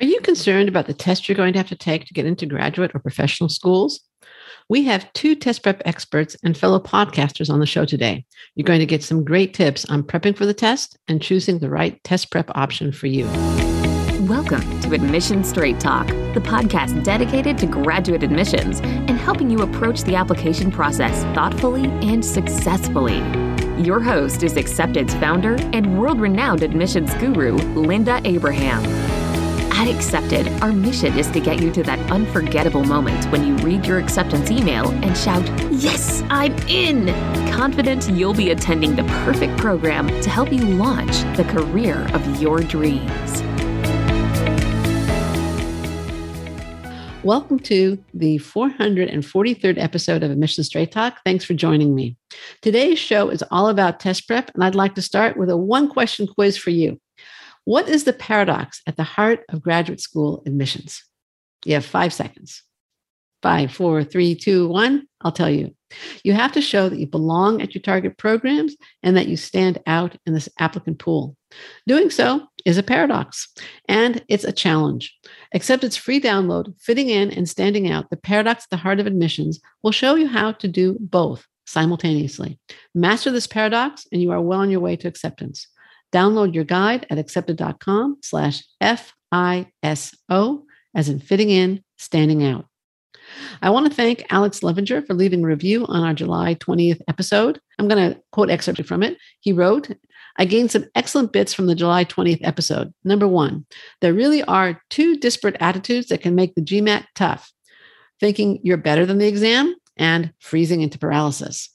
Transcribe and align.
Are 0.00 0.06
you 0.06 0.20
concerned 0.20 0.68
about 0.68 0.86
the 0.86 0.94
test 0.94 1.28
you're 1.28 1.34
going 1.34 1.52
to 1.54 1.58
have 1.58 1.70
to 1.70 1.74
take 1.74 2.04
to 2.04 2.14
get 2.14 2.24
into 2.24 2.46
graduate 2.46 2.92
or 2.94 3.00
professional 3.00 3.48
schools? 3.48 3.98
We 4.68 4.84
have 4.84 5.12
two 5.12 5.34
test 5.34 5.64
prep 5.64 5.82
experts 5.84 6.36
and 6.44 6.56
fellow 6.56 6.78
podcasters 6.78 7.50
on 7.50 7.58
the 7.58 7.66
show 7.66 7.84
today. 7.84 8.24
You're 8.54 8.64
going 8.64 8.78
to 8.78 8.86
get 8.86 9.02
some 9.02 9.24
great 9.24 9.54
tips 9.54 9.84
on 9.86 10.04
prepping 10.04 10.36
for 10.36 10.46
the 10.46 10.54
test 10.54 10.96
and 11.08 11.20
choosing 11.20 11.58
the 11.58 11.68
right 11.68 12.00
test 12.04 12.30
prep 12.30 12.48
option 12.54 12.92
for 12.92 13.08
you. 13.08 13.24
Welcome 14.28 14.80
to 14.82 14.94
Admission 14.94 15.42
Straight 15.42 15.80
Talk, 15.80 16.06
the 16.06 16.42
podcast 16.44 17.02
dedicated 17.02 17.58
to 17.58 17.66
graduate 17.66 18.22
admissions 18.22 18.78
and 18.78 19.18
helping 19.18 19.50
you 19.50 19.62
approach 19.62 20.02
the 20.02 20.14
application 20.14 20.70
process 20.70 21.24
thoughtfully 21.34 21.86
and 22.06 22.24
successfully. 22.24 23.18
Your 23.82 23.98
host 23.98 24.44
is 24.44 24.56
Accepted's 24.56 25.14
founder 25.14 25.56
and 25.72 25.98
world 25.98 26.20
renowned 26.20 26.62
admissions 26.62 27.12
guru, 27.14 27.56
Linda 27.74 28.20
Abraham. 28.24 29.07
At 29.78 29.86
Accepted, 29.86 30.48
our 30.60 30.72
mission 30.72 31.16
is 31.16 31.30
to 31.30 31.38
get 31.38 31.62
you 31.62 31.70
to 31.70 31.84
that 31.84 32.00
unforgettable 32.10 32.82
moment 32.82 33.24
when 33.26 33.46
you 33.46 33.54
read 33.64 33.86
your 33.86 33.98
acceptance 33.98 34.50
email 34.50 34.90
and 34.90 35.16
shout, 35.16 35.48
Yes, 35.70 36.24
I'm 36.30 36.52
in! 36.66 37.06
Confident 37.52 38.10
you'll 38.10 38.34
be 38.34 38.50
attending 38.50 38.96
the 38.96 39.04
perfect 39.04 39.56
program 39.56 40.08
to 40.20 40.30
help 40.30 40.52
you 40.52 40.58
launch 40.58 41.20
the 41.36 41.44
career 41.44 42.08
of 42.12 42.42
your 42.42 42.58
dreams. 42.58 43.40
Welcome 47.22 47.60
to 47.60 48.02
the 48.12 48.38
443rd 48.38 49.78
episode 49.78 50.24
of 50.24 50.32
Admission 50.32 50.64
Straight 50.64 50.90
Talk. 50.90 51.20
Thanks 51.24 51.44
for 51.44 51.54
joining 51.54 51.94
me. 51.94 52.16
Today's 52.62 52.98
show 52.98 53.28
is 53.28 53.44
all 53.52 53.68
about 53.68 54.00
test 54.00 54.26
prep, 54.26 54.50
and 54.54 54.64
I'd 54.64 54.74
like 54.74 54.96
to 54.96 55.02
start 55.02 55.36
with 55.36 55.48
a 55.48 55.56
one 55.56 55.88
question 55.88 56.26
quiz 56.26 56.58
for 56.58 56.70
you. 56.70 56.98
What 57.68 57.86
is 57.86 58.04
the 58.04 58.14
paradox 58.14 58.80
at 58.86 58.96
the 58.96 59.02
heart 59.02 59.44
of 59.50 59.60
graduate 59.60 60.00
school 60.00 60.42
admissions? 60.46 61.04
You 61.66 61.74
have 61.74 61.84
five 61.84 62.14
seconds. 62.14 62.62
Five, 63.42 63.70
four, 63.70 64.02
three, 64.02 64.34
two, 64.34 64.68
one. 64.68 65.06
I'll 65.20 65.32
tell 65.32 65.50
you. 65.50 65.76
You 66.24 66.32
have 66.32 66.52
to 66.52 66.62
show 66.62 66.88
that 66.88 66.98
you 66.98 67.06
belong 67.06 67.60
at 67.60 67.74
your 67.74 67.82
target 67.82 68.16
programs 68.16 68.74
and 69.02 69.18
that 69.18 69.28
you 69.28 69.36
stand 69.36 69.82
out 69.86 70.16
in 70.24 70.32
this 70.32 70.48
applicant 70.58 70.98
pool. 70.98 71.36
Doing 71.86 72.08
so 72.08 72.46
is 72.64 72.78
a 72.78 72.82
paradox 72.82 73.48
and 73.86 74.24
it's 74.28 74.44
a 74.44 74.52
challenge. 74.52 75.14
Accepted's 75.52 75.94
free 75.94 76.22
download, 76.22 76.72
Fitting 76.80 77.10
In 77.10 77.30
and 77.30 77.46
Standing 77.46 77.90
Out, 77.90 78.08
the 78.08 78.16
paradox 78.16 78.64
at 78.64 78.70
the 78.70 78.78
heart 78.78 78.98
of 78.98 79.06
admissions, 79.06 79.60
will 79.82 79.92
show 79.92 80.14
you 80.14 80.26
how 80.26 80.52
to 80.52 80.68
do 80.68 80.96
both 81.00 81.46
simultaneously. 81.66 82.58
Master 82.94 83.30
this 83.30 83.46
paradox 83.46 84.06
and 84.10 84.22
you 84.22 84.30
are 84.30 84.40
well 84.40 84.60
on 84.60 84.70
your 84.70 84.80
way 84.80 84.96
to 84.96 85.06
acceptance. 85.06 85.68
Download 86.12 86.54
your 86.54 86.64
guide 86.64 87.06
at 87.10 87.18
accepted.com 87.18 88.18
slash 88.22 88.64
F-I-S-O 88.80 90.64
as 90.94 91.08
in 91.08 91.20
fitting 91.20 91.50
in, 91.50 91.82
standing 91.96 92.44
out. 92.44 92.66
I 93.60 93.70
want 93.70 93.86
to 93.86 93.94
thank 93.94 94.24
Alex 94.30 94.60
Levinger 94.60 95.06
for 95.06 95.14
leaving 95.14 95.44
a 95.44 95.46
review 95.46 95.84
on 95.86 96.02
our 96.02 96.14
July 96.14 96.54
20th 96.54 97.00
episode. 97.08 97.60
I'm 97.78 97.88
going 97.88 98.12
to 98.12 98.20
quote 98.32 98.50
excerpt 98.50 98.84
from 98.86 99.02
it. 99.02 99.18
He 99.40 99.52
wrote, 99.52 99.90
I 100.38 100.44
gained 100.44 100.70
some 100.70 100.86
excellent 100.94 101.32
bits 101.32 101.52
from 101.52 101.66
the 101.66 101.74
July 101.74 102.04
20th 102.04 102.40
episode. 102.42 102.94
Number 103.04 103.28
one, 103.28 103.66
there 104.00 104.14
really 104.14 104.42
are 104.44 104.80
two 104.88 105.16
disparate 105.16 105.56
attitudes 105.60 106.08
that 106.08 106.22
can 106.22 106.34
make 106.34 106.54
the 106.54 106.62
GMAT 106.62 107.04
tough 107.14 107.52
thinking 108.20 108.60
you're 108.62 108.76
better 108.76 109.06
than 109.06 109.18
the 109.18 109.28
exam 109.28 109.74
and 109.96 110.32
freezing 110.38 110.80
into 110.80 110.98
paralysis. 110.98 111.70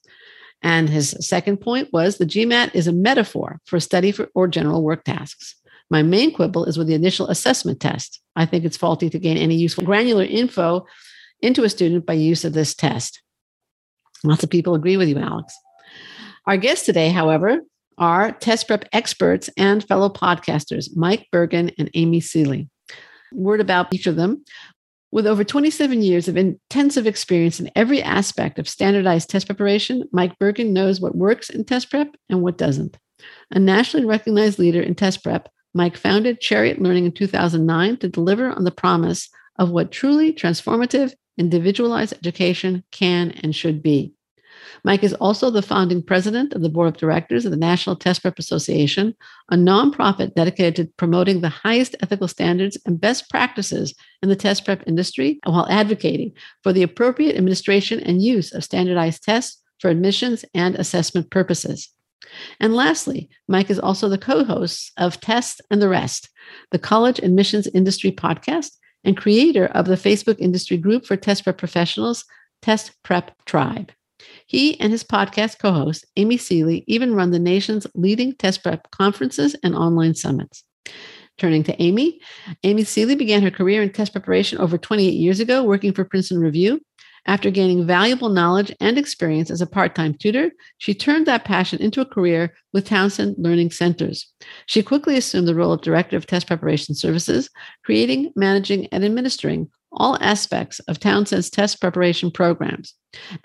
And 0.63 0.89
his 0.89 1.15
second 1.19 1.57
point 1.57 1.89
was 1.91 2.17
the 2.17 2.25
GMAT 2.25 2.73
is 2.73 2.87
a 2.87 2.93
metaphor 2.93 3.59
for 3.65 3.79
study 3.79 4.11
for, 4.11 4.29
or 4.33 4.47
general 4.47 4.81
work 4.81 5.03
tasks. 5.03 5.55
My 5.89 6.01
main 6.01 6.33
quibble 6.33 6.65
is 6.65 6.77
with 6.77 6.87
the 6.87 6.93
initial 6.93 7.27
assessment 7.27 7.79
test. 7.79 8.21
I 8.35 8.45
think 8.45 8.63
it's 8.63 8.77
faulty 8.77 9.09
to 9.09 9.19
gain 9.19 9.37
any 9.37 9.55
useful 9.55 9.83
granular 9.83 10.23
info 10.23 10.87
into 11.41 11.63
a 11.63 11.69
student 11.69 12.05
by 12.05 12.13
use 12.13 12.45
of 12.45 12.53
this 12.53 12.73
test. 12.73 13.21
Lots 14.23 14.43
of 14.43 14.49
people 14.49 14.73
agree 14.73 14.95
with 14.95 15.09
you, 15.09 15.17
Alex. 15.17 15.53
Our 16.47 16.57
guests 16.57 16.85
today, 16.85 17.09
however, 17.09 17.59
are 17.97 18.31
test 18.31 18.67
prep 18.67 18.85
experts 18.93 19.49
and 19.57 19.83
fellow 19.83 20.09
podcasters, 20.09 20.95
Mike 20.95 21.27
Bergin 21.31 21.73
and 21.77 21.91
Amy 21.93 22.21
Seeley. 22.21 22.69
Word 23.33 23.61
about 23.61 23.93
each 23.93 24.07
of 24.07 24.15
them. 24.15 24.43
With 25.13 25.27
over 25.27 25.43
27 25.43 26.01
years 26.01 26.27
of 26.27 26.37
intensive 26.37 27.05
experience 27.05 27.59
in 27.59 27.69
every 27.75 28.01
aspect 28.01 28.57
of 28.57 28.67
standardized 28.67 29.29
test 29.29 29.45
preparation, 29.45 30.09
Mike 30.11 30.39
Bergin 30.39 30.71
knows 30.71 30.99
what 30.99 31.15
works 31.15 31.51
in 31.51 31.65
test 31.65 31.91
prep 31.91 32.15
and 32.29 32.41
what 32.41 32.57
doesn't. 32.57 32.97
A 33.51 33.59
nationally 33.59 34.07
recognized 34.07 34.57
leader 34.57 34.81
in 34.81 34.95
test 34.95 35.21
prep, 35.23 35.49
Mike 35.75 35.97
founded 35.97 36.41
Chariot 36.41 36.81
Learning 36.81 37.05
in 37.05 37.11
2009 37.11 37.97
to 37.97 38.09
deliver 38.09 38.49
on 38.49 38.63
the 38.63 38.71
promise 38.71 39.29
of 39.59 39.69
what 39.69 39.91
truly 39.91 40.33
transformative, 40.33 41.13
individualized 41.37 42.13
education 42.13 42.83
can 42.91 43.29
and 43.43 43.55
should 43.55 43.83
be. 43.83 44.15
Mike 44.85 45.03
is 45.03 45.13
also 45.13 45.49
the 45.49 45.61
founding 45.61 46.03
president 46.03 46.53
of 46.53 46.61
the 46.61 46.69
board 46.69 46.89
of 46.89 46.97
directors 46.97 47.45
of 47.45 47.51
the 47.51 47.57
National 47.57 47.95
Test 47.95 48.21
Prep 48.21 48.37
Association, 48.37 49.15
a 49.49 49.55
nonprofit 49.55 50.35
dedicated 50.35 50.75
to 50.75 50.93
promoting 50.97 51.39
the 51.39 51.49
highest 51.49 51.95
ethical 52.01 52.27
standards 52.27 52.77
and 52.85 52.99
best 52.99 53.29
practices 53.29 53.93
in 54.21 54.29
the 54.29 54.35
test 54.35 54.65
prep 54.65 54.83
industry 54.85 55.39
while 55.45 55.67
advocating 55.69 56.33
for 56.63 56.73
the 56.73 56.83
appropriate 56.83 57.37
administration 57.37 57.99
and 58.01 58.21
use 58.21 58.53
of 58.53 58.63
standardized 58.63 59.23
tests 59.23 59.61
for 59.79 59.89
admissions 59.89 60.43
and 60.53 60.75
assessment 60.75 61.29
purposes. 61.31 61.89
And 62.59 62.75
lastly, 62.75 63.29
Mike 63.47 63.69
is 63.69 63.79
also 63.79 64.09
the 64.09 64.17
co 64.17 64.43
host 64.43 64.91
of 64.97 65.19
Test 65.19 65.61
and 65.71 65.81
the 65.81 65.89
Rest, 65.89 66.29
the 66.71 66.79
college 66.79 67.19
admissions 67.19 67.67
industry 67.67 68.11
podcast, 68.11 68.71
and 69.03 69.17
creator 69.17 69.67
of 69.67 69.85
the 69.85 69.95
Facebook 69.95 70.39
industry 70.39 70.77
group 70.77 71.05
for 71.05 71.15
test 71.15 71.43
prep 71.43 71.57
professionals, 71.57 72.25
Test 72.61 72.91
Prep 73.03 73.31
Tribe. 73.45 73.91
He 74.45 74.79
and 74.79 74.91
his 74.91 75.03
podcast 75.03 75.59
co 75.59 75.71
host, 75.71 76.05
Amy 76.17 76.37
Seeley, 76.37 76.83
even 76.87 77.15
run 77.15 77.31
the 77.31 77.39
nation's 77.39 77.87
leading 77.95 78.33
test 78.35 78.63
prep 78.63 78.91
conferences 78.91 79.55
and 79.63 79.75
online 79.75 80.15
summits. 80.15 80.63
Turning 81.37 81.63
to 81.63 81.81
Amy, 81.81 82.19
Amy 82.63 82.83
Seeley 82.83 83.15
began 83.15 83.41
her 83.41 83.49
career 83.49 83.81
in 83.81 83.91
test 83.91 84.11
preparation 84.11 84.59
over 84.59 84.77
28 84.77 85.09
years 85.09 85.39
ago, 85.39 85.63
working 85.63 85.91
for 85.91 86.05
Princeton 86.05 86.39
Review. 86.39 86.79
After 87.25 87.49
gaining 87.49 87.87
valuable 87.87 88.27
knowledge 88.27 88.75
and 88.81 88.97
experience 88.97 89.49
as 89.49 89.61
a 89.61 89.67
part 89.67 89.95
time 89.95 90.13
tutor, 90.13 90.51
she 90.77 90.93
turned 90.93 91.25
that 91.25 91.45
passion 91.45 91.79
into 91.79 92.01
a 92.01 92.05
career 92.05 92.53
with 92.73 92.85
Townsend 92.85 93.35
Learning 93.37 93.71
Centers. 93.71 94.27
She 94.65 94.83
quickly 94.83 95.15
assumed 95.15 95.47
the 95.47 95.55
role 95.55 95.71
of 95.71 95.81
Director 95.81 96.17
of 96.17 96.27
Test 96.27 96.47
Preparation 96.47 96.95
Services, 96.95 97.49
creating, 97.85 98.33
managing, 98.35 98.87
and 98.87 99.05
administering 99.05 99.71
all 99.93 100.17
aspects 100.21 100.79
of 100.81 100.99
Townsend's 100.99 101.49
test 101.49 101.79
preparation 101.79 102.31
programs. 102.31 102.93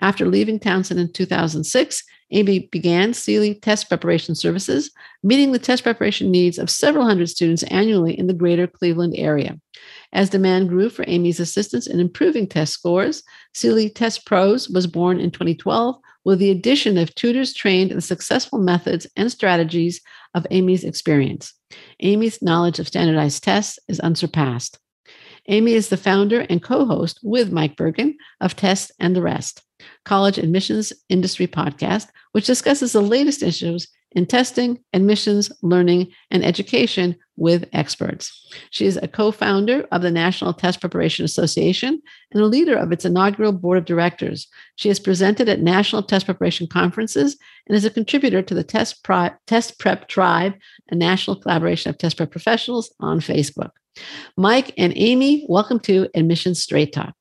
After 0.01 0.25
leaving 0.25 0.59
Townsend 0.59 0.99
in 0.99 1.11
2006, 1.13 2.03
Amy 2.31 2.69
began 2.71 3.13
Seeley 3.13 3.55
Test 3.55 3.87
Preparation 3.87 4.35
Services, 4.35 4.91
meeting 5.23 5.51
the 5.51 5.59
test 5.59 5.83
preparation 5.83 6.29
needs 6.29 6.57
of 6.57 6.69
several 6.69 7.05
hundred 7.05 7.29
students 7.29 7.63
annually 7.63 8.17
in 8.17 8.27
the 8.27 8.33
greater 8.33 8.67
Cleveland 8.67 9.15
area. 9.17 9.59
As 10.13 10.29
demand 10.29 10.69
grew 10.69 10.89
for 10.89 11.05
Amy's 11.07 11.39
assistance 11.39 11.87
in 11.87 11.99
improving 11.99 12.47
test 12.47 12.73
scores, 12.73 13.23
Seeley 13.53 13.89
Test 13.89 14.25
Pros 14.25 14.69
was 14.69 14.87
born 14.87 15.19
in 15.19 15.31
2012 15.31 15.95
with 16.25 16.39
the 16.39 16.51
addition 16.51 16.97
of 16.97 17.13
tutors 17.15 17.53
trained 17.53 17.91
in 17.91 17.97
the 17.97 18.01
successful 18.01 18.59
methods 18.59 19.07
and 19.15 19.31
strategies 19.31 20.01
of 20.35 20.45
Amy's 20.51 20.83
experience. 20.83 21.53
Amy's 22.01 22.41
knowledge 22.41 22.79
of 22.79 22.87
standardized 22.87 23.43
tests 23.43 23.79
is 23.87 23.99
unsurpassed. 23.99 24.79
Amy 25.49 25.73
is 25.73 25.89
the 25.89 25.97
founder 25.97 26.41
and 26.41 26.61
co 26.61 26.85
host 26.85 27.19
with 27.23 27.51
Mike 27.51 27.75
Bergin 27.75 28.13
of 28.39 28.55
Test 28.55 28.91
and 28.99 29.15
the 29.15 29.21
Rest, 29.21 29.63
college 30.05 30.37
admissions 30.37 30.93
industry 31.09 31.47
podcast, 31.47 32.07
which 32.33 32.45
discusses 32.45 32.93
the 32.93 33.01
latest 33.01 33.41
issues 33.41 33.87
in 34.11 34.27
testing, 34.27 34.79
admissions, 34.93 35.51
learning, 35.61 36.11
and 36.29 36.45
education 36.45 37.15
with 37.35 37.67
experts. 37.73 38.47
She 38.69 38.85
is 38.85 38.97
a 38.97 39.07
co 39.07 39.31
founder 39.31 39.87
of 39.91 40.03
the 40.03 40.11
National 40.11 40.53
Test 40.53 40.81
Preparation 40.81 41.25
Association 41.25 41.99
and 42.31 42.43
a 42.43 42.45
leader 42.45 42.77
of 42.77 42.91
its 42.91 43.05
inaugural 43.05 43.51
board 43.51 43.79
of 43.79 43.85
directors. 43.85 44.47
She 44.75 44.87
has 44.89 44.99
presented 44.99 45.49
at 45.49 45.61
national 45.61 46.03
test 46.03 46.25
preparation 46.25 46.67
conferences 46.67 47.37
and 47.67 47.75
is 47.75 47.85
a 47.85 47.89
contributor 47.89 48.43
to 48.43 48.53
the 48.53 48.63
Test, 48.63 49.03
test 49.47 49.79
Prep 49.79 50.07
Tribe, 50.07 50.53
a 50.91 50.95
national 50.95 51.37
collaboration 51.37 51.89
of 51.89 51.97
test 51.97 52.17
prep 52.17 52.29
professionals 52.29 52.93
on 52.99 53.19
Facebook. 53.19 53.71
Mike 54.37 54.73
and 54.77 54.93
Amy, 54.95 55.45
welcome 55.49 55.79
to 55.81 56.07
Admission 56.15 56.55
Straight 56.55 56.93
Talk. 56.93 57.13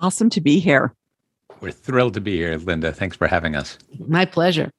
Awesome 0.00 0.30
to 0.30 0.40
be 0.40 0.58
here. 0.58 0.94
We're 1.60 1.72
thrilled 1.72 2.14
to 2.14 2.20
be 2.20 2.36
here, 2.36 2.56
Linda. 2.56 2.92
Thanks 2.92 3.16
for 3.16 3.26
having 3.26 3.54
us. 3.54 3.76
My 4.06 4.24
pleasure. 4.24 4.70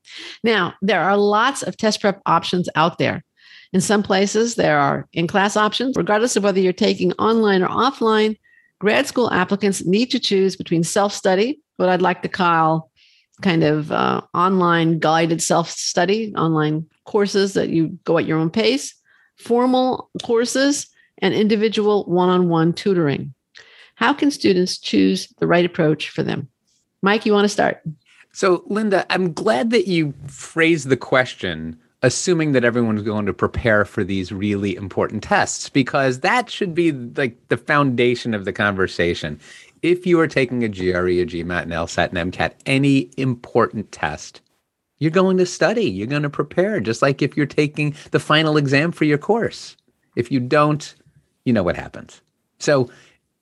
Now, 0.43 0.73
there 0.81 1.01
are 1.01 1.15
lots 1.15 1.61
of 1.61 1.77
test 1.77 2.01
prep 2.01 2.21
options 2.25 2.67
out 2.75 2.97
there. 2.97 3.23
In 3.71 3.81
some 3.81 4.03
places, 4.03 4.55
there 4.55 4.79
are 4.79 5.07
in 5.13 5.27
class 5.27 5.55
options. 5.55 5.95
Regardless 5.95 6.35
of 6.35 6.43
whether 6.43 6.59
you're 6.59 6.73
taking 6.73 7.13
online 7.13 7.61
or 7.61 7.69
offline, 7.69 8.37
grad 8.79 9.05
school 9.07 9.31
applicants 9.31 9.85
need 9.85 10.07
to 10.11 10.19
choose 10.19 10.55
between 10.55 10.83
self 10.83 11.13
study, 11.13 11.61
what 11.77 11.87
I'd 11.87 12.01
like 12.01 12.23
to 12.23 12.29
call 12.29 12.91
kind 13.41 13.63
of 13.63 13.91
uh, 13.91 14.21
online 14.33 14.99
guided 14.99 15.41
self 15.41 15.69
study, 15.69 16.33
online 16.35 16.87
courses 17.05 17.53
that 17.53 17.69
you 17.69 17.97
go 18.03 18.17
at 18.17 18.25
your 18.25 18.39
own 18.39 18.49
pace, 18.49 18.93
formal 19.37 20.09
courses, 20.23 20.87
and 21.21 21.33
individual 21.33 22.03
one 22.05 22.29
on 22.29 22.49
one 22.49 22.73
tutoring. 22.73 23.33
How 23.95 24.13
can 24.13 24.31
students 24.31 24.77
choose 24.77 25.27
the 25.39 25.47
right 25.47 25.65
approach 25.65 26.09
for 26.09 26.23
them? 26.23 26.49
Mike, 27.01 27.25
you 27.25 27.33
want 27.33 27.45
to 27.45 27.49
start? 27.49 27.81
So, 28.33 28.63
Linda, 28.67 29.05
I'm 29.09 29.33
glad 29.33 29.71
that 29.71 29.87
you 29.87 30.13
phrased 30.27 30.89
the 30.89 30.97
question 30.97 31.77
assuming 32.01 32.51
that 32.53 32.63
everyone's 32.63 33.03
going 33.03 33.25
to 33.27 33.33
prepare 33.33 33.85
for 33.85 34.03
these 34.03 34.31
really 34.31 34.75
important 34.75 35.23
tests 35.23 35.69
because 35.69 36.21
that 36.21 36.49
should 36.49 36.73
be 36.73 36.91
like 36.91 37.37
the 37.49 37.57
foundation 37.57 38.33
of 38.33 38.45
the 38.45 38.53
conversation. 38.53 39.39
If 39.81 40.05
you 40.05 40.19
are 40.19 40.27
taking 40.27 40.63
a 40.63 40.69
GRE, 40.69 40.83
a 40.83 41.25
GMAT, 41.25 41.63
an 41.63 41.69
LSAT, 41.69 42.11
an 42.15 42.31
MCAT, 42.31 42.53
any 42.65 43.11
important 43.17 43.91
test, 43.91 44.41
you're 44.99 45.11
going 45.11 45.37
to 45.37 45.45
study, 45.45 45.89
you're 45.89 46.07
going 46.07 46.21
to 46.23 46.29
prepare, 46.29 46.79
just 46.79 47.01
like 47.01 47.21
if 47.21 47.35
you're 47.35 47.45
taking 47.45 47.95
the 48.11 48.19
final 48.19 48.57
exam 48.57 48.91
for 48.91 49.05
your 49.05 49.17
course. 49.17 49.75
If 50.15 50.31
you 50.31 50.39
don't, 50.39 50.93
you 51.45 51.53
know 51.53 51.63
what 51.63 51.75
happens. 51.75 52.21
So 52.59 52.89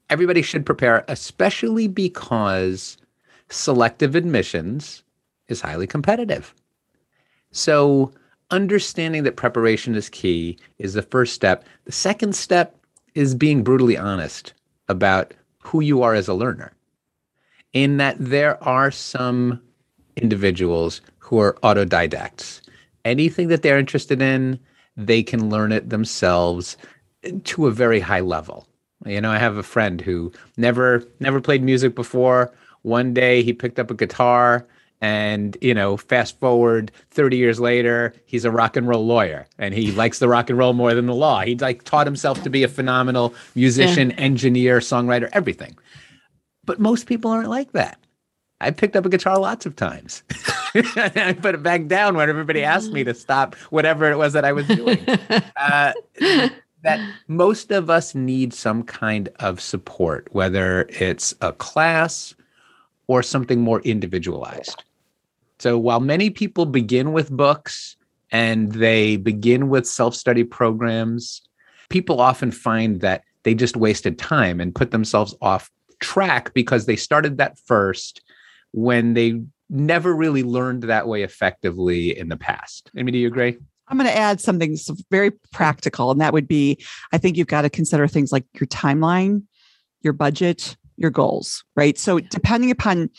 everybody 0.10 0.42
should 0.42 0.66
prepare, 0.66 1.06
especially 1.08 1.88
because 1.88 2.98
selective 3.50 4.16
admissions 4.16 5.04
is 5.48 5.62
highly 5.62 5.88
competitive. 5.88 6.54
So 7.52 8.12
understanding 8.52 9.24
that 9.24 9.36
preparation 9.36 9.96
is 9.96 10.10
key 10.10 10.58
is 10.78 10.94
the 10.94 11.02
first 11.02 11.34
step. 11.34 11.66
The 11.86 11.92
second 11.92 12.36
step 12.36 12.76
is 13.16 13.36
being 13.36 13.64
brutally 13.64 13.98
honest 13.98 14.54
about 14.88 15.34
who 15.64 15.82
you 15.82 16.02
are 16.02 16.16
as 16.16 16.28
a 16.28 16.34
learner, 16.34 16.72
in 17.74 17.98
that 17.98 18.16
there 18.20 18.64
are 18.64 18.92
some 18.92 19.62
individuals 20.16 21.02
who 21.20 21.40
are 21.40 21.58
autodidacts. 21.64 22.62
Anything 23.06 23.48
that 23.50 23.62
they're 23.62 23.80
interested 23.80 24.22
in, 24.22 24.60
they 24.98 25.24
can 25.24 25.50
learn 25.50 25.72
it 25.72 25.90
themselves 25.90 26.78
to 27.44 27.68
a 27.68 27.72
very 27.72 28.00
high 28.00 28.22
level. 28.22 28.68
You 29.06 29.22
know, 29.22 29.32
I 29.32 29.38
have 29.38 29.58
a 29.58 29.64
friend 29.64 30.02
who 30.02 30.32
never 30.58 31.04
never 31.20 31.40
played 31.40 31.64
music 31.64 31.96
before. 31.96 32.54
One 32.82 33.14
day 33.14 33.44
he 33.44 33.54
picked 33.54 33.80
up 33.80 33.92
a 33.92 33.94
guitar 33.94 34.68
and 35.02 35.58
you 35.62 35.74
know 35.74 35.98
fast 35.98 36.38
forward 36.40 36.92
30 37.12 37.38
years 37.38 37.60
later 37.60 38.14
he's 38.26 38.46
a 38.46 38.52
rock 38.52 38.76
and 38.76 38.88
roll 38.88 39.06
lawyer 39.06 39.48
and 39.58 39.74
he 39.74 39.92
likes 39.92 40.20
the 40.20 40.28
rock 40.28 40.50
and 40.50 40.60
roll 40.60 40.74
more 40.74 40.94
than 40.94 41.06
the 41.06 41.16
law 41.16 41.42
he 41.42 41.56
like 41.56 41.84
taught 41.84 42.06
himself 42.06 42.42
to 42.44 42.50
be 42.50 42.64
a 42.64 42.68
phenomenal 42.68 43.34
musician 43.56 44.10
yeah. 44.10 44.18
engineer 44.18 44.80
songwriter 44.80 45.30
everything 45.32 45.78
but 46.66 46.80
most 46.80 47.08
people 47.08 47.32
aren't 47.32 47.50
like 47.50 47.72
that 47.72 47.98
i 48.60 48.72
picked 48.72 48.96
up 48.96 49.06
a 49.06 49.10
guitar 49.10 49.40
lots 49.40 49.66
of 49.66 49.76
times 49.76 50.24
i 50.76 51.36
put 51.42 51.56
it 51.56 51.64
back 51.64 51.88
down 51.88 52.18
when 52.18 52.30
everybody 52.30 52.62
asked 52.62 52.92
me 52.92 53.04
to 53.04 53.14
stop 53.14 53.56
whatever 53.70 54.12
it 54.12 54.18
was 54.18 54.34
that 54.34 54.44
i 54.44 54.52
was 54.52 54.68
doing 54.68 55.00
uh, 55.56 55.94
that 56.84 57.00
most 57.28 57.72
of 57.72 57.90
us 57.90 58.16
need 58.16 58.54
some 58.54 58.84
kind 58.84 59.30
of 59.40 59.62
support 59.62 60.28
whether 60.32 60.88
it's 60.90 61.34
a 61.42 61.52
class 61.54 62.34
or 63.08 63.24
something 63.24 63.62
more 63.62 63.82
individualized 63.82 64.84
so 65.60 65.78
while 65.78 66.00
many 66.00 66.30
people 66.30 66.66
begin 66.66 67.12
with 67.12 67.30
books 67.30 67.98
and 68.32 68.72
they 68.72 69.18
begin 69.18 69.70
with 69.70 69.86
self 69.86 70.16
study 70.16 70.44
programs, 70.44 71.42
people 71.90 72.22
often 72.22 72.52
find 72.52 73.02
that 73.02 73.24
they 73.44 73.54
just 73.54 73.76
wasted 73.76 74.18
time 74.18 74.60
and 74.60 74.76
put 74.76 74.92
themselves 74.92 75.36
off 75.42 75.70
track 76.00 76.54
because 76.54 76.86
they 76.86 76.96
started 76.96 77.38
that 77.38 77.60
first 77.66 78.22
when 78.72 79.14
they 79.14 79.42
never 79.70 80.16
really 80.16 80.44
learned 80.44 80.84
that 80.84 81.08
way 81.08 81.24
effectively 81.24 82.18
in 82.18 82.30
the 82.30 82.38
past. 82.38 82.90
Amy, 82.96 83.12
do 83.12 83.18
you 83.18 83.28
agree? 83.28 83.58
I'm 83.90 83.98
going 83.98 84.10
to 84.10 84.16
add 84.16 84.40
something 84.40 84.78
very 85.10 85.32
practical, 85.52 86.12
and 86.12 86.22
that 86.22 86.34
would 86.34 86.48
be 86.48 86.84
I 87.12 87.18
think 87.18 87.38
you've 87.38 87.48
got 87.48 87.64
to 87.64 87.70
consider 87.70 88.08
things 88.08 88.32
like 88.32 88.46
your 88.54 88.68
timeline, 88.68 89.44
your 90.02 90.14
budget, 90.14 90.78
your 90.98 91.12
goals, 91.12 91.64
right? 91.76 91.98
So, 91.98 92.20
depending 92.20 92.72
upon 92.72 93.10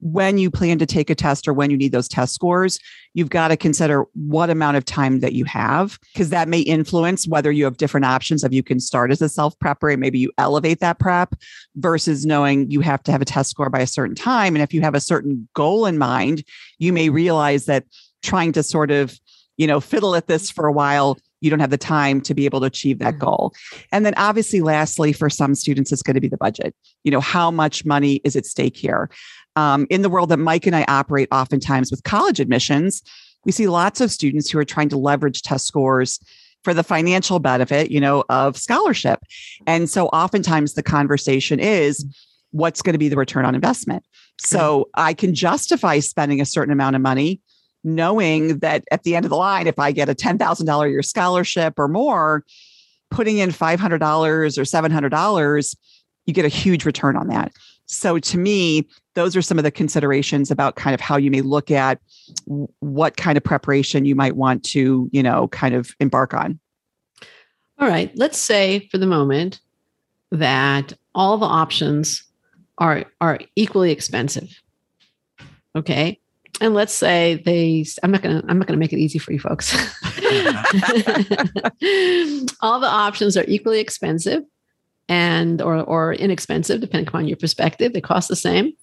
when 0.00 0.38
you 0.38 0.50
plan 0.50 0.78
to 0.78 0.86
take 0.86 1.10
a 1.10 1.14
test 1.14 1.46
or 1.46 1.52
when 1.52 1.70
you 1.70 1.76
need 1.76 1.92
those 1.92 2.08
test 2.08 2.34
scores, 2.34 2.78
you've 3.12 3.28
got 3.28 3.48
to 3.48 3.56
consider 3.56 4.04
what 4.14 4.50
amount 4.50 4.76
of 4.76 4.84
time 4.84 5.20
that 5.20 5.34
you 5.34 5.44
have, 5.44 5.98
because 6.12 6.30
that 6.30 6.48
may 6.48 6.60
influence 6.60 7.28
whether 7.28 7.52
you 7.52 7.64
have 7.64 7.76
different 7.76 8.06
options 8.06 8.42
of 8.42 8.52
you 8.52 8.62
can 8.62 8.80
start 8.80 9.10
as 9.10 9.20
a 9.20 9.28
self 9.28 9.58
prepper 9.58 9.92
and 9.92 10.00
maybe 10.00 10.18
you 10.18 10.30
elevate 10.38 10.80
that 10.80 10.98
prep 10.98 11.34
versus 11.76 12.24
knowing 12.24 12.70
you 12.70 12.80
have 12.80 13.02
to 13.02 13.12
have 13.12 13.20
a 13.20 13.26
test 13.26 13.50
score 13.50 13.68
by 13.68 13.80
a 13.80 13.86
certain 13.86 14.14
time. 14.14 14.54
And 14.54 14.62
if 14.62 14.72
you 14.72 14.80
have 14.80 14.94
a 14.94 15.00
certain 15.00 15.48
goal 15.54 15.86
in 15.86 15.98
mind, 15.98 16.44
you 16.78 16.92
may 16.92 17.10
realize 17.10 17.66
that 17.66 17.84
trying 18.22 18.52
to 18.52 18.62
sort 18.62 18.90
of, 18.90 19.18
you 19.60 19.66
know, 19.66 19.80
fiddle 19.80 20.14
at 20.14 20.26
this 20.26 20.50
for 20.50 20.66
a 20.66 20.72
while 20.72 21.18
you 21.42 21.48
don't 21.48 21.60
have 21.60 21.70
the 21.70 21.78
time 21.78 22.20
to 22.20 22.34
be 22.34 22.44
able 22.44 22.60
to 22.60 22.66
achieve 22.66 22.98
that 22.98 23.14
mm-hmm. 23.14 23.24
goal. 23.24 23.54
And 23.92 24.04
then 24.04 24.12
obviously 24.18 24.60
lastly 24.60 25.10
for 25.14 25.30
some 25.30 25.54
students 25.54 25.90
it's 25.90 26.02
going 26.02 26.14
to 26.14 26.20
be 26.20 26.28
the 26.28 26.36
budget. 26.36 26.74
You 27.02 27.10
know, 27.10 27.20
how 27.20 27.50
much 27.50 27.82
money 27.86 28.20
is 28.24 28.36
at 28.36 28.44
stake 28.44 28.76
here? 28.76 29.08
um, 29.56 29.86
in 29.90 30.02
the 30.02 30.10
world 30.10 30.28
that 30.30 30.38
Mike 30.38 30.66
and 30.66 30.76
I 30.76 30.84
operate 30.88 31.28
oftentimes 31.32 31.90
with 31.90 32.04
college 32.04 32.40
admissions, 32.40 33.02
we 33.44 33.52
see 33.52 33.66
lots 33.66 34.00
of 34.00 34.10
students 34.10 34.50
who 34.50 34.58
are 34.58 34.64
trying 34.64 34.88
to 34.90 34.98
leverage 34.98 35.42
test 35.42 35.66
scores 35.66 36.20
for 36.62 36.74
the 36.74 36.82
financial 36.82 37.38
benefit, 37.38 37.90
you 37.90 38.00
know, 38.00 38.24
of 38.28 38.56
scholarship. 38.56 39.20
And 39.66 39.88
so 39.88 40.06
oftentimes 40.08 40.74
the 40.74 40.82
conversation 40.82 41.58
is 41.58 42.04
what's 42.50 42.82
going 42.82 42.92
to 42.92 42.98
be 42.98 43.08
the 43.08 43.16
return 43.16 43.44
on 43.44 43.54
investment. 43.54 44.04
So 44.38 44.88
I 44.94 45.14
can 45.14 45.34
justify 45.34 46.00
spending 46.00 46.40
a 46.40 46.46
certain 46.46 46.72
amount 46.72 46.96
of 46.96 47.02
money 47.02 47.40
knowing 47.84 48.48
mm-hmm. 48.48 48.58
that 48.58 48.84
at 48.90 49.02
the 49.02 49.16
end 49.16 49.24
of 49.24 49.30
the 49.30 49.36
line 49.36 49.66
if 49.66 49.78
I 49.78 49.92
get 49.92 50.08
a 50.08 50.14
$10,000 50.14 50.86
a 50.86 50.90
year 50.90 51.02
scholarship 51.02 51.78
or 51.78 51.88
more, 51.88 52.44
putting 53.10 53.38
in 53.38 53.50
$500 53.50 53.78
or 54.00 54.46
$700, 54.46 55.76
you 56.26 56.34
get 56.34 56.44
a 56.44 56.48
huge 56.48 56.84
return 56.84 57.16
on 57.16 57.28
that. 57.28 57.52
So 57.86 58.18
to 58.20 58.38
me, 58.38 58.86
those 59.14 59.34
are 59.34 59.42
some 59.42 59.58
of 59.58 59.64
the 59.64 59.70
considerations 59.72 60.50
about 60.50 60.76
kind 60.76 60.94
of 60.94 61.00
how 61.00 61.16
you 61.16 61.30
may 61.30 61.40
look 61.40 61.72
at 61.72 62.00
what 62.78 63.16
kind 63.16 63.36
of 63.36 63.42
preparation 63.42 64.04
you 64.04 64.14
might 64.14 64.36
want 64.36 64.62
to, 64.66 65.10
you 65.12 65.22
know, 65.24 65.48
kind 65.48 65.74
of 65.74 65.90
embark 65.98 66.32
on. 66.32 66.60
All 67.80 67.88
right. 67.88 68.12
Let's 68.14 68.38
say 68.38 68.88
for 68.92 68.98
the 68.98 69.06
moment 69.06 69.60
that 70.30 70.92
all 71.14 71.36
the 71.38 71.46
options 71.46 72.22
are 72.78 73.04
are 73.20 73.40
equally 73.56 73.90
expensive. 73.90 74.62
Okay. 75.74 76.19
And 76.60 76.74
let's 76.74 76.92
say 76.92 77.40
they 77.44 77.86
I'm 78.02 78.10
not 78.10 78.20
gonna 78.22 78.42
I'm 78.46 78.58
not 78.58 78.66
gonna 78.66 78.78
make 78.78 78.92
it 78.92 78.98
easy 78.98 79.18
for 79.18 79.32
you 79.32 79.38
folks. 79.38 79.72
all 82.60 82.78
the 82.80 82.86
options 82.86 83.36
are 83.36 83.44
equally 83.48 83.80
expensive 83.80 84.42
and 85.08 85.62
or 85.62 85.76
or 85.76 86.12
inexpensive 86.12 86.80
depending 86.80 87.08
upon 87.08 87.26
your 87.26 87.38
perspective. 87.38 87.94
They 87.94 88.02
cost 88.02 88.28
the 88.28 88.36
same. 88.36 88.74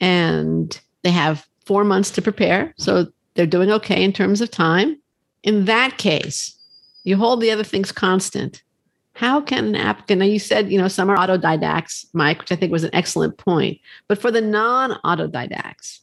And 0.00 0.80
they 1.02 1.10
have 1.10 1.46
four 1.64 1.82
months 1.82 2.10
to 2.12 2.22
prepare 2.22 2.74
so 2.76 3.08
they're 3.34 3.46
doing 3.46 3.72
okay 3.72 4.04
in 4.04 4.12
terms 4.12 4.40
of 4.40 4.50
time. 4.50 4.96
In 5.42 5.64
that 5.64 5.98
case 5.98 6.56
you 7.02 7.16
hold 7.16 7.40
the 7.40 7.50
other 7.50 7.64
things 7.64 7.90
constant. 7.90 8.62
How 9.14 9.40
can 9.40 9.66
an 9.66 9.76
applicant 9.76 10.20
now 10.20 10.26
you 10.26 10.38
said 10.38 10.70
you 10.70 10.78
know 10.78 10.86
some 10.88 11.10
are 11.10 11.16
autodidacts 11.16 12.06
mike 12.12 12.38
which 12.38 12.52
i 12.52 12.56
think 12.56 12.70
was 12.70 12.84
an 12.84 12.94
excellent 12.94 13.36
point. 13.36 13.80
But 14.06 14.20
for 14.20 14.30
the 14.30 14.40
non-autodidacts 14.40 15.98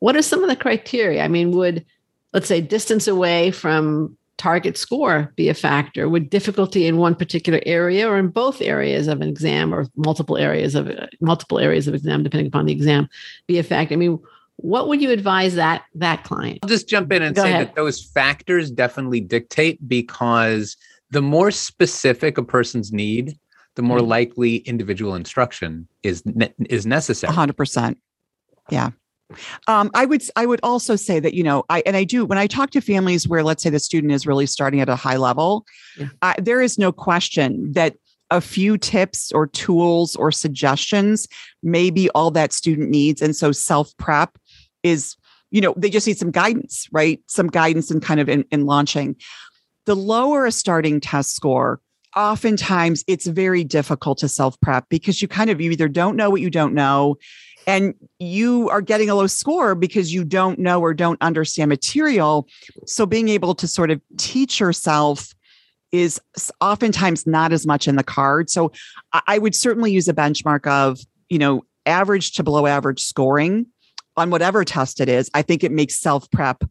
what 0.00 0.16
are 0.16 0.22
some 0.22 0.42
of 0.42 0.50
the 0.50 0.56
criteria 0.56 1.24
i 1.24 1.28
mean 1.28 1.52
would 1.52 1.84
let's 2.32 2.48
say 2.48 2.60
distance 2.60 3.06
away 3.08 3.50
from 3.50 4.16
target 4.40 4.78
score 4.78 5.30
be 5.36 5.50
a 5.50 5.54
factor? 5.54 6.08
Would 6.08 6.30
difficulty 6.30 6.86
in 6.86 6.96
one 6.96 7.14
particular 7.14 7.60
area 7.66 8.08
or 8.08 8.18
in 8.18 8.28
both 8.28 8.62
areas 8.62 9.06
of 9.06 9.20
an 9.20 9.28
exam 9.28 9.74
or 9.74 9.86
multiple 9.96 10.38
areas 10.38 10.74
of 10.74 10.90
multiple 11.20 11.58
areas 11.58 11.86
of 11.86 11.94
exam, 11.94 12.22
depending 12.22 12.46
upon 12.46 12.64
the 12.64 12.72
exam, 12.72 13.06
be 13.46 13.58
a 13.58 13.62
factor? 13.62 13.92
I 13.92 13.96
mean, 13.96 14.18
what 14.56 14.88
would 14.88 15.02
you 15.02 15.10
advise 15.10 15.54
that 15.56 15.84
that 15.94 16.24
client? 16.24 16.60
I'll 16.62 16.70
just 16.70 16.88
jump 16.88 17.12
in 17.12 17.22
and 17.22 17.36
Go 17.36 17.42
say 17.42 17.50
ahead. 17.50 17.68
that 17.68 17.74
those 17.74 18.02
factors 18.02 18.70
definitely 18.70 19.20
dictate 19.20 19.86
because 19.86 20.76
the 21.10 21.22
more 21.22 21.50
specific 21.50 22.38
a 22.38 22.42
person's 22.42 22.92
need, 22.92 23.38
the 23.74 23.82
more 23.82 23.98
mm-hmm. 23.98 24.08
likely 24.08 24.56
individual 24.58 25.14
instruction 25.14 25.86
is 26.02 26.22
is 26.66 26.86
necessary. 26.86 27.32
100%. 27.32 27.96
Yeah. 28.70 28.90
Um, 29.68 29.90
I 29.94 30.04
would 30.04 30.22
I 30.36 30.46
would 30.46 30.60
also 30.62 30.96
say 30.96 31.20
that 31.20 31.34
you 31.34 31.42
know 31.42 31.64
I 31.68 31.82
and 31.86 31.96
I 31.96 32.04
do 32.04 32.24
when 32.24 32.38
I 32.38 32.46
talk 32.46 32.70
to 32.70 32.80
families 32.80 33.28
where 33.28 33.42
let's 33.42 33.62
say 33.62 33.70
the 33.70 33.78
student 33.78 34.12
is 34.12 34.26
really 34.26 34.46
starting 34.46 34.80
at 34.80 34.88
a 34.88 34.96
high 34.96 35.16
level, 35.16 35.64
yeah. 35.98 36.08
I, 36.22 36.34
there 36.38 36.60
is 36.60 36.78
no 36.78 36.92
question 36.92 37.72
that 37.72 37.96
a 38.30 38.40
few 38.40 38.78
tips 38.78 39.32
or 39.32 39.48
tools 39.48 40.14
or 40.16 40.30
suggestions 40.30 41.26
may 41.62 41.90
be 41.90 42.08
all 42.10 42.30
that 42.30 42.52
student 42.52 42.90
needs, 42.90 43.22
and 43.22 43.34
so 43.34 43.52
self 43.52 43.96
prep 43.96 44.38
is 44.82 45.16
you 45.50 45.60
know 45.60 45.74
they 45.76 45.90
just 45.90 46.06
need 46.06 46.18
some 46.18 46.30
guidance, 46.30 46.88
right? 46.92 47.20
Some 47.26 47.48
guidance 47.48 47.90
and 47.90 48.02
kind 48.02 48.20
of 48.20 48.28
in, 48.28 48.44
in 48.50 48.66
launching. 48.66 49.16
The 49.86 49.96
lower 49.96 50.46
a 50.46 50.52
starting 50.52 51.00
test 51.00 51.34
score, 51.34 51.80
oftentimes 52.16 53.04
it's 53.06 53.26
very 53.26 53.64
difficult 53.64 54.18
to 54.18 54.28
self 54.28 54.60
prep 54.60 54.88
because 54.88 55.22
you 55.22 55.28
kind 55.28 55.50
of 55.50 55.60
you 55.60 55.70
either 55.70 55.88
don't 55.88 56.16
know 56.16 56.30
what 56.30 56.40
you 56.40 56.50
don't 56.50 56.74
know 56.74 57.16
and 57.66 57.94
you 58.18 58.68
are 58.70 58.80
getting 58.80 59.10
a 59.10 59.14
low 59.14 59.26
score 59.26 59.74
because 59.74 60.12
you 60.12 60.24
don't 60.24 60.58
know 60.58 60.80
or 60.80 60.94
don't 60.94 61.20
understand 61.20 61.68
material 61.68 62.48
so 62.86 63.06
being 63.06 63.28
able 63.28 63.54
to 63.54 63.66
sort 63.66 63.90
of 63.90 64.00
teach 64.16 64.60
yourself 64.60 65.34
is 65.92 66.20
oftentimes 66.60 67.26
not 67.26 67.52
as 67.52 67.66
much 67.66 67.88
in 67.88 67.96
the 67.96 68.04
card. 68.04 68.50
So 68.50 68.72
I 69.26 69.38
would 69.38 69.54
certainly 69.54 69.92
use 69.92 70.08
a 70.08 70.14
benchmark 70.14 70.66
of, 70.66 71.00
you 71.28 71.38
know, 71.38 71.64
average 71.86 72.32
to 72.32 72.42
below 72.42 72.66
average 72.66 73.02
scoring 73.02 73.66
on 74.16 74.30
whatever 74.30 74.64
test 74.64 75.00
it 75.00 75.08
is. 75.08 75.30
I 75.34 75.42
think 75.42 75.64
it 75.64 75.72
makes 75.72 75.98
self 75.98 76.30
prep 76.30 76.62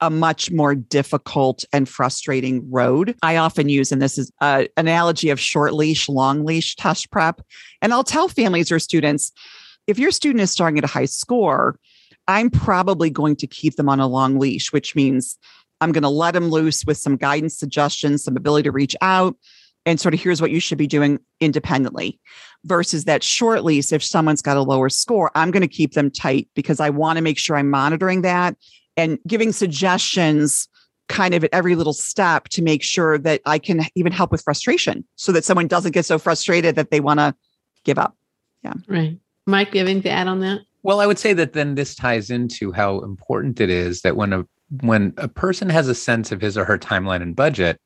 a 0.00 0.10
much 0.10 0.50
more 0.50 0.74
difficult 0.74 1.64
and 1.72 1.88
frustrating 1.88 2.68
road. 2.70 3.14
I 3.22 3.36
often 3.36 3.68
use, 3.68 3.92
and 3.92 4.02
this 4.02 4.18
is 4.18 4.30
an 4.40 4.66
analogy 4.76 5.30
of 5.30 5.38
short 5.38 5.72
leash, 5.72 6.08
long 6.08 6.44
leash 6.44 6.74
test 6.76 7.10
prep. 7.10 7.40
And 7.80 7.92
I'll 7.92 8.04
tell 8.04 8.28
families 8.28 8.72
or 8.72 8.78
students 8.80 9.32
if 9.86 9.98
your 9.98 10.10
student 10.10 10.40
is 10.40 10.50
starting 10.50 10.78
at 10.78 10.84
a 10.84 10.88
high 10.88 11.04
score, 11.04 11.78
I'm 12.26 12.50
probably 12.50 13.10
going 13.10 13.36
to 13.36 13.46
keep 13.46 13.76
them 13.76 13.88
on 13.88 14.00
a 14.00 14.06
long 14.06 14.38
leash, 14.38 14.72
which 14.72 14.94
means 14.94 15.38
I'm 15.80 15.92
going 15.92 16.02
to 16.02 16.08
let 16.08 16.32
them 16.34 16.48
loose 16.48 16.84
with 16.86 16.96
some 16.96 17.16
guidance 17.16 17.58
suggestions, 17.58 18.24
some 18.24 18.36
ability 18.36 18.64
to 18.64 18.72
reach 18.72 18.96
out, 19.00 19.36
and 19.86 20.00
sort 20.00 20.14
of 20.14 20.20
here's 20.20 20.40
what 20.40 20.50
you 20.50 20.60
should 20.60 20.78
be 20.78 20.86
doing 20.86 21.18
independently 21.40 22.18
versus 22.64 23.04
that 23.04 23.22
short 23.22 23.64
lease 23.64 23.92
if 23.92 24.02
someone's 24.02 24.40
got 24.40 24.56
a 24.56 24.62
lower 24.62 24.88
score 24.88 25.30
i'm 25.34 25.50
going 25.50 25.60
to 25.60 25.68
keep 25.68 25.92
them 25.92 26.10
tight 26.10 26.48
because 26.54 26.80
i 26.80 26.88
want 26.88 27.16
to 27.18 27.22
make 27.22 27.38
sure 27.38 27.56
i'm 27.56 27.68
monitoring 27.68 28.22
that 28.22 28.56
and 28.96 29.18
giving 29.26 29.52
suggestions 29.52 30.68
kind 31.08 31.34
of 31.34 31.44
at 31.44 31.50
every 31.52 31.74
little 31.74 31.92
step 31.92 32.48
to 32.48 32.62
make 32.62 32.82
sure 32.82 33.18
that 33.18 33.42
i 33.44 33.58
can 33.58 33.82
even 33.94 34.10
help 34.10 34.32
with 34.32 34.42
frustration 34.42 35.04
so 35.16 35.32
that 35.32 35.44
someone 35.44 35.66
doesn't 35.66 35.92
get 35.92 36.06
so 36.06 36.18
frustrated 36.18 36.76
that 36.76 36.90
they 36.90 37.00
want 37.00 37.20
to 37.20 37.34
give 37.84 37.98
up. 37.98 38.16
Yeah. 38.62 38.72
Right 38.88 39.18
mike 39.46 39.70
do 39.70 39.78
you 39.78 39.84
have 39.84 39.88
anything 39.88 40.02
to 40.02 40.10
add 40.10 40.28
on 40.28 40.40
that 40.40 40.60
well 40.82 41.00
i 41.00 41.06
would 41.06 41.18
say 41.18 41.32
that 41.32 41.52
then 41.52 41.74
this 41.74 41.94
ties 41.94 42.30
into 42.30 42.72
how 42.72 43.00
important 43.00 43.60
it 43.60 43.70
is 43.70 44.02
that 44.02 44.16
when 44.16 44.32
a 44.32 44.44
when 44.80 45.12
a 45.18 45.28
person 45.28 45.68
has 45.68 45.88
a 45.88 45.94
sense 45.94 46.32
of 46.32 46.40
his 46.40 46.56
or 46.56 46.64
her 46.64 46.78
timeline 46.78 47.22
and 47.22 47.36
budget 47.36 47.80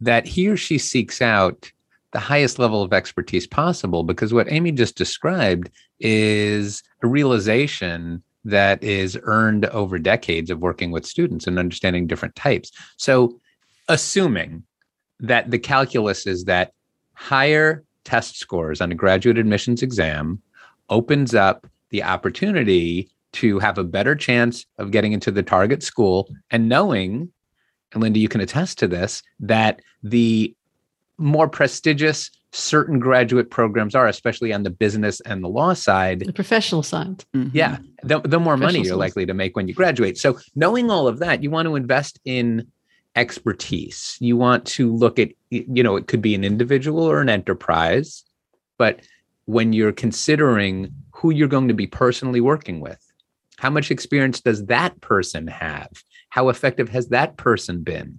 that 0.00 0.26
he 0.26 0.48
or 0.48 0.56
she 0.56 0.78
seeks 0.78 1.20
out 1.20 1.70
the 2.12 2.18
highest 2.18 2.58
level 2.58 2.82
of 2.82 2.92
expertise 2.92 3.46
possible 3.46 4.02
because 4.02 4.32
what 4.32 4.50
Amy 4.50 4.72
just 4.72 4.96
described 4.96 5.70
is 6.00 6.82
a 7.02 7.06
realization 7.06 8.22
that 8.44 8.82
is 8.82 9.18
earned 9.24 9.66
over 9.66 9.98
decades 9.98 10.50
of 10.50 10.60
working 10.60 10.90
with 10.90 11.04
students 11.04 11.46
and 11.46 11.58
understanding 11.58 12.06
different 12.06 12.34
types. 12.34 12.70
So, 12.96 13.38
assuming 13.88 14.62
that 15.20 15.50
the 15.50 15.58
calculus 15.58 16.26
is 16.26 16.44
that 16.44 16.72
higher 17.14 17.84
test 18.04 18.38
scores 18.38 18.80
on 18.80 18.92
a 18.92 18.94
graduate 18.94 19.36
admissions 19.36 19.82
exam 19.82 20.40
opens 20.90 21.34
up 21.34 21.66
the 21.90 22.02
opportunity 22.02 23.08
to 23.32 23.58
have 23.58 23.78
a 23.78 23.84
better 23.84 24.14
chance 24.14 24.64
of 24.78 24.90
getting 24.90 25.12
into 25.12 25.30
the 25.30 25.42
target 25.42 25.82
school 25.82 26.28
and 26.50 26.68
knowing 26.68 27.30
and 27.92 28.02
Linda, 28.02 28.18
you 28.18 28.28
can 28.28 28.40
attest 28.40 28.78
to 28.78 28.88
this, 28.88 29.22
that 29.40 29.80
the 30.02 30.54
more 31.16 31.48
prestigious 31.48 32.30
certain 32.52 32.98
graduate 32.98 33.50
programs 33.50 33.94
are, 33.94 34.06
especially 34.06 34.52
on 34.52 34.62
the 34.62 34.70
business 34.70 35.20
and 35.20 35.42
the 35.42 35.48
law 35.48 35.74
side, 35.74 36.20
the 36.20 36.32
professional 36.32 36.82
side. 36.82 37.24
Mm-hmm. 37.34 37.56
Yeah, 37.56 37.78
the, 38.02 38.20
the 38.20 38.40
more 38.40 38.56
money 38.56 38.80
you're 38.80 38.96
likely 38.96 39.26
to 39.26 39.34
make 39.34 39.56
when 39.56 39.68
you 39.68 39.74
graduate. 39.74 40.18
So, 40.18 40.38
knowing 40.54 40.90
all 40.90 41.08
of 41.08 41.18
that, 41.18 41.42
you 41.42 41.50
want 41.50 41.66
to 41.66 41.76
invest 41.76 42.20
in 42.24 42.66
expertise. 43.16 44.16
You 44.20 44.36
want 44.36 44.64
to 44.66 44.94
look 44.94 45.18
at, 45.18 45.30
you 45.50 45.82
know, 45.82 45.96
it 45.96 46.06
could 46.06 46.22
be 46.22 46.34
an 46.34 46.44
individual 46.44 47.02
or 47.02 47.20
an 47.20 47.28
enterprise, 47.28 48.24
but 48.76 49.00
when 49.48 49.72
you're 49.72 49.92
considering 49.92 50.92
who 51.10 51.30
you're 51.30 51.48
going 51.48 51.68
to 51.68 51.74
be 51.74 51.86
personally 51.86 52.38
working 52.38 52.80
with, 52.80 53.02
how 53.56 53.70
much 53.70 53.90
experience 53.90 54.42
does 54.42 54.66
that 54.66 55.00
person 55.00 55.46
have? 55.46 55.88
How 56.28 56.50
effective 56.50 56.90
has 56.90 57.08
that 57.08 57.38
person 57.38 57.82
been? 57.82 58.18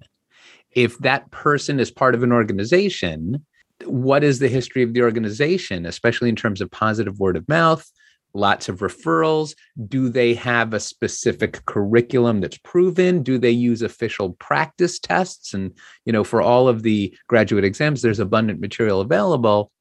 If 0.71 0.97
that 0.97 1.29
person 1.29 1.79
is 1.79 1.91
part 1.91 2.15
of 2.15 2.23
an 2.23 2.31
organization, 2.31 3.45
what 3.85 4.23
is 4.23 4.39
the 4.39 4.47
history 4.47 4.81
of 4.81 4.93
the 4.93 5.03
organization, 5.03 5.85
especially 5.85 6.29
in 6.29 6.35
terms 6.35 6.61
of 6.61 6.71
positive 6.71 7.19
word 7.19 7.37
of 7.37 7.47
mouth, 7.47 7.87
lots 8.33 8.67
of 8.67 8.79
referrals? 8.79 9.53
Do 9.87 10.09
they 10.09 10.33
have 10.33 10.73
a 10.73 10.79
specific 10.79 11.63
curriculum 11.67 12.41
that's 12.41 12.57
proven? 12.57 13.21
Do 13.21 13.37
they 13.37 13.51
use 13.51 13.83
official 13.83 14.31
practice 14.39 14.97
tests? 14.97 15.53
And, 15.53 15.77
you 16.05 16.11
know, 16.11 16.23
for 16.23 16.41
all 16.41 16.67
of 16.67 16.81
the 16.81 17.15
graduate 17.27 17.65
exams, 17.65 18.01
there's 18.01 18.19
abundant 18.19 18.59
material 18.59 18.99
available. 18.99 19.71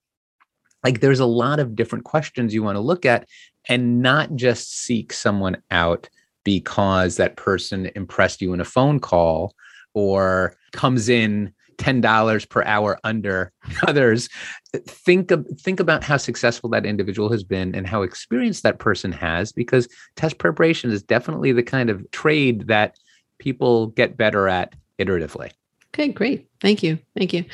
Like 0.85 1.01
there's 1.01 1.21
a 1.21 1.27
lot 1.27 1.59
of 1.61 1.75
different 1.75 2.05
questions 2.05 2.55
you 2.55 2.63
want 2.63 2.77
to 2.77 2.81
look 2.81 3.05
at 3.05 3.27
and 3.69 4.01
not 4.01 4.35
just 4.35 4.77
seek 4.85 5.13
someone 5.13 5.63
out 5.71 6.09
because 6.45 7.17
that 7.17 7.37
person 7.37 7.91
impressed 7.95 8.41
you 8.41 8.53
in 8.53 8.61
a 8.61 8.65
phone 8.65 9.01
call 9.01 9.55
or 9.95 10.57
comes 10.73 11.09
in 11.09 11.53
$10 11.79 12.49
per 12.49 12.63
hour 12.65 12.99
under 13.05 13.53
others. 13.87 14.29
Think 14.75 15.31
of, 15.31 15.47
think 15.61 15.81
about 15.81 16.05
how 16.05 16.17
successful 16.17 16.71
that 16.71 16.87
individual 16.87 17.31
has 17.31 17.45
been 17.45 17.75
and 17.75 17.87
how 17.87 18.03
experienced 18.03 18.63
that 18.63 18.79
person 18.79 19.13
has 19.13 19.53
because 19.53 19.89
test 20.17 20.39
preparation 20.39 20.91
is 20.91 21.03
definitely 21.03 21.53
the 21.53 21.63
kind 21.63 21.91
of 21.91 22.09
trade 22.11 22.67
that 22.69 22.97
people 23.39 23.89
get 23.89 24.17
better 24.17 24.49
at 24.49 24.75
iteratively 24.99 25.53
Okay, 25.95 26.09
great. 26.09 26.49
Thank 26.61 26.83
you. 26.83 26.99
Thank 27.17 27.33
you. 27.33 27.45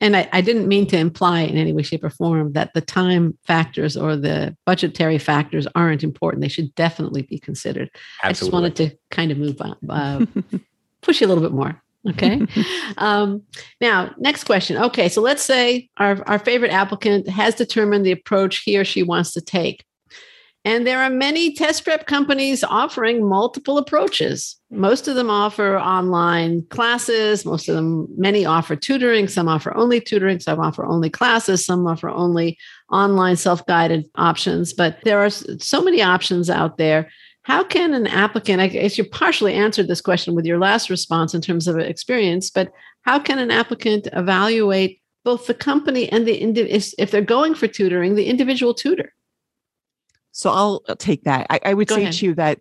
And 0.00 0.16
I, 0.16 0.28
I, 0.32 0.40
didn't 0.40 0.66
mean 0.66 0.86
to 0.88 0.96
imply 0.96 1.42
in 1.42 1.56
any 1.56 1.72
way, 1.72 1.82
shape, 1.82 2.02
or 2.02 2.10
form 2.10 2.52
that 2.52 2.74
the 2.74 2.80
time 2.80 3.38
factors 3.46 3.96
or 3.96 4.16
the 4.16 4.56
budgetary 4.66 5.18
factors 5.18 5.66
aren't 5.74 6.02
important. 6.02 6.42
They 6.42 6.48
should 6.48 6.74
definitely 6.74 7.22
be 7.22 7.38
considered. 7.38 7.90
Absolutely. 8.22 8.28
I 8.28 8.32
just 8.32 8.52
wanted 8.52 8.76
to 8.76 8.98
kind 9.10 9.30
of 9.30 9.38
move 9.38 9.60
on, 9.60 9.76
uh, 9.88 10.26
push 11.02 11.20
you 11.20 11.26
a 11.26 11.28
little 11.28 11.42
bit 11.42 11.52
more. 11.52 11.80
Okay. 12.10 12.46
um, 12.98 13.42
now, 13.80 14.12
next 14.18 14.44
question. 14.44 14.76
Okay, 14.76 15.08
so 15.08 15.22
let's 15.22 15.42
say 15.42 15.88
our, 15.96 16.22
our 16.28 16.38
favorite 16.38 16.72
applicant 16.72 17.28
has 17.28 17.54
determined 17.54 18.04
the 18.04 18.12
approach 18.12 18.62
he 18.64 18.76
or 18.76 18.84
she 18.84 19.02
wants 19.02 19.32
to 19.32 19.40
take. 19.40 19.84
And 20.66 20.86
there 20.86 21.00
are 21.00 21.10
many 21.10 21.54
test 21.54 21.84
prep 21.84 22.06
companies 22.06 22.64
offering 22.64 23.28
multiple 23.28 23.76
approaches. 23.76 24.56
Most 24.74 25.08
of 25.08 25.14
them 25.14 25.30
offer 25.30 25.78
online 25.78 26.62
classes. 26.66 27.44
Most 27.44 27.68
of 27.68 27.74
them, 27.74 28.06
many 28.16 28.44
offer 28.44 28.76
tutoring. 28.76 29.28
Some 29.28 29.48
offer 29.48 29.74
only 29.76 30.00
tutoring. 30.00 30.40
Some 30.40 30.60
offer 30.60 30.84
only 30.84 31.10
classes. 31.10 31.64
Some 31.64 31.86
offer 31.86 32.08
only 32.08 32.58
online 32.90 33.36
self 33.36 33.64
guided 33.66 34.06
options. 34.16 34.72
But 34.72 34.98
there 35.04 35.20
are 35.20 35.30
so 35.30 35.82
many 35.82 36.02
options 36.02 36.50
out 36.50 36.76
there. 36.78 37.10
How 37.42 37.62
can 37.62 37.92
an 37.92 38.06
applicant, 38.06 38.60
I 38.60 38.68
guess 38.68 38.96
you 38.96 39.04
partially 39.04 39.52
answered 39.52 39.86
this 39.86 40.00
question 40.00 40.34
with 40.34 40.46
your 40.46 40.58
last 40.58 40.88
response 40.88 41.34
in 41.34 41.42
terms 41.42 41.68
of 41.68 41.78
experience, 41.78 42.50
but 42.50 42.72
how 43.02 43.18
can 43.18 43.38
an 43.38 43.50
applicant 43.50 44.08
evaluate 44.14 45.02
both 45.24 45.46
the 45.46 45.52
company 45.52 46.08
and 46.10 46.26
the, 46.26 46.40
if 46.98 47.10
they're 47.10 47.20
going 47.20 47.54
for 47.54 47.66
tutoring, 47.66 48.14
the 48.14 48.26
individual 48.26 48.72
tutor? 48.72 49.12
So 50.32 50.50
I'll 50.50 50.80
take 50.98 51.24
that. 51.24 51.46
I, 51.50 51.60
I 51.66 51.74
would 51.74 51.86
Go 51.86 51.96
say 51.96 52.02
ahead. 52.02 52.14
to 52.14 52.26
you 52.26 52.34
that 52.34 52.60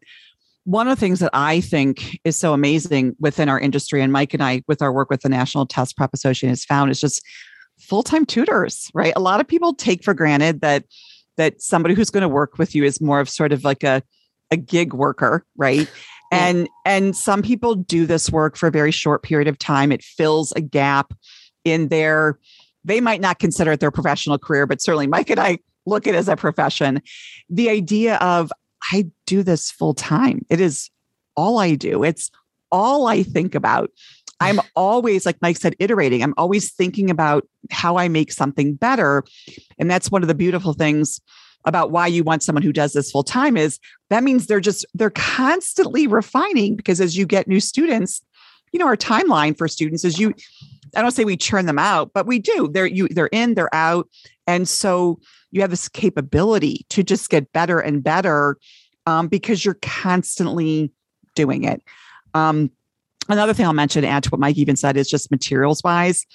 one 0.66 0.88
of 0.88 0.96
the 0.96 1.00
things 1.00 1.20
that 1.20 1.32
I 1.34 1.62
think 1.62 2.20
is 2.24 2.38
so 2.38 2.54
amazing 2.54 3.16
within 3.20 3.50
our 3.50 3.60
industry, 3.60 4.02
and 4.02 4.14
Mike 4.14 4.34
and 4.34 4.44
I, 4.44 4.64
with 4.68 4.82
our 4.82 4.94
work 4.94 5.10
with 5.10 5.22
the 5.22 5.30
National 5.30 5.66
Test 5.66 5.98
Prep 5.98 6.14
Association, 6.14 6.50
has 6.50 6.64
found 6.64 6.92
is 6.92 7.02
just 7.02 7.22
full-time 7.80 8.26
tutors, 8.26 8.90
right? 8.94 9.14
A 9.16 9.20
lot 9.20 9.40
of 9.40 9.48
people 9.48 9.74
take 9.74 10.04
for 10.04 10.14
granted 10.14 10.62
that 10.62 10.86
that 11.36 11.62
somebody 11.62 11.96
who's 11.96 12.12
going 12.12 12.22
to 12.22 12.30
work 12.30 12.60
with 12.60 12.76
you 12.76 12.84
is 12.84 13.02
more 13.02 13.20
of 13.20 13.28
sort 13.28 13.52
of 13.52 13.64
like 13.64 13.84
a 13.84 14.04
a 14.52 14.58
gig 14.58 14.94
worker, 14.94 15.46
right? 15.58 15.90
And 16.32 16.68
and 16.86 17.16
some 17.16 17.42
people 17.42 17.76
do 17.76 18.06
this 18.06 18.32
work 18.32 18.56
for 18.56 18.68
a 18.68 18.72
very 18.72 18.92
short 18.92 19.24
period 19.24 19.48
of 19.48 19.58
time. 19.60 19.92
It 19.92 20.04
fills 20.04 20.52
a 20.54 20.62
gap 20.62 21.14
in 21.64 21.90
their 21.90 22.40
they 22.86 23.02
might 23.02 23.22
not 23.22 23.40
consider 23.40 23.74
it 23.74 23.80
their 23.80 23.92
professional 23.92 24.38
career, 24.38 24.66
but 24.66 24.82
certainly 24.82 25.08
Mike 25.08 25.30
and 25.30 25.40
I 25.40 25.60
look 25.86 26.08
at 26.08 26.16
it 26.16 26.18
as 26.18 26.28
a 26.28 26.36
profession. 26.36 27.02
The 27.50 27.70
idea 27.70 28.16
of 28.18 28.52
I 28.92 29.10
do 29.26 29.44
this 29.44 29.72
full 29.72 29.94
time. 29.94 30.46
It 30.50 30.60
is 30.60 30.90
all 31.36 31.60
I 31.60 31.76
do. 31.76 32.04
It's 32.04 32.30
all 32.72 33.08
I 33.08 33.24
think 33.24 33.56
about. 33.56 33.92
I'm 34.40 34.60
always, 34.76 35.26
like 35.26 35.42
Mike 35.42 35.58
said, 35.58 35.76
iterating. 35.80 36.24
I'm 36.24 36.34
always 36.38 36.72
thinking 36.72 37.10
about 37.10 37.48
how 37.72 37.98
I 37.98 38.08
make 38.08 38.32
something 38.32 38.76
better. 38.76 39.24
And 39.78 39.90
that's 39.90 40.12
one 40.12 40.22
of 40.22 40.28
the 40.28 40.36
beautiful 40.36 40.74
things 40.74 41.22
about 41.66 41.92
why 41.92 42.08
you 42.08 42.24
want 42.24 42.44
someone 42.44 42.64
who 42.64 42.74
does 42.74 42.94
this 42.94 43.12
full 43.12 43.24
time 43.24 43.56
is 43.56 43.80
that 44.10 44.24
means 44.24 44.48
they're 44.48 44.60
just 44.60 44.86
they're 44.94 45.10
constantly 45.10 46.08
refining 46.08 46.76
because 46.76 47.00
as 47.00 47.16
you 47.16 47.26
get 47.26 47.48
new 47.48 47.62
students, 47.62 48.22
you 48.74 48.80
know, 48.80 48.86
our 48.86 48.98
timeline 48.98 49.58
for 49.58 49.68
students 49.68 50.04
is 50.04 50.20
you 50.20 50.34
I 50.96 51.02
don't 51.02 51.12
say 51.12 51.26
we 51.26 51.38
churn 51.38 51.66
them 51.66 51.80
out, 51.80 52.12
but 52.14 52.28
we 52.28 52.40
do. 52.40 52.70
They're 52.72 52.86
you 52.86 53.08
they're 53.08 53.28
in, 53.28 53.54
they're 53.54 53.74
out. 53.74 54.10
And 54.46 54.68
so 54.68 55.20
you 55.52 55.62
have 55.62 55.70
this 55.70 55.88
capability 55.88 56.86
to 56.90 57.04
just 57.04 57.30
get 57.30 57.54
better 57.54 57.80
and 57.80 58.04
better 58.04 58.58
um, 59.06 59.28
because 59.28 59.64
you're 59.64 59.78
constantly 59.82 60.92
doing 61.36 61.64
it. 61.64 61.82
Um, 62.34 62.72
another 63.30 63.54
thing 63.54 63.66
I'll 63.66 63.74
mention, 63.74 64.06
add 64.06 64.24
to 64.24 64.30
what 64.30 64.40
Mike 64.40 64.58
even 64.58 64.76
said, 64.76 64.98
is 64.98 65.10
just 65.10 65.32
materials 65.32 65.82
wise, 65.84 66.26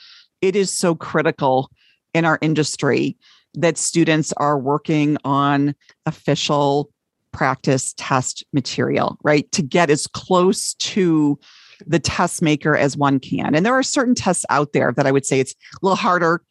it 0.40 0.54
is 0.56 0.72
so 0.72 0.94
critical 0.94 1.70
in 2.14 2.24
our 2.24 2.38
industry 2.40 3.16
that 3.54 3.78
students 3.78 4.32
are 4.36 4.58
working 4.58 5.16
on 5.24 5.74
official 6.06 6.90
practice 7.32 7.94
test 7.96 8.44
material, 8.52 9.18
right? 9.22 9.50
To 9.52 9.62
get 9.62 9.90
as 9.90 10.06
close 10.06 10.74
to 10.74 11.38
the 11.86 11.98
test 11.98 12.42
maker 12.42 12.76
as 12.76 12.96
one 12.96 13.20
can. 13.20 13.54
And 13.54 13.64
there 13.64 13.74
are 13.74 13.82
certain 13.82 14.14
tests 14.14 14.44
out 14.50 14.72
there 14.72 14.92
that 14.96 15.06
I 15.06 15.12
would 15.12 15.26
say 15.26 15.40
it's 15.40 15.52
a 15.52 15.78
little 15.82 15.96
harder 15.96 16.42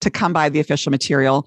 to 0.00 0.10
come 0.10 0.32
by 0.32 0.48
the 0.48 0.60
official 0.60 0.90
material. 0.90 1.46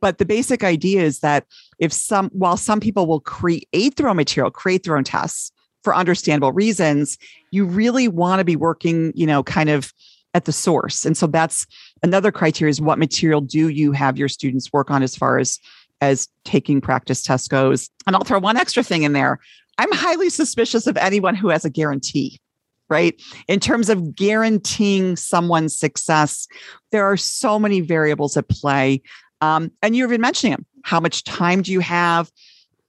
But 0.00 0.18
the 0.18 0.24
basic 0.24 0.64
idea 0.64 1.02
is 1.02 1.20
that 1.20 1.44
if 1.78 1.92
some, 1.92 2.30
while 2.30 2.56
some 2.56 2.80
people 2.80 3.06
will 3.06 3.20
create 3.20 3.96
their 3.96 4.08
own 4.08 4.16
material, 4.16 4.50
create 4.50 4.84
their 4.84 4.96
own 4.96 5.04
tests 5.04 5.52
for 5.84 5.94
understandable 5.94 6.52
reasons, 6.52 7.18
you 7.50 7.64
really 7.64 8.08
want 8.08 8.40
to 8.40 8.44
be 8.44 8.56
working, 8.56 9.12
you 9.14 9.26
know, 9.26 9.42
kind 9.42 9.70
of 9.70 9.92
at 10.34 10.44
the 10.44 10.52
source. 10.52 11.06
And 11.06 11.16
so 11.16 11.26
that's 11.26 11.66
another 12.02 12.30
criteria 12.30 12.70
is 12.70 12.80
what 12.80 12.98
material 12.98 13.40
do 13.40 13.68
you 13.68 13.92
have 13.92 14.18
your 14.18 14.28
students 14.28 14.72
work 14.72 14.90
on 14.90 15.02
as 15.02 15.16
far 15.16 15.38
as 15.38 15.58
as 16.00 16.28
taking 16.44 16.80
practice 16.80 17.22
test 17.22 17.50
goes. 17.50 17.90
And 18.06 18.14
I'll 18.14 18.22
throw 18.22 18.38
one 18.38 18.56
extra 18.56 18.84
thing 18.84 19.02
in 19.02 19.14
there. 19.14 19.40
I'm 19.78 19.90
highly 19.92 20.30
suspicious 20.30 20.86
of 20.86 20.96
anyone 20.96 21.34
who 21.34 21.48
has 21.48 21.64
a 21.64 21.70
guarantee 21.70 22.40
right? 22.88 23.20
In 23.48 23.60
terms 23.60 23.88
of 23.88 24.14
guaranteeing 24.14 25.16
someone's 25.16 25.78
success, 25.78 26.48
there 26.90 27.04
are 27.04 27.16
so 27.16 27.58
many 27.58 27.80
variables 27.80 28.36
at 28.36 28.48
play. 28.48 29.02
Um, 29.40 29.70
and 29.82 29.94
you've 29.94 30.10
been 30.10 30.20
mentioning 30.20 30.52
them. 30.52 30.66
How 30.82 31.00
much 31.00 31.24
time 31.24 31.62
do 31.62 31.72
you 31.72 31.80
have? 31.80 32.30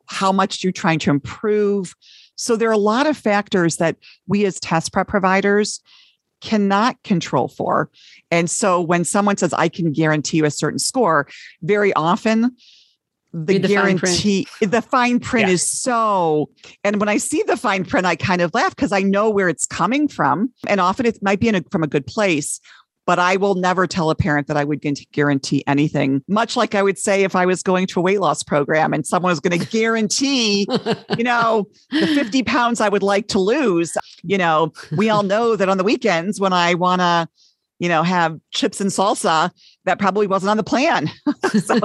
How 0.08 0.32
much 0.32 0.64
are 0.64 0.68
you 0.68 0.72
trying 0.72 1.00
to 1.00 1.10
improve? 1.10 1.94
So 2.36 2.56
there 2.56 2.70
are 2.70 2.74
a 2.74 2.78
lot 2.78 3.08
of 3.08 3.18
factors 3.18 3.78
that 3.78 3.98
we 4.28 4.46
as 4.46 4.60
test 4.60 4.94
prep 4.94 5.08
providers 5.08 5.82
cannot 6.42 7.02
control 7.04 7.50
for. 7.50 7.90
And 8.32 8.50
so 8.50 8.80
when 8.82 9.04
someone 9.04 9.38
says, 9.38 9.54
I 9.54 9.68
can 9.68 9.92
guarantee 9.92 10.38
you 10.38 10.46
a 10.46 10.52
certain 10.52 10.80
score, 10.80 11.28
very 11.62 11.94
often 11.94 12.56
the, 13.32 13.60
the 13.60 13.68
guarantee 13.68 14.46
fine 14.46 14.70
the 14.70 14.82
fine 14.82 15.20
print 15.20 15.48
yeah. 15.48 15.54
is 15.54 15.70
so 15.70 16.50
and 16.84 17.00
when 17.00 17.08
i 17.08 17.18
see 17.18 17.44
the 17.44 17.56
fine 17.56 17.86
print 17.86 18.08
i 18.08 18.16
kind 18.16 18.42
of 18.42 18.52
laugh 18.56 18.76
because 18.76 18.92
i 18.92 19.02
know 19.02 19.30
where 19.30 19.48
it's 19.48 19.68
coming 19.68 20.08
from 20.08 20.52
and 20.68 20.82
often 20.82 21.06
it 21.06 21.20
might 21.22 21.40
be 21.40 21.48
a, 21.50 21.62
from 21.70 21.84
a 21.84 21.88
good 21.88 22.08
place 22.08 22.60
but 23.10 23.18
I 23.18 23.38
will 23.38 23.56
never 23.56 23.88
tell 23.88 24.12
a 24.12 24.16
parent 24.16 24.46
that 24.50 24.56
I 24.56 24.64
would 24.64 24.86
guarantee 25.12 25.64
anything. 25.66 26.24
Much 26.28 26.56
like 26.56 26.76
I 26.76 26.84
would 26.84 27.00
say 27.00 27.24
if 27.24 27.36
I 27.36 27.44
was 27.48 27.64
going 27.64 27.88
to 27.88 28.00
a 28.00 28.04
weight 28.04 28.20
loss 28.20 28.44
program 28.44 28.94
and 28.94 29.04
someone 29.04 29.32
was 29.32 29.40
going 29.40 29.60
to 29.60 29.66
guarantee, 29.66 30.68
you 31.18 31.24
know, 31.24 31.68
the 31.90 32.06
50 32.06 32.44
pounds 32.44 32.80
I 32.80 32.88
would 32.88 33.02
like 33.02 33.28
to 33.30 33.40
lose. 33.40 33.98
You 34.22 34.38
know, 34.38 34.74
we 34.96 35.10
all 35.10 35.24
know 35.24 35.56
that 35.56 35.68
on 35.68 35.80
the 35.80 35.84
weekends 35.84 36.40
when 36.40 36.54
I 36.54 36.76
want 36.76 37.02
to, 37.02 37.28
you 37.80 37.90
know, 37.90 38.04
have 38.04 38.40
chips 38.52 38.80
and 38.80 38.92
salsa, 38.92 39.50
that 39.86 39.98
probably 39.98 40.28
wasn't 40.28 40.52
on 40.52 40.58
the 40.58 40.64
plan. 40.64 41.10
so 41.64 41.80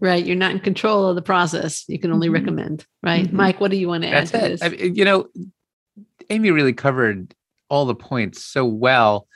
right. 0.00 0.24
You're 0.24 0.36
not 0.36 0.52
in 0.52 0.60
control 0.60 1.08
of 1.08 1.16
the 1.16 1.22
process. 1.22 1.84
You 1.88 1.98
can 1.98 2.12
only 2.12 2.28
mm-hmm. 2.28 2.34
recommend, 2.34 2.86
right? 3.02 3.26
Mm-hmm. 3.26 3.36
Mike, 3.36 3.60
what 3.60 3.72
do 3.72 3.78
you 3.78 3.88
want 3.88 4.04
to 4.04 4.10
add 4.10 4.28
to 4.28 4.52
it. 4.52 4.62
I 4.62 4.68
you 4.68 5.04
know, 5.04 5.26
Amy 6.30 6.52
really 6.52 6.72
covered 6.72 7.34
all 7.68 7.86
the 7.86 7.94
points 7.94 8.44
so 8.44 8.64
well. 8.64 9.26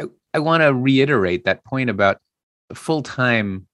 I, 0.00 0.04
I 0.32 0.38
want 0.38 0.62
to 0.62 0.74
reiterate 0.74 1.44
that 1.44 1.64
point 1.64 1.90
about 1.90 2.18
full 2.74 3.02
time 3.02 3.66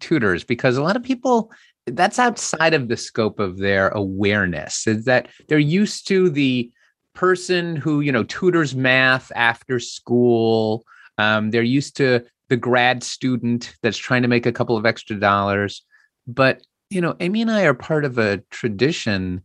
tutors 0.00 0.44
because 0.44 0.76
a 0.76 0.82
lot 0.82 0.96
of 0.96 1.02
people 1.02 1.50
that's 1.86 2.18
outside 2.18 2.74
of 2.74 2.88
the 2.88 2.96
scope 2.96 3.38
of 3.38 3.58
their 3.58 3.88
awareness 3.90 4.86
is 4.86 5.04
that 5.04 5.28
they're 5.48 5.58
used 5.58 6.06
to 6.08 6.28
the 6.28 6.70
person 7.14 7.76
who 7.76 8.00
you 8.00 8.12
know 8.12 8.24
tutors 8.24 8.74
math 8.74 9.32
after 9.34 9.80
school 9.80 10.84
um, 11.18 11.50
they're 11.50 11.62
used 11.62 11.96
to 11.96 12.24
the 12.48 12.56
grad 12.56 13.02
student 13.02 13.74
that's 13.82 13.96
trying 13.96 14.22
to 14.22 14.28
make 14.28 14.46
a 14.46 14.52
couple 14.52 14.76
of 14.76 14.86
extra 14.86 15.18
dollars. 15.18 15.82
But, 16.26 16.62
you 16.90 17.00
know, 17.00 17.16
Amy 17.20 17.42
and 17.42 17.50
I 17.50 17.64
are 17.64 17.74
part 17.74 18.04
of 18.04 18.18
a 18.18 18.38
tradition 18.50 19.44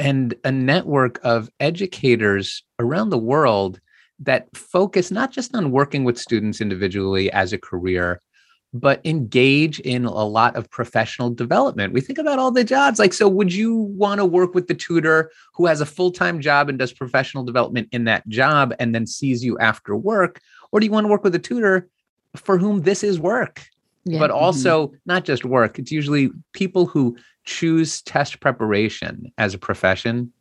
and 0.00 0.34
a 0.44 0.50
network 0.50 1.20
of 1.22 1.50
educators 1.60 2.64
around 2.78 3.10
the 3.10 3.18
world 3.18 3.80
that 4.18 4.48
focus 4.56 5.10
not 5.10 5.32
just 5.32 5.54
on 5.54 5.70
working 5.70 6.04
with 6.04 6.18
students 6.18 6.60
individually 6.60 7.30
as 7.32 7.52
a 7.52 7.58
career, 7.58 8.20
but 8.72 9.00
engage 9.04 9.80
in 9.80 10.04
a 10.04 10.24
lot 10.24 10.56
of 10.56 10.70
professional 10.70 11.30
development. 11.30 11.92
We 11.92 12.00
think 12.00 12.18
about 12.18 12.38
all 12.38 12.50
the 12.50 12.64
jobs. 12.64 12.98
Like, 12.98 13.12
so 13.12 13.28
would 13.28 13.52
you 13.52 13.74
want 13.74 14.18
to 14.18 14.24
work 14.24 14.54
with 14.54 14.68
the 14.68 14.74
tutor 14.74 15.30
who 15.54 15.66
has 15.66 15.80
a 15.80 15.86
full 15.86 16.12
time 16.12 16.40
job 16.40 16.68
and 16.68 16.78
does 16.78 16.92
professional 16.92 17.44
development 17.44 17.88
in 17.92 18.04
that 18.04 18.28
job 18.28 18.74
and 18.78 18.94
then 18.94 19.06
sees 19.06 19.44
you 19.44 19.58
after 19.58 19.96
work? 19.96 20.40
Or 20.72 20.80
do 20.80 20.86
you 20.86 20.92
want 20.92 21.04
to 21.04 21.10
work 21.10 21.24
with 21.24 21.34
a 21.34 21.40
tutor 21.40 21.88
for 22.36 22.58
whom 22.58 22.82
this 22.82 23.02
is 23.02 23.18
work. 23.18 23.66
Yeah. 24.04 24.18
But 24.18 24.30
mm-hmm. 24.30 24.44
also 24.44 24.86
mm-hmm. 24.86 24.96
not 25.06 25.24
just 25.24 25.44
work, 25.44 25.78
it's 25.78 25.92
usually 25.92 26.30
people 26.52 26.86
who 26.86 27.16
choose 27.50 28.00
test 28.02 28.40
preparation 28.40 29.32
as 29.36 29.54
a 29.54 29.58
profession 29.58 30.32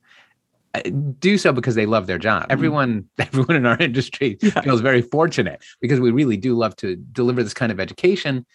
uh, 0.76 0.82
do 1.18 1.36
so 1.40 1.52
because 1.52 1.74
they 1.74 1.88
love 1.88 2.06
their 2.06 2.20
job. 2.20 2.44
Mm-hmm. 2.44 2.52
Everyone, 2.52 3.10
everyone 3.18 3.56
in 3.56 3.66
our 3.66 3.78
industry 3.80 4.38
yeah. 4.40 4.62
feels 4.62 4.82
very 4.82 5.02
fortunate 5.02 5.64
because 5.82 6.00
we 6.00 6.12
really 6.12 6.38
do 6.38 6.56
love 6.56 6.76
to 6.76 6.96
deliver 6.96 7.42
this 7.42 7.56
kind 7.56 7.72
of 7.72 7.80
education 7.80 8.46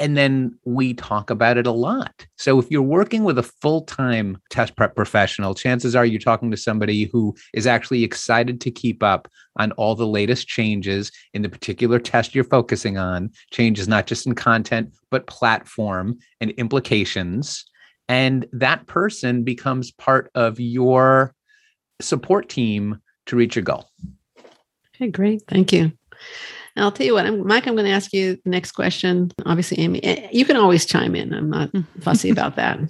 and 0.00 0.16
then 0.16 0.58
we 0.64 0.94
talk 0.94 1.28
about 1.28 1.58
it 1.58 1.66
a 1.66 1.72
lot. 1.72 2.26
So 2.36 2.58
if 2.58 2.70
you're 2.70 2.80
working 2.80 3.22
with 3.22 3.36
a 3.38 3.42
full 3.42 3.82
time 3.82 4.38
test 4.48 4.74
prep 4.74 4.96
professional, 4.96 5.54
chances 5.54 5.94
are 5.94 6.06
you're 6.06 6.18
talking 6.18 6.50
to 6.50 6.56
somebody 6.56 7.04
who 7.04 7.36
is 7.52 7.66
actually 7.66 8.02
excited 8.02 8.62
to 8.62 8.70
keep 8.70 9.02
up 9.02 9.28
on 9.58 9.72
all 9.72 9.94
the 9.94 10.06
latest 10.06 10.48
changes 10.48 11.12
in 11.34 11.42
the 11.42 11.50
particular 11.50 11.98
test 11.98 12.34
you're 12.34 12.44
focusing 12.44 12.96
on, 12.96 13.30
changes 13.50 13.86
not 13.86 14.06
just 14.06 14.26
in 14.26 14.34
content, 14.34 14.90
but 15.10 15.26
platform 15.26 16.18
and 16.40 16.50
implications. 16.52 17.66
And 18.10 18.44
that 18.52 18.88
person 18.88 19.44
becomes 19.44 19.92
part 19.92 20.32
of 20.34 20.58
your 20.58 21.32
support 22.00 22.48
team 22.48 22.98
to 23.26 23.36
reach 23.36 23.54
your 23.54 23.62
goal. 23.62 23.88
Okay, 24.96 25.12
great. 25.12 25.42
Thank 25.46 25.72
you. 25.72 25.92
And 26.74 26.84
I'll 26.84 26.90
tell 26.90 27.06
you 27.06 27.14
what, 27.14 27.24
I'm, 27.24 27.46
Mike, 27.46 27.68
I'm 27.68 27.76
going 27.76 27.86
to 27.86 27.92
ask 27.92 28.12
you 28.12 28.36
the 28.42 28.50
next 28.50 28.72
question. 28.72 29.30
Obviously, 29.46 29.78
Amy, 29.78 30.02
eh, 30.02 30.28
you 30.32 30.44
can 30.44 30.56
always 30.56 30.86
chime 30.86 31.14
in. 31.14 31.32
I'm 31.32 31.50
not 31.50 31.70
fussy 32.00 32.30
about 32.30 32.56
that. 32.56 32.80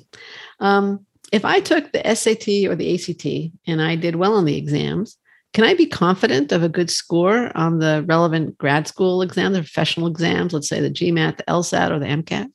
Um, 0.59 1.05
if 1.33 1.45
I 1.45 1.61
took 1.61 1.93
the 1.93 2.15
SAT 2.15 2.71
or 2.71 2.75
the 2.75 2.95
ACT 2.95 3.53
and 3.67 3.83
I 3.83 3.97
did 3.97 4.17
well 4.17 4.33
on 4.33 4.47
the 4.47 4.57
exams, 4.57 5.19
can 5.53 5.65
I 5.65 5.75
be 5.75 5.85
confident 5.85 6.51
of 6.51 6.63
a 6.63 6.69
good 6.71 6.89
score 6.89 7.55
on 7.55 7.79
the 7.79 8.07
relevant 8.09 8.57
grad 8.57 8.89
school 8.89 9.21
exam, 9.21 9.53
the 9.53 9.59
professional 9.59 10.07
exams, 10.07 10.55
let's 10.55 10.69
say 10.71 10.81
the 10.81 10.89
GMAT, 10.89 11.37
the 11.37 11.43
LSAT, 11.43 11.91
or 11.91 11.99
the 11.99 12.07
MCAT? 12.07 12.47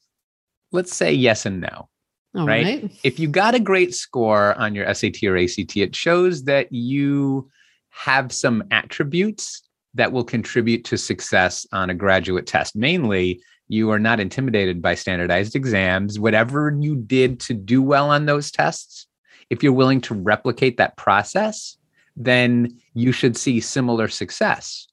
Let's 0.71 0.95
say 0.95 1.13
yes 1.13 1.45
and 1.45 1.61
no. 1.61 1.89
Right? 2.35 2.81
right? 2.83 2.91
If 3.03 3.19
you 3.19 3.27
got 3.27 3.55
a 3.55 3.59
great 3.59 3.93
score 3.93 4.53
on 4.59 4.75
your 4.75 4.91
SAT 4.93 5.23
or 5.23 5.37
ACT, 5.37 5.77
it 5.77 5.95
shows 5.95 6.43
that 6.43 6.71
you 6.71 7.49
have 7.89 8.31
some 8.31 8.63
attributes 8.71 9.61
that 9.93 10.11
will 10.11 10.23
contribute 10.23 10.83
to 10.85 10.97
success 10.97 11.65
on 11.71 11.89
a 11.89 11.93
graduate 11.93 12.45
test. 12.45 12.75
Mainly, 12.75 13.41
you 13.67 13.89
are 13.91 13.99
not 13.99 14.19
intimidated 14.19 14.81
by 14.81 14.95
standardized 14.95 15.55
exams. 15.55 16.19
Whatever 16.19 16.77
you 16.79 16.95
did 16.95 17.39
to 17.41 17.53
do 17.53 17.81
well 17.81 18.09
on 18.09 18.25
those 18.25 18.51
tests, 18.51 19.07
if 19.49 19.63
you're 19.63 19.73
willing 19.73 20.01
to 20.01 20.13
replicate 20.13 20.77
that 20.77 20.97
process, 20.97 21.77
then 22.15 22.77
you 22.93 23.11
should 23.11 23.37
see 23.37 23.59
similar 23.59 24.07
success. 24.07 24.87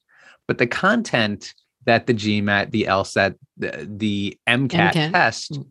But 0.47 0.57
the 0.57 0.67
content 0.67 1.53
that 1.85 2.07
the 2.07 2.13
GMAT, 2.13 2.71
the 2.71 2.83
LSAT, 2.83 3.35
the, 3.57 3.87
the 3.89 4.37
MCAT, 4.47 4.93
MCAT. 4.93 5.11
test 5.11 5.55
hmm. 5.55 5.61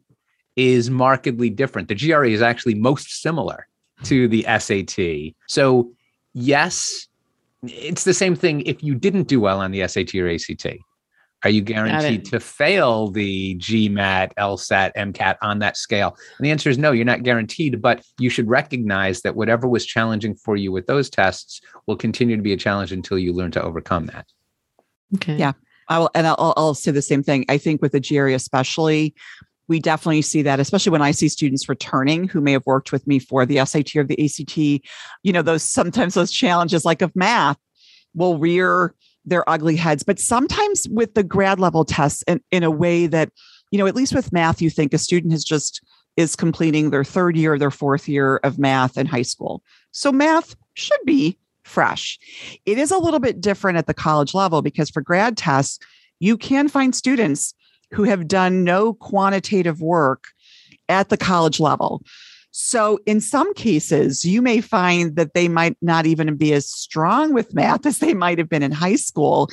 Is 0.56 0.90
markedly 0.90 1.50
different. 1.50 1.88
The 1.88 1.94
GRE 1.94 2.24
is 2.24 2.42
actually 2.42 2.74
most 2.74 3.22
similar 3.22 3.66
to 4.04 4.28
the 4.28 4.44
SAT. 4.58 5.34
So, 5.48 5.92
yes, 6.34 7.06
it's 7.62 8.04
the 8.04 8.14
same 8.14 8.34
thing 8.34 8.62
if 8.62 8.82
you 8.82 8.94
didn't 8.94 9.28
do 9.28 9.40
well 9.40 9.60
on 9.60 9.70
the 9.70 9.86
SAT 9.86 10.14
or 10.16 10.28
ACT. 10.28 10.66
Are 11.44 11.50
you 11.50 11.60
guaranteed 11.60 12.24
to 12.26 12.38
fail 12.38 13.10
the 13.10 13.56
GMAT, 13.56 14.32
LSAT, 14.34 14.92
MCAT 14.96 15.36
on 15.42 15.58
that 15.58 15.76
scale? 15.76 16.16
And 16.38 16.44
the 16.44 16.52
answer 16.52 16.70
is 16.70 16.78
no, 16.78 16.92
you're 16.92 17.04
not 17.04 17.24
guaranteed, 17.24 17.82
but 17.82 18.04
you 18.18 18.30
should 18.30 18.48
recognize 18.48 19.22
that 19.22 19.34
whatever 19.34 19.66
was 19.66 19.84
challenging 19.84 20.36
for 20.36 20.54
you 20.54 20.70
with 20.70 20.86
those 20.86 21.10
tests 21.10 21.60
will 21.86 21.96
continue 21.96 22.36
to 22.36 22.42
be 22.42 22.52
a 22.52 22.56
challenge 22.56 22.92
until 22.92 23.18
you 23.18 23.32
learn 23.32 23.50
to 23.52 23.62
overcome 23.62 24.06
that. 24.06 24.26
Okay. 25.16 25.36
Yeah. 25.36 25.52
I 25.88 25.98
will, 25.98 26.10
and 26.14 26.28
I'll, 26.28 26.54
I'll 26.56 26.74
say 26.74 26.92
the 26.92 27.02
same 27.02 27.24
thing. 27.24 27.44
I 27.48 27.58
think 27.58 27.82
with 27.82 27.90
the 27.90 28.00
GRE, 28.00 28.28
especially, 28.28 29.14
we 29.68 29.80
definitely 29.80 30.22
see 30.22 30.42
that, 30.42 30.60
especially 30.60 30.90
when 30.90 31.02
I 31.02 31.12
see 31.12 31.28
students 31.28 31.68
returning 31.68 32.28
who 32.28 32.40
may 32.40 32.52
have 32.52 32.66
worked 32.66 32.92
with 32.92 33.06
me 33.06 33.18
for 33.18 33.46
the 33.46 33.64
SAT 33.64 33.96
or 33.96 34.04
the 34.04 34.24
ACT. 34.24 34.56
You 35.22 35.32
know, 35.32 35.42
those 35.42 35.62
sometimes 35.62 36.14
those 36.14 36.32
challenges 36.32 36.84
like 36.84 37.02
of 37.02 37.14
math 37.14 37.58
will 38.14 38.38
rear 38.38 38.94
their 39.24 39.48
ugly 39.48 39.76
heads, 39.76 40.02
but 40.02 40.18
sometimes 40.18 40.86
with 40.90 41.14
the 41.14 41.22
grad 41.22 41.60
level 41.60 41.84
tests 41.84 42.24
in, 42.26 42.40
in 42.50 42.64
a 42.64 42.70
way 42.70 43.06
that, 43.06 43.30
you 43.70 43.78
know, 43.78 43.86
at 43.86 43.94
least 43.94 44.14
with 44.14 44.32
math, 44.32 44.60
you 44.60 44.68
think 44.68 44.92
a 44.92 44.98
student 44.98 45.32
has 45.32 45.44
just 45.44 45.80
is 46.16 46.36
completing 46.36 46.90
their 46.90 47.04
third 47.04 47.36
year, 47.36 47.58
their 47.58 47.70
fourth 47.70 48.08
year 48.08 48.36
of 48.38 48.58
math 48.58 48.98
in 48.98 49.06
high 49.06 49.22
school. 49.22 49.62
So 49.92 50.12
math 50.12 50.56
should 50.74 51.00
be 51.06 51.38
fresh. 51.64 52.18
It 52.66 52.78
is 52.78 52.90
a 52.90 52.98
little 52.98 53.20
bit 53.20 53.40
different 53.40 53.78
at 53.78 53.86
the 53.86 53.94
college 53.94 54.34
level 54.34 54.60
because 54.60 54.90
for 54.90 55.00
grad 55.00 55.36
tests, 55.36 55.78
you 56.20 56.36
can 56.36 56.68
find 56.68 56.94
students 56.94 57.54
who 57.92 58.04
have 58.04 58.28
done 58.28 58.64
no 58.64 58.94
quantitative 58.94 59.80
work 59.80 60.24
at 60.88 61.08
the 61.08 61.16
college 61.16 61.60
level. 61.60 62.02
So, 62.50 62.98
in 63.06 63.20
some 63.20 63.52
cases, 63.54 64.24
you 64.24 64.42
may 64.42 64.60
find 64.60 65.16
that 65.16 65.32
they 65.32 65.48
might 65.48 65.76
not 65.80 66.04
even 66.04 66.36
be 66.36 66.52
as 66.52 66.68
strong 66.68 67.32
with 67.32 67.54
math 67.54 67.86
as 67.86 67.98
they 67.98 68.14
might 68.14 68.38
have 68.38 68.48
been 68.48 68.62
in 68.62 68.72
high 68.72 68.96
school, 68.96 69.48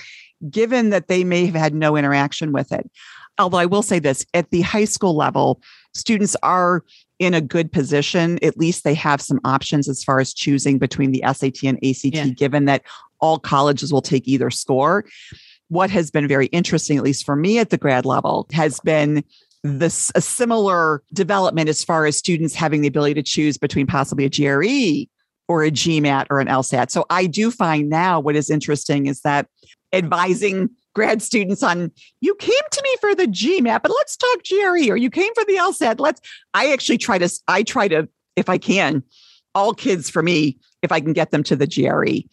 given 0.49 0.89
that 0.89 1.07
they 1.07 1.23
may 1.23 1.45
have 1.45 1.55
had 1.55 1.73
no 1.73 1.95
interaction 1.95 2.51
with 2.51 2.71
it. 2.71 2.89
Although 3.37 3.57
I 3.57 3.65
will 3.65 3.83
say 3.83 3.99
this 3.99 4.25
at 4.33 4.51
the 4.51 4.61
high 4.61 4.85
school 4.85 5.15
level, 5.15 5.61
students 5.93 6.35
are 6.43 6.83
in 7.19 7.33
a 7.33 7.41
good 7.41 7.71
position. 7.71 8.37
At 8.43 8.57
least 8.57 8.83
they 8.83 8.93
have 8.95 9.21
some 9.21 9.39
options 9.45 9.87
as 9.87 10.03
far 10.03 10.19
as 10.19 10.33
choosing 10.33 10.77
between 10.77 11.11
the 11.11 11.23
SAT 11.33 11.63
and 11.63 11.77
ACT, 11.77 12.03
yeah. 12.03 12.27
given 12.27 12.65
that 12.65 12.83
all 13.21 13.39
colleges 13.39 13.93
will 13.93 14.01
take 14.01 14.27
either 14.27 14.49
score. 14.49 15.05
What 15.69 15.89
has 15.89 16.11
been 16.11 16.27
very 16.27 16.47
interesting, 16.47 16.97
at 16.97 17.03
least 17.03 17.25
for 17.25 17.35
me 17.35 17.59
at 17.59 17.69
the 17.69 17.77
grad 17.77 18.05
level, 18.05 18.47
has 18.51 18.79
been 18.81 19.23
this 19.63 20.11
a 20.15 20.21
similar 20.21 21.03
development 21.13 21.69
as 21.69 21.83
far 21.83 22.05
as 22.05 22.17
students 22.17 22.55
having 22.55 22.81
the 22.81 22.87
ability 22.87 23.15
to 23.15 23.23
choose 23.23 23.57
between 23.57 23.87
possibly 23.87 24.25
a 24.25 24.29
GRE 24.29 25.09
or 25.47 25.63
a 25.63 25.71
GMAT 25.71 26.27
or 26.29 26.39
an 26.39 26.47
LSAT. 26.47 26.91
So 26.91 27.05
I 27.09 27.25
do 27.25 27.51
find 27.51 27.89
now 27.89 28.19
what 28.19 28.35
is 28.35 28.49
interesting 28.49 29.07
is 29.07 29.21
that 29.21 29.47
advising 29.91 30.69
grad 30.93 31.21
students 31.21 31.63
on 31.63 31.91
you 32.21 32.35
came 32.35 32.53
to 32.71 32.81
me 32.83 32.95
for 33.01 33.15
the 33.15 33.25
GMAT, 33.25 33.81
but 33.81 33.91
let's 33.91 34.15
talk 34.15 34.43
GRE, 34.47 34.91
or 34.91 34.97
you 34.97 35.09
came 35.09 35.33
for 35.33 35.43
the 35.45 35.55
LSAT. 35.55 35.99
Let's 35.99 36.21
I 36.53 36.71
actually 36.71 36.97
try 36.99 37.17
to 37.17 37.29
I 37.47 37.63
try 37.63 37.87
to, 37.87 38.07
if 38.35 38.47
I 38.47 38.57
can, 38.57 39.03
all 39.55 39.73
kids 39.73 40.09
for 40.09 40.21
me, 40.21 40.57
if 40.81 40.91
I 40.91 40.99
can 40.99 41.13
get 41.13 41.31
them 41.31 41.43
to 41.43 41.55
the 41.55 41.67
GRE. 41.67 42.27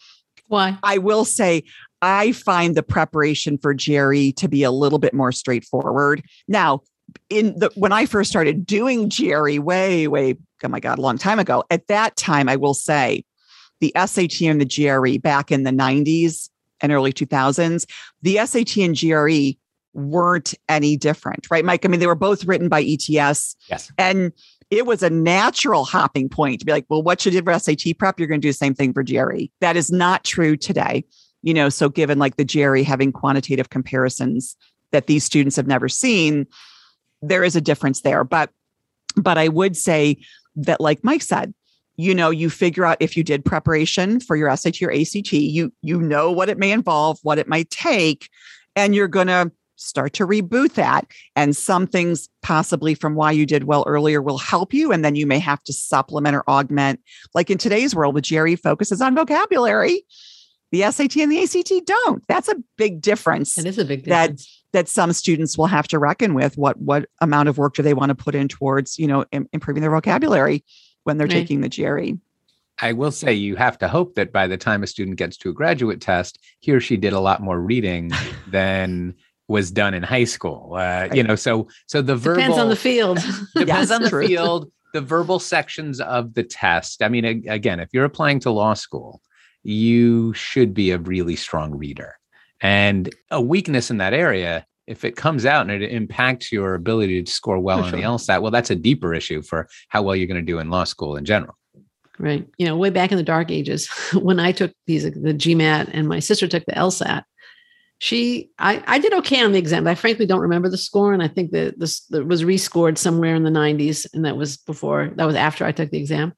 Why? 0.47 0.77
I 0.81 0.97
will 0.97 1.25
say 1.25 1.63
I 2.01 2.31
find 2.31 2.75
the 2.75 2.83
preparation 2.83 3.57
for 3.57 3.73
GRE 3.73 4.31
to 4.37 4.47
be 4.47 4.63
a 4.63 4.71
little 4.71 4.99
bit 4.99 5.13
more 5.13 5.31
straightforward. 5.31 6.23
Now, 6.47 6.81
in 7.29 7.57
the 7.57 7.71
when 7.75 7.91
I 7.91 8.05
first 8.05 8.29
started 8.29 8.65
doing 8.65 9.09
GRE 9.09 9.59
way, 9.59 10.07
way, 10.07 10.35
oh 10.63 10.67
my 10.67 10.79
God, 10.79 10.99
a 10.99 11.01
long 11.01 11.17
time 11.17 11.39
ago, 11.39 11.63
at 11.71 11.87
that 11.87 12.15
time, 12.15 12.49
I 12.49 12.55
will 12.55 12.73
say 12.73 13.23
the 13.79 13.93
SAT 13.95 14.41
and 14.41 14.61
the 14.61 14.65
GRE 14.65 15.19
back 15.19 15.51
in 15.51 15.63
the 15.63 15.71
90s 15.71 16.49
and 16.81 16.91
early 16.91 17.13
2000s, 17.13 17.85
the 18.21 18.45
SAT 18.45 18.77
and 18.77 18.97
GRE 18.97 19.57
weren't 19.93 20.53
any 20.69 20.95
different, 20.95 21.47
right, 21.49 21.65
Mike? 21.65 21.85
I 21.85 21.87
mean, 21.87 21.99
they 21.99 22.07
were 22.07 22.15
both 22.15 22.45
written 22.45 22.69
by 22.69 22.83
ETS. 22.83 23.55
Yes. 23.69 23.91
And 23.97 24.31
it 24.69 24.85
was 24.85 25.01
a 25.01 25.09
natural 25.09 25.85
hopping 25.85 26.29
point 26.29 26.59
to 26.59 26.65
be 26.65 26.71
like, 26.71 26.85
well, 26.89 27.01
what 27.01 27.21
should 27.21 27.33
you 27.33 27.41
did 27.41 27.45
for 27.45 27.57
SAT 27.57 27.97
prep, 27.97 28.19
you're 28.19 28.27
going 28.27 28.41
to 28.41 28.45
do 28.45 28.49
the 28.49 28.53
same 28.53 28.75
thing 28.75 28.93
for 28.93 29.03
GRE. 29.03 29.45
That 29.61 29.77
is 29.77 29.91
not 29.91 30.23
true 30.23 30.55
today. 30.57 31.05
You 31.43 31.53
know, 31.53 31.69
so 31.69 31.89
given 31.89 32.19
like 32.19 32.35
the 32.35 32.45
GRE 32.45 32.83
having 32.83 33.11
quantitative 33.11 33.69
comparisons 33.69 34.55
that 34.91 35.07
these 35.07 35.23
students 35.23 35.55
have 35.55 35.67
never 35.67 35.87
seen, 35.87 36.47
there 37.21 37.43
is 37.43 37.55
a 37.55 37.61
difference 37.61 38.01
there. 38.01 38.23
But 38.23 38.51
but 39.15 39.37
I 39.37 39.47
would 39.47 39.75
say 39.75 40.17
that, 40.55 40.81
like 40.81 41.03
Mike 41.03 41.21
said, 41.21 41.53
you 41.95 42.13
know, 42.13 42.29
you 42.29 42.49
figure 42.49 42.85
out 42.85 42.97
if 42.99 43.17
you 43.17 43.23
did 43.23 43.43
preparation 43.43 44.19
for 44.19 44.35
your 44.35 44.55
SAT 44.55 44.81
or 44.83 44.91
ACT, 44.91 45.33
you 45.33 45.73
you 45.81 46.01
know 46.01 46.31
what 46.31 46.49
it 46.49 46.57
may 46.57 46.71
involve, 46.71 47.19
what 47.23 47.39
it 47.39 47.47
might 47.47 47.69
take, 47.69 48.29
and 48.75 48.93
you're 48.93 49.07
gonna 49.07 49.51
start 49.77 50.13
to 50.13 50.27
reboot 50.27 50.73
that. 50.73 51.07
And 51.35 51.55
some 51.55 51.87
things 51.87 52.29
possibly 52.41 52.93
from 52.93 53.15
why 53.15 53.31
you 53.31 53.45
did 53.45 53.65
well 53.65 53.83
earlier 53.87 54.21
will 54.21 54.37
help 54.37 54.73
you. 54.73 54.91
And 54.91 55.05
then 55.05 55.15
you 55.15 55.25
may 55.25 55.39
have 55.39 55.63
to 55.63 55.73
supplement 55.73 56.35
or 56.35 56.47
augment. 56.49 56.99
Like 57.33 57.49
in 57.49 57.57
today's 57.57 57.95
world, 57.95 58.15
the 58.15 58.21
GRE 58.21 58.55
focuses 58.57 59.01
on 59.01 59.15
vocabulary. 59.15 60.03
The 60.71 60.81
SAT 60.91 61.17
and 61.17 61.31
the 61.31 61.41
ACT 61.41 61.71
don't. 61.85 62.23
That's 62.27 62.49
a 62.49 62.55
big 62.77 63.01
difference. 63.01 63.57
It 63.57 63.65
is 63.65 63.77
a 63.77 63.85
big 63.85 64.03
difference. 64.03 64.45
That 64.73 64.77
that 64.77 64.89
some 64.89 65.13
students 65.13 65.57
will 65.57 65.67
have 65.67 65.87
to 65.87 65.99
reckon 65.99 66.33
with 66.33 66.57
what 66.57 66.77
what 66.79 67.07
amount 67.21 67.49
of 67.49 67.57
work 67.57 67.75
do 67.75 67.81
they 67.81 67.93
want 67.93 68.09
to 68.09 68.15
put 68.15 68.35
in 68.35 68.47
towards 68.47 68.99
you 68.99 69.07
know 69.07 69.25
Im- 69.31 69.47
improving 69.53 69.81
their 69.81 69.91
vocabulary 69.91 70.63
when 71.03 71.17
they're 71.17 71.27
right. 71.27 71.33
taking 71.33 71.61
the 71.61 71.69
GRE. 71.69 72.19
I 72.79 72.93
will 72.93 73.11
say 73.11 73.33
you 73.33 73.55
have 73.55 73.77
to 73.79 73.87
hope 73.87 74.15
that 74.15 74.31
by 74.31 74.45
the 74.45 74.57
time 74.57 74.83
a 74.83 74.87
student 74.87 75.17
gets 75.17 75.35
to 75.37 75.49
a 75.49 75.53
graduate 75.53 75.99
test, 75.99 76.37
he 76.59 76.71
or 76.71 76.79
she 76.79 76.95
did 76.97 77.13
a 77.13 77.19
lot 77.19 77.41
more 77.41 77.59
reading 77.59 78.11
than 78.47 79.15
was 79.47 79.71
done 79.71 79.93
in 79.93 80.03
high 80.03 80.25
school. 80.25 80.73
Uh, 80.73 80.77
right. 80.77 81.15
You 81.15 81.23
know, 81.23 81.35
so 81.35 81.67
so 81.87 82.01
the 82.01 82.15
verbal 82.15 82.41
depends 82.41 82.57
on 82.57 82.69
the 82.69 82.75
field. 82.75 83.17
depends 83.55 83.89
yes, 83.89 83.91
on 83.91 84.03
the 84.03 84.09
true. 84.09 84.27
field. 84.27 84.71
The 84.93 85.01
verbal 85.01 85.39
sections 85.39 85.99
of 85.99 86.33
the 86.33 86.43
test. 86.43 87.01
I 87.01 87.09
mean, 87.09 87.25
again, 87.25 87.79
if 87.79 87.89
you're 87.93 88.05
applying 88.05 88.39
to 88.41 88.51
law 88.51 88.73
school, 88.73 89.21
you 89.63 90.33
should 90.33 90.73
be 90.73 90.91
a 90.91 90.97
really 90.97 91.35
strong 91.35 91.75
reader. 91.75 92.17
And 92.61 93.13
a 93.29 93.41
weakness 93.41 93.91
in 93.91 93.97
that 93.97 94.13
area, 94.13 94.65
if 94.87 95.03
it 95.03 95.15
comes 95.15 95.45
out 95.45 95.69
and 95.69 95.83
it 95.83 95.91
impacts 95.91 96.51
your 96.51 96.73
ability 96.73 97.21
to 97.21 97.31
score 97.31 97.59
well 97.59 97.83
on 97.83 97.89
sure. 97.89 97.99
the 97.99 98.05
LSAT, 98.05 98.41
well, 98.41 98.51
that's 98.51 98.71
a 98.71 98.75
deeper 98.75 99.13
issue 99.13 99.41
for 99.41 99.67
how 99.89 100.01
well 100.01 100.15
you're 100.15 100.27
going 100.27 100.43
to 100.43 100.51
do 100.51 100.59
in 100.59 100.69
law 100.69 100.85
school 100.85 101.17
in 101.17 101.25
general. 101.25 101.55
Right. 102.19 102.47
You 102.57 102.65
know, 102.65 102.75
way 102.75 102.89
back 102.89 103.11
in 103.11 103.17
the 103.17 103.23
dark 103.23 103.51
ages, 103.51 103.87
when 104.13 104.39
I 104.39 104.51
took 104.51 104.71
these 104.87 105.03
the 105.03 105.33
GMAT 105.33 105.89
and 105.93 106.07
my 106.07 106.19
sister 106.19 106.47
took 106.47 106.65
the 106.65 106.73
LSAT, 106.73 107.23
she 107.99 108.49
I, 108.59 108.83
I 108.85 108.99
did 108.99 109.13
okay 109.13 109.43
on 109.43 109.51
the 109.51 109.59
exam. 109.59 109.83
But 109.83 109.91
I 109.91 109.95
frankly 109.95 110.25
don't 110.25 110.41
remember 110.41 110.69
the 110.69 110.77
score, 110.77 111.13
and 111.13 111.23
I 111.23 111.27
think 111.27 111.51
that 111.51 111.79
this 111.79 112.01
that 112.07 112.27
was 112.27 112.43
rescored 112.43 112.97
somewhere 112.97 113.35
in 113.35 113.43
the 113.43 113.49
90s, 113.49 114.07
and 114.13 114.25
that 114.25 114.37
was 114.37 114.57
before 114.57 115.11
that 115.15 115.25
was 115.25 115.35
after 115.35 115.65
I 115.65 115.71
took 115.71 115.89
the 115.89 115.99
exam. 115.99 116.33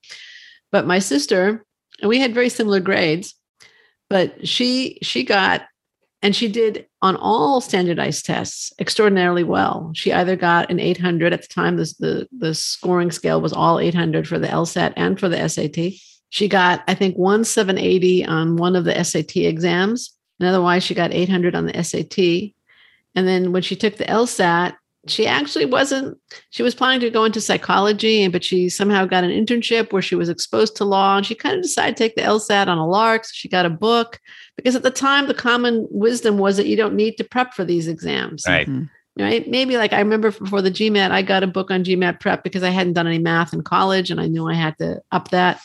But 0.72 0.88
my 0.88 1.00
sister, 1.00 1.66
and 2.02 2.10
we 2.10 2.20
had 2.20 2.34
very 2.34 2.50
similar 2.50 2.80
grades, 2.80 3.36
but 4.10 4.48
she 4.48 5.00
she 5.02 5.24
got 5.24 5.68
and 6.22 6.36
she 6.36 6.50
did 6.50 6.86
on 7.02 7.16
all 7.16 7.62
standardized 7.62 8.26
tests 8.26 8.74
extraordinarily 8.80 9.44
well. 9.44 9.92
She 9.96 10.12
either 10.12 10.36
got 10.36 10.70
an 10.70 10.80
800 10.80 11.32
at 11.32 11.42
the 11.42 11.48
time, 11.48 11.78
this, 11.78 11.94
the, 11.94 12.28
the 12.38 12.54
scoring 12.54 13.12
scale 13.12 13.40
was 13.40 13.54
all 13.54 13.80
800 13.80 14.28
for 14.28 14.38
the 14.38 14.48
LSAT 14.48 14.94
and 14.98 15.18
for 15.18 15.30
the 15.30 15.48
SAT. 15.48 15.94
She 16.30 16.48
got, 16.48 16.84
I 16.88 16.94
think, 16.94 17.18
one 17.18 17.46
780 17.46 18.26
on 18.26 18.58
one 18.58 18.76
of 18.76 18.84
the 18.84 19.02
SAT 19.02 19.38
exams. 19.38 20.14
And 20.40 20.50
otherwise, 20.50 20.84
she 20.84 20.94
got 20.94 21.14
800 21.14 21.56
on 21.56 21.68
the 21.68 21.84
SAT. 21.84 22.54
And 23.16 23.28
then 23.28 23.54
when 23.54 23.62
she 23.62 23.76
took 23.76 23.96
the 23.96 24.06
LSAT, 24.06 24.76
she 25.10 25.26
actually 25.28 25.66
wasn't 25.66 26.18
she 26.50 26.64
was 26.64 26.76
planning 26.76 27.00
to 27.00 27.10
go 27.10 27.24
into 27.24 27.42
psychology 27.42 28.28
but 28.28 28.44
she 28.44 28.70
somehow 28.70 29.06
got 29.06 29.24
an 29.24 29.32
internship 29.32 29.92
where 29.92 30.02
she 30.02 30.16
was 30.16 30.30
exposed 30.30 30.76
to 30.76 30.86
law 30.86 31.18
and 31.18 31.26
she 31.26 31.36
kind 31.36 31.56
of 31.56 31.62
decided 31.62 31.96
to 31.96 32.04
take 32.04 32.16
the 32.16 32.22
lsat 32.22 32.68
on 32.68 32.78
a 32.78 32.88
lark 32.88 33.26
so 33.26 33.32
she 33.34 33.50
got 33.50 33.66
a 33.66 33.70
book. 33.70 34.20
Because 34.56 34.76
at 34.76 34.84
the 34.84 34.92
time 34.92 35.28
the 35.28 35.34
common 35.34 35.88
wisdom 35.90 36.38
was 36.38 36.58
that 36.58 36.68
you 36.68 36.76
don't 36.76 36.96
need 36.96 37.18
to 37.18 37.24
prep 37.24 37.54
for 37.54 37.64
these 37.64 37.88
exams. 37.88 38.44
Right. 38.48 38.68
Mm-hmm. 38.68 39.24
right? 39.24 39.48
Maybe 39.48 39.78
like 39.78 39.94
i 39.94 40.00
remember 40.00 40.32
before 40.32 40.62
the 40.62 40.72
gmat 40.72 41.12
i 41.12 41.22
got 41.22 41.44
a 41.44 41.48
book 41.48 41.72
on 41.72 41.84
gmat 41.84 42.20
prep 42.20 42.44
because 42.44 42.64
i 42.64 42.70
hadn't 42.70 42.94
done 42.94 43.08
any 43.08 43.20
math 43.20 43.54
in 43.54 43.62
college 43.62 44.12
and 44.12 44.20
i 44.20 44.28
knew 44.28 44.48
i 44.50 44.54
had 44.54 44.78
to 44.78 45.02
up 45.12 45.30
that 45.30 45.62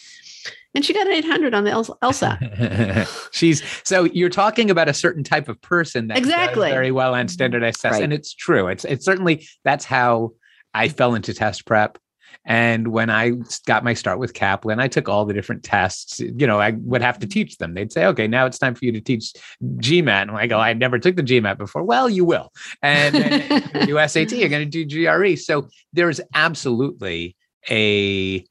and 0.74 0.84
she 0.84 0.92
got 0.92 1.06
an 1.06 1.12
800 1.12 1.54
on 1.54 1.64
the 1.64 1.70
LSAT. 1.70 3.28
She's 3.32 3.62
so 3.84 4.04
you're 4.04 4.28
talking 4.28 4.70
about 4.70 4.88
a 4.88 4.94
certain 4.94 5.24
type 5.24 5.48
of 5.48 5.60
person 5.62 6.08
that 6.08 6.18
exactly 6.18 6.70
very 6.70 6.90
well 6.90 7.14
on 7.14 7.28
standardized 7.28 7.80
tests, 7.80 7.98
right. 7.98 8.04
and 8.04 8.12
it's 8.12 8.34
true. 8.34 8.68
It's 8.68 8.84
it's 8.84 9.04
certainly 9.04 9.46
that's 9.64 9.84
how 9.84 10.32
I 10.72 10.88
fell 10.88 11.14
into 11.14 11.32
test 11.32 11.66
prep. 11.66 11.98
And 12.46 12.88
when 12.88 13.08
I 13.08 13.32
got 13.66 13.84
my 13.84 13.94
start 13.94 14.18
with 14.18 14.34
Kaplan, 14.34 14.78
I 14.78 14.88
took 14.88 15.08
all 15.08 15.24
the 15.24 15.32
different 15.32 15.62
tests. 15.62 16.20
You 16.20 16.46
know, 16.46 16.60
I 16.60 16.72
would 16.72 17.00
have 17.00 17.18
to 17.20 17.26
teach 17.26 17.56
them. 17.56 17.72
They'd 17.74 17.92
say, 17.92 18.04
"Okay, 18.06 18.26
now 18.26 18.44
it's 18.44 18.58
time 18.58 18.74
for 18.74 18.84
you 18.84 18.92
to 18.92 19.00
teach 19.00 19.32
GMAT." 19.62 20.22
And 20.22 20.32
I 20.32 20.46
go, 20.46 20.58
"I 20.58 20.72
never 20.74 20.98
took 20.98 21.16
the 21.16 21.22
GMAT 21.22 21.56
before." 21.56 21.84
Well, 21.84 22.10
you 22.10 22.24
will. 22.24 22.52
And 22.82 23.14
then 23.14 23.88
you 23.88 23.98
SAT, 24.08 24.32
you're 24.32 24.50
going 24.50 24.68
to 24.68 24.84
do 24.84 25.06
GRE. 25.06 25.36
So 25.36 25.68
there's 25.92 26.20
absolutely 26.34 27.36
a 27.70 28.44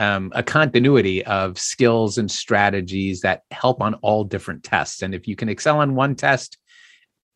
um, 0.00 0.32
a 0.34 0.42
continuity 0.42 1.22
of 1.26 1.58
skills 1.58 2.16
and 2.16 2.30
strategies 2.30 3.20
that 3.20 3.42
help 3.50 3.82
on 3.82 3.94
all 3.96 4.24
different 4.24 4.64
tests. 4.64 5.02
And 5.02 5.14
if 5.14 5.28
you 5.28 5.36
can 5.36 5.50
excel 5.50 5.78
on 5.78 5.94
one 5.94 6.14
test, 6.14 6.56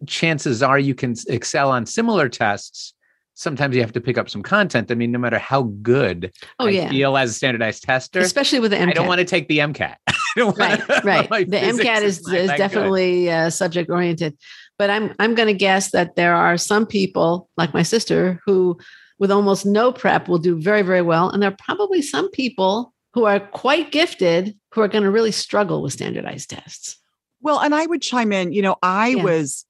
chances 0.07 0.62
are 0.62 0.79
you 0.79 0.94
can 0.94 1.14
excel 1.29 1.70
on 1.70 1.85
similar 1.85 2.31
tests. 2.31 2.94
Sometimes 3.35 3.77
you 3.77 3.83
have 3.83 3.92
to 3.92 4.00
pick 4.00 4.16
up 4.16 4.31
some 4.31 4.42
content. 4.42 4.90
I 4.90 4.94
mean, 4.94 5.12
no 5.12 5.18
matter 5.18 5.38
how 5.38 5.64
good 5.83 6.33
oh, 6.59 6.66
I 6.66 6.70
yeah. 6.70 6.88
feel 6.88 7.18
as 7.18 7.33
a 7.33 7.35
standardized 7.35 7.83
tester, 7.83 8.20
especially 8.20 8.61
with 8.61 8.70
the 8.70 8.79
MCAT. 8.79 8.88
I 8.88 8.92
don't 8.92 9.09
want 9.09 9.18
to 9.18 9.27
take 9.27 9.48
the 9.48 9.59
MCAT. 9.59 9.96
right, 10.57 11.05
right. 11.05 11.50
The 11.50 11.59
MCAT 11.59 12.00
is, 12.00 12.27
is 12.29 12.48
definitely 12.48 13.31
uh, 13.31 13.50
subject 13.50 13.90
oriented, 13.90 14.38
but 14.79 14.88
I'm 14.88 15.14
I'm 15.18 15.35
going 15.35 15.48
to 15.48 15.55
guess 15.55 15.90
that 15.90 16.16
there 16.16 16.35
are 16.35 16.57
some 16.57 16.87
people 16.87 17.50
like 17.59 17.74
my 17.74 17.83
sister 17.83 18.40
who 18.46 18.79
with 19.18 19.31
almost 19.31 19.64
no 19.64 19.92
prep 19.92 20.29
will 20.29 20.38
do 20.38 20.61
very, 20.61 20.83
very 20.83 21.03
well. 21.03 21.31
And 21.31 21.42
there 21.42 21.50
are 21.50 21.57
probably 21.59 22.03
some 22.03 22.31
people 22.31 22.92
who 23.12 23.24
are 23.24 23.40
quite 23.40 23.92
gifted 23.92 24.57
who 24.72 24.81
are 24.81 24.88
going 24.88 25.05
to 25.05 25.11
really 25.11 25.31
struggle 25.31 25.83
with 25.83 25.92
standardized 25.92 26.50
tests. 26.50 26.98
Well, 27.40 27.61
and 27.61 27.74
I 27.74 27.87
would 27.87 28.03
chime 28.03 28.33
in, 28.33 28.53
you 28.53 28.62
know, 28.62 28.77
I 28.83 29.09
yeah. 29.09 29.22
was, 29.22 29.64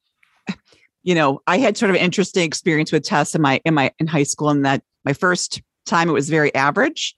you 1.02 1.14
know, 1.14 1.42
I 1.46 1.59
had 1.59 1.76
sort 1.76 1.90
of 1.90 1.96
an 1.96 2.02
interesting 2.02 2.44
experience 2.44 2.90
with 2.90 3.02
tests 3.02 3.35
in 3.35 3.42
my 3.42 3.61
in 3.64 3.74
my 3.74 3.92
in 3.98 4.07
high 4.07 4.22
school, 4.22 4.48
and 4.48 4.64
that 4.64 4.83
my 5.04 5.12
first 5.12 5.61
time 5.85 6.09
it 6.09 6.12
was 6.12 6.30
very 6.30 6.54
average. 6.54 7.14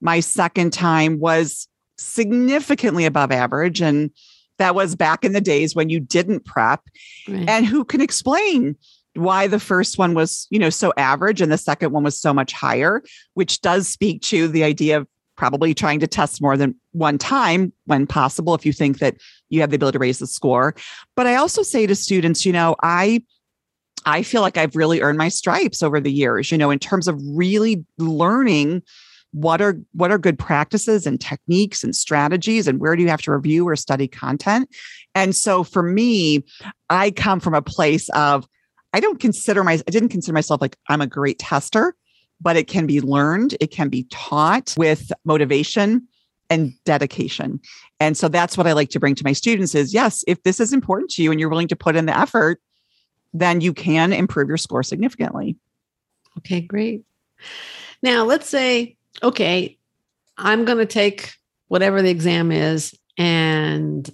My 0.00 0.20
second 0.20 0.72
time 0.72 1.18
was 1.18 1.68
significantly 2.00 3.04
above 3.04 3.30
average. 3.30 3.80
And 3.80 4.10
that 4.58 4.74
was 4.74 4.94
back 4.94 5.24
in 5.24 5.32
the 5.32 5.40
days 5.40 5.74
when 5.74 5.88
you 5.88 6.00
didn't 6.00 6.44
prep. 6.44 6.82
Right. 7.28 7.48
And 7.48 7.66
who 7.66 7.84
can 7.84 8.00
explain 8.00 8.76
why 9.14 9.46
the 9.46 9.60
first 9.60 9.98
one 9.98 10.14
was, 10.14 10.46
you 10.50 10.58
know, 10.58 10.70
so 10.70 10.92
average 10.96 11.40
and 11.40 11.50
the 11.50 11.58
second 11.58 11.92
one 11.92 12.04
was 12.04 12.20
so 12.20 12.32
much 12.32 12.52
higher, 12.52 13.02
which 13.34 13.60
does 13.60 13.88
speak 13.88 14.22
to 14.22 14.48
the 14.48 14.64
idea 14.64 14.98
of 14.98 15.08
probably 15.36 15.72
trying 15.72 15.98
to 16.00 16.06
test 16.06 16.42
more 16.42 16.56
than 16.56 16.74
one 16.92 17.16
time 17.16 17.72
when 17.86 18.06
possible 18.06 18.54
if 18.54 18.66
you 18.66 18.72
think 18.72 18.98
that 18.98 19.16
you 19.48 19.60
have 19.60 19.70
the 19.70 19.76
ability 19.76 19.96
to 19.96 20.00
raise 20.00 20.18
the 20.18 20.26
score. 20.26 20.74
But 21.16 21.26
I 21.26 21.36
also 21.36 21.62
say 21.62 21.86
to 21.86 21.94
students, 21.94 22.44
you 22.44 22.52
know, 22.52 22.76
I 22.82 23.22
I 24.06 24.22
feel 24.22 24.40
like 24.40 24.56
I've 24.56 24.76
really 24.76 25.00
earned 25.00 25.18
my 25.18 25.28
stripes 25.28 25.82
over 25.82 26.00
the 26.00 26.12
years, 26.12 26.50
you 26.50 26.58
know, 26.58 26.70
in 26.70 26.78
terms 26.78 27.08
of 27.08 27.18
really 27.22 27.84
learning 27.98 28.82
what 29.32 29.60
are 29.60 29.78
what 29.92 30.10
are 30.10 30.18
good 30.18 30.38
practices 30.38 31.06
and 31.06 31.20
techniques 31.20 31.84
and 31.84 31.94
strategies 31.94 32.66
and 32.66 32.80
where 32.80 32.96
do 32.96 33.02
you 33.02 33.08
have 33.08 33.22
to 33.22 33.32
review 33.32 33.66
or 33.66 33.76
study 33.76 34.08
content 34.08 34.68
and 35.14 35.36
so 35.36 35.62
for 35.62 35.84
me 35.84 36.42
i 36.88 37.12
come 37.12 37.38
from 37.38 37.54
a 37.54 37.62
place 37.62 38.08
of 38.10 38.48
i 38.92 39.00
don't 39.00 39.20
consider 39.20 39.64
my 39.64 39.72
i 39.72 39.90
didn't 39.90 40.08
consider 40.08 40.34
myself 40.34 40.60
like 40.60 40.76
i'm 40.88 41.00
a 41.00 41.06
great 41.06 41.38
tester 41.38 41.94
but 42.40 42.56
it 42.56 42.66
can 42.66 42.86
be 42.86 43.00
learned 43.00 43.56
it 43.60 43.70
can 43.70 43.88
be 43.88 44.06
taught 44.10 44.74
with 44.76 45.12
motivation 45.24 46.06
and 46.52 46.72
dedication. 46.84 47.60
And 48.00 48.16
so 48.16 48.26
that's 48.26 48.58
what 48.58 48.66
i 48.66 48.72
like 48.72 48.90
to 48.90 49.00
bring 49.00 49.14
to 49.14 49.24
my 49.24 49.32
students 49.32 49.74
is 49.74 49.94
yes 49.94 50.24
if 50.26 50.42
this 50.42 50.58
is 50.58 50.72
important 50.72 51.10
to 51.12 51.22
you 51.22 51.30
and 51.30 51.38
you're 51.38 51.48
willing 51.48 51.68
to 51.68 51.76
put 51.76 51.96
in 51.96 52.06
the 52.06 52.18
effort 52.18 52.60
then 53.32 53.60
you 53.60 53.72
can 53.72 54.12
improve 54.12 54.48
your 54.48 54.56
score 54.56 54.82
significantly. 54.82 55.56
Okay 56.38 56.60
great. 56.60 57.04
Now 58.02 58.24
let's 58.24 58.48
say 58.48 58.96
okay, 59.22 59.78
I'm 60.36 60.64
going 60.64 60.78
to 60.78 60.86
take 60.86 61.34
whatever 61.68 62.02
the 62.02 62.10
exam 62.10 62.52
is, 62.52 62.94
and 63.16 64.08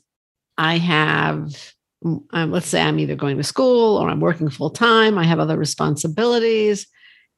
I 0.59 0.79
have, 0.79 1.75
um, 2.07 2.51
let's 2.51 2.69
say 2.69 2.83
I'm 2.83 2.99
either 2.99 3.17
going 3.17 3.37
to 3.37 3.43
school 3.43 3.97
or 3.97 4.09
I'm 4.09 4.21
working 4.21 4.49
full 4.49 4.71
time, 4.71 5.19
I 5.19 5.25
have 5.25 5.39
other 5.39 5.57
responsibilities, 5.57 6.87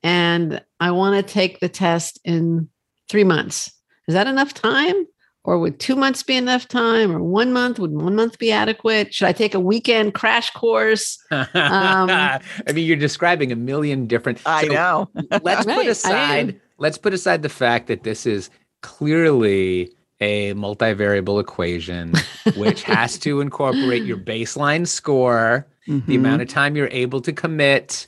and 0.03 0.63
I 0.81 0.91
want 0.91 1.17
to 1.17 1.33
take 1.33 1.61
the 1.61 1.69
test 1.69 2.21
in 2.25 2.69
three 3.09 3.25
months. 3.25 3.73
Is 4.07 4.15
that 4.15 4.27
enough 4.27 4.55
time? 4.55 5.07
Or 5.45 5.59
would 5.59 5.81
two 5.81 5.97
months 5.97 6.23
be 6.23 6.37
enough 6.37 6.69
time? 6.69 7.11
Or 7.11 7.23
one 7.23 7.53
month? 7.53 7.79
Would 7.79 7.93
one 7.93 8.15
month 8.15 8.39
be 8.39 8.53
adequate? 8.53 9.15
Should 9.15 9.29
I 9.29 9.33
take 9.33 9.55
a 9.55 9.61
weekend 9.61 10.15
crash 10.15 10.51
course? 10.51 11.19
Um, 11.31 12.11
I 12.11 12.41
mean, 12.75 12.87
you're 12.87 12.97
describing 12.97 13.53
a 13.53 13.57
million 13.57 14.07
different. 14.07 14.41
I 14.45 14.67
so 14.67 14.73
know. 14.73 15.11
let's 15.43 15.67
Right, 15.67 15.77
put 15.77 15.87
aside. 15.87 16.61
Let's 16.79 16.99
put 16.99 17.15
aside 17.15 17.43
the 17.43 17.49
fact 17.49 17.87
that 17.87 18.03
this 18.03 18.27
is 18.27 18.51
clearly 18.83 19.91
a 20.21 20.53
multivariable 20.55 21.41
equation, 21.41 22.13
which 22.57 22.83
has 22.83 23.19
to 23.21 23.41
incorporate 23.43 24.03
your 24.05 24.17
baseline 24.17 24.87
score, 24.87 25.67
the 25.87 25.93
Mhm. 25.93 26.17
amount 26.17 26.43
of 26.43 26.49
time 26.49 26.77
you're 26.77 26.89
able 26.91 27.21
to 27.21 27.33
commit, 27.33 28.07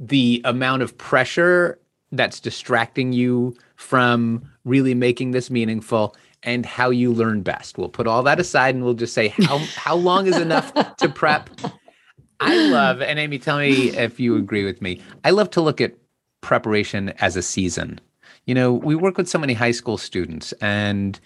the 0.00 0.40
amount 0.44 0.82
of 0.82 0.96
pressure 0.98 1.78
that's 2.12 2.40
distracting 2.40 3.12
you 3.12 3.54
from 3.76 4.42
really 4.64 4.94
making 4.94 5.32
this 5.32 5.50
meaningful, 5.50 6.16
and 6.42 6.64
how 6.64 6.88
you 6.90 7.12
learn 7.12 7.42
best. 7.42 7.76
We'll 7.76 7.88
put 7.88 8.06
all 8.06 8.22
that 8.22 8.38
aside 8.40 8.74
and 8.74 8.84
we'll 8.84 8.94
just 8.94 9.12
say 9.12 9.28
how 9.28 9.58
how 9.58 9.96
long 9.96 10.26
is 10.26 10.36
enough 10.38 10.72
to 10.96 11.08
prep. 11.08 11.50
I 12.40 12.68
love, 12.70 13.02
and 13.02 13.18
Amy, 13.18 13.38
tell 13.40 13.58
me 13.58 13.88
if 13.90 14.20
you 14.20 14.36
agree 14.36 14.64
with 14.64 14.80
me. 14.80 15.00
I 15.24 15.30
love 15.30 15.50
to 15.50 15.60
look 15.60 15.80
at 15.80 15.94
preparation 16.40 17.10
as 17.20 17.36
a 17.36 17.42
season. 17.42 18.00
You 18.48 18.54
know, 18.54 18.72
we 18.72 18.94
work 18.94 19.18
with 19.18 19.28
so 19.28 19.38
many 19.38 19.52
high 19.52 19.72
school 19.72 19.98
students, 19.98 20.52
and 20.62 21.20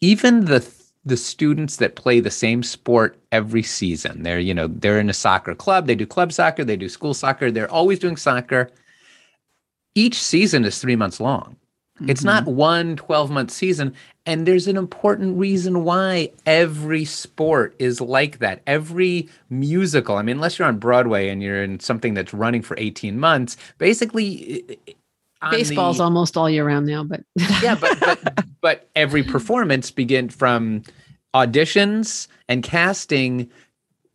even 0.00 0.46
the 0.46 0.68
the 1.04 1.16
students 1.16 1.76
that 1.76 1.94
play 1.94 2.18
the 2.18 2.32
same 2.32 2.64
sport 2.64 3.16
every 3.30 3.62
season, 3.62 4.24
they're 4.24 4.40
you 4.40 4.52
know 4.52 4.66
they're 4.66 4.98
in 4.98 5.08
a 5.08 5.14
soccer 5.14 5.54
club, 5.54 5.86
they 5.86 5.94
do 5.94 6.04
club 6.04 6.32
soccer, 6.32 6.64
they 6.64 6.76
do 6.76 6.88
school 6.88 7.14
soccer, 7.14 7.52
they're 7.52 7.70
always 7.70 8.00
doing 8.00 8.16
soccer. 8.16 8.68
Each 9.94 10.20
season 10.20 10.64
is 10.64 10.80
three 10.80 10.96
months 10.96 11.20
long. 11.20 11.54
It's 12.08 12.22
Mhm. 12.22 12.24
not 12.24 12.46
one 12.46 12.96
12 12.96 13.30
month 13.30 13.52
season. 13.52 13.94
And 14.26 14.44
there's 14.44 14.66
an 14.66 14.76
important 14.76 15.38
reason 15.38 15.84
why 15.84 16.30
every 16.46 17.04
sport 17.04 17.76
is 17.78 18.00
like 18.00 18.40
that. 18.40 18.60
Every 18.66 19.28
musical, 19.48 20.16
I 20.16 20.22
mean, 20.22 20.36
unless 20.36 20.58
you're 20.58 20.68
on 20.68 20.78
Broadway 20.78 21.28
and 21.28 21.42
you're 21.42 21.62
in 21.62 21.78
something 21.78 22.12
that's 22.12 22.34
running 22.34 22.60
for 22.60 22.76
18 22.78 23.18
months, 23.20 23.56
basically. 23.78 24.78
I- 25.42 25.48
i- 25.48 25.50
Baseball's 25.50 25.98
the- 25.98 26.04
almost 26.04 26.36
all 26.36 26.48
year 26.50 26.66
round 26.66 26.86
now, 26.86 27.04
but 27.04 27.22
yeah, 27.62 27.74
but, 27.80 27.98
but 28.00 28.44
but 28.60 28.90
every 28.94 29.22
performance 29.22 29.90
begin 29.90 30.28
from 30.28 30.82
auditions 31.34 32.28
and 32.48 32.62
casting 32.62 33.50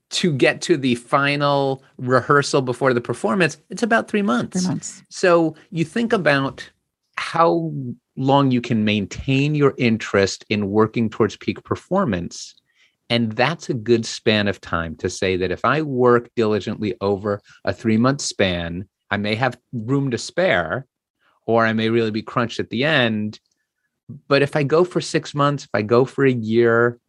to 0.09 0.33
get 0.33 0.61
to 0.61 0.75
the 0.75 0.95
final 0.95 1.83
rehearsal 1.97 2.61
before 2.61 2.93
the 2.93 2.99
performance. 3.01 3.57
It's 3.69 3.83
about 3.83 4.09
three 4.09 4.21
months. 4.21 4.59
Three 4.61 4.67
months. 4.69 5.03
So 5.09 5.55
you 5.69 5.85
think 5.85 6.11
about 6.11 6.69
how 7.15 7.71
long 8.17 8.51
you 8.51 8.59
can 8.59 8.83
maintain 8.83 9.55
your 9.55 9.73
interest 9.77 10.43
in 10.49 10.69
working 10.69 11.09
towards 11.09 11.37
peak 11.37 11.63
performance. 11.63 12.53
And 13.09 13.31
that's 13.33 13.69
a 13.69 13.73
good 13.73 14.05
span 14.05 14.47
of 14.49 14.59
time 14.59 14.95
to 14.97 15.09
say 15.09 15.37
that 15.37 15.51
if 15.51 15.63
I 15.63 15.81
work 15.81 16.29
diligently 16.35 16.95
over 16.99 17.41
a 17.63 17.71
three 17.73 17.97
month 17.97 18.19
span, 18.21 18.87
I 19.11 19.17
may 19.17 19.35
have 19.35 19.57
room 19.71 20.11
to 20.11 20.17
spare, 20.17 20.87
or 21.45 21.65
I 21.65 21.73
may 21.73 21.89
really 21.89 22.11
be 22.11 22.21
crunched 22.21 22.59
at 22.59 22.69
the 22.69 22.83
end. 22.83 23.39
But 24.27 24.41
if 24.41 24.55
I 24.55 24.63
go 24.63 24.83
for 24.83 25.01
six 25.01 25.33
months, 25.33 25.63
if 25.65 25.69
I 25.73 25.81
go 25.81 26.05
for 26.05 26.25
a 26.25 26.31
year, 26.31 26.99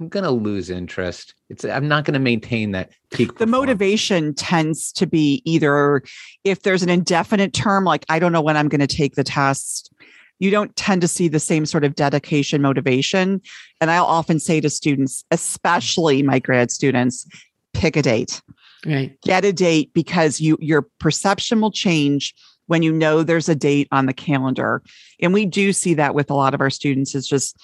I'm 0.00 0.08
going 0.08 0.24
to 0.24 0.30
lose 0.30 0.70
interest. 0.70 1.34
It's 1.48 1.64
I'm 1.64 1.88
not 1.88 2.04
going 2.04 2.14
to 2.14 2.20
maintain 2.20 2.72
that 2.72 2.90
peak. 3.10 3.38
the 3.38 3.46
motivation 3.46 4.34
tends 4.34 4.92
to 4.92 5.06
be 5.06 5.42
either 5.44 6.02
if 6.44 6.62
there's 6.62 6.82
an 6.82 6.88
indefinite 6.88 7.52
term 7.52 7.84
like 7.84 8.04
i 8.08 8.18
don't 8.18 8.32
know 8.32 8.42
when 8.42 8.56
i'm 8.56 8.68
going 8.68 8.80
to 8.80 8.86
take 8.86 9.14
the 9.14 9.24
test 9.24 9.92
you 10.38 10.50
don't 10.50 10.76
tend 10.76 11.00
to 11.00 11.08
see 11.08 11.26
the 11.26 11.40
same 11.40 11.66
sort 11.66 11.84
of 11.84 11.94
dedication 11.94 12.62
motivation 12.62 13.40
and 13.80 13.90
i'll 13.90 14.04
often 14.04 14.38
say 14.38 14.60
to 14.60 14.70
students 14.70 15.24
especially 15.30 16.22
my 16.22 16.38
grad 16.38 16.70
students 16.70 17.26
pick 17.72 17.96
a 17.96 18.02
date 18.02 18.42
right. 18.86 19.18
get 19.22 19.44
a 19.44 19.52
date 19.52 19.92
because 19.94 20.40
you 20.40 20.58
your 20.60 20.82
perception 21.00 21.60
will 21.60 21.72
change 21.72 22.34
when 22.68 22.82
you 22.82 22.92
know 22.92 23.22
there's 23.22 23.48
a 23.48 23.54
date 23.54 23.88
on 23.90 24.06
the 24.06 24.14
calendar. 24.14 24.82
And 25.20 25.34
we 25.34 25.44
do 25.44 25.72
see 25.72 25.94
that 25.94 26.14
with 26.14 26.30
a 26.30 26.34
lot 26.34 26.54
of 26.54 26.60
our 26.60 26.70
students 26.70 27.14
is 27.14 27.26
just 27.26 27.56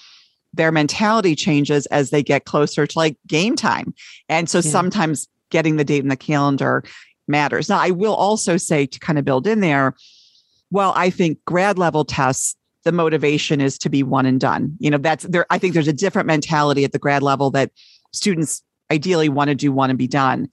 their 0.53 0.71
mentality 0.71 1.35
changes 1.35 1.85
as 1.87 2.09
they 2.09 2.21
get 2.21 2.45
closer 2.45 2.85
to 2.85 2.99
like 2.99 3.17
game 3.27 3.55
time. 3.55 3.93
And 4.29 4.49
so 4.49 4.59
Yeah. 4.59 4.71
sometimes 4.71 5.27
getting 5.49 5.77
the 5.77 5.83
date 5.83 6.03
in 6.03 6.09
the 6.09 6.15
calendar 6.17 6.83
matters. 7.27 7.69
Now 7.69 7.79
i 7.79 7.89
will 7.91 8.13
also 8.15 8.57
say 8.57 8.85
to 8.85 8.99
kind 8.99 9.17
of 9.17 9.25
build 9.25 9.47
in 9.47 9.59
there 9.61 9.95
well 10.69 10.93
i 10.95 11.09
think 11.09 11.39
grad 11.45 11.77
level 11.79 12.05
tests 12.05 12.55
the 12.83 12.91
motivation 12.91 13.61
is 13.61 13.79
to 13.79 13.89
be 13.89 14.03
one 14.03 14.27
and 14.27 14.39
done. 14.39 14.75
You 14.79 14.91
know 14.91 14.97
that's 14.99 15.23
there 15.23 15.45
i 15.49 15.57
think 15.57 15.73
there's 15.73 15.87
a 15.87 15.93
different 15.93 16.27
mentality 16.27 16.83
at 16.83 16.91
the 16.91 16.99
grad 16.99 17.23
level 17.23 17.49
that 17.51 17.71
students 18.13 18.61
ideally 18.91 19.27
want 19.29 19.47
to 19.49 19.55
do 19.55 19.71
one 19.71 19.89
and 19.89 19.97
be 19.97 20.07
done 20.07 20.47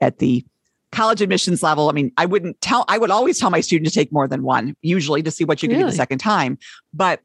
at 0.00 0.18
the 0.18 0.44
college 0.92 1.20
admissions 1.22 1.62
level 1.62 1.88
i 1.88 1.92
mean 1.92 2.12
i 2.16 2.26
wouldn't 2.26 2.60
tell 2.60 2.84
i 2.88 2.98
would 2.98 3.10
always 3.10 3.38
tell 3.38 3.50
my 3.50 3.60
student 3.60 3.88
to 3.88 3.94
take 3.94 4.12
more 4.12 4.28
than 4.28 4.42
one 4.42 4.76
usually 4.82 5.22
to 5.22 5.30
see 5.30 5.44
what 5.44 5.62
you 5.62 5.68
can 5.68 5.78
do 5.78 5.86
the 5.86 5.92
second 5.92 6.18
time. 6.18 6.58
But 6.92 7.20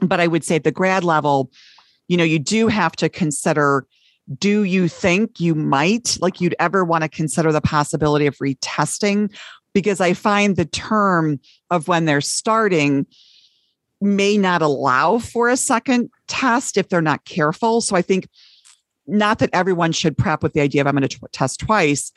but 0.00 0.20
i 0.20 0.26
would 0.26 0.44
say 0.44 0.56
at 0.56 0.64
the 0.64 0.70
grad 0.70 1.02
level 1.02 1.50
you 2.08 2.16
know 2.16 2.24
you 2.24 2.38
do 2.38 2.68
have 2.68 2.92
to 2.96 3.08
consider 3.08 3.86
do 4.38 4.62
you 4.62 4.86
think 4.86 5.40
you 5.40 5.54
might 5.54 6.16
like 6.20 6.40
you'd 6.40 6.54
ever 6.60 6.84
want 6.84 7.02
to 7.02 7.08
consider 7.08 7.50
the 7.50 7.60
possibility 7.60 8.26
of 8.26 8.36
retesting? 8.36 9.34
Because 9.72 10.00
i 10.00 10.12
find 10.12 10.56
the 10.56 10.64
term 10.64 11.40
of 11.70 11.88
when 11.88 12.04
they're 12.04 12.20
starting 12.20 13.06
may 14.00 14.38
not 14.38 14.62
allow 14.62 15.18
for 15.18 15.48
a 15.48 15.56
second 15.56 16.10
test 16.26 16.78
if 16.78 16.88
they're 16.88 17.02
not 17.02 17.24
careful. 17.24 17.80
So 17.80 17.96
i 17.96 18.02
think 18.02 18.28
not 19.06 19.40
that 19.40 19.50
everyone 19.52 19.92
should 19.92 20.16
prep 20.16 20.42
with 20.42 20.52
the 20.52 20.60
idea 20.60 20.80
of 20.80 20.86
i'm 20.86 20.94
going 20.94 21.08
to 21.08 21.18
tw- 21.18 21.32
test 21.32 21.60
twice 21.60 22.12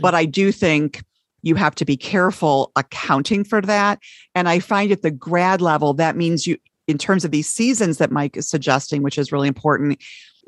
but 0.00 0.14
i 0.14 0.24
do 0.24 0.52
think 0.52 1.02
you 1.42 1.54
have 1.54 1.74
to 1.74 1.84
be 1.84 1.96
careful 1.96 2.72
accounting 2.74 3.44
for 3.44 3.60
that. 3.60 3.98
And 4.34 4.48
i 4.48 4.58
find 4.58 4.90
at 4.92 5.02
the 5.02 5.10
grad 5.10 5.60
level 5.60 5.94
that 5.94 6.16
means 6.16 6.46
you 6.46 6.56
in 6.86 6.98
terms 6.98 7.24
of 7.24 7.30
these 7.30 7.48
seasons 7.48 7.98
that 7.98 8.10
mike 8.10 8.36
is 8.36 8.48
suggesting 8.48 9.02
which 9.02 9.18
is 9.18 9.32
really 9.32 9.48
important 9.48 10.02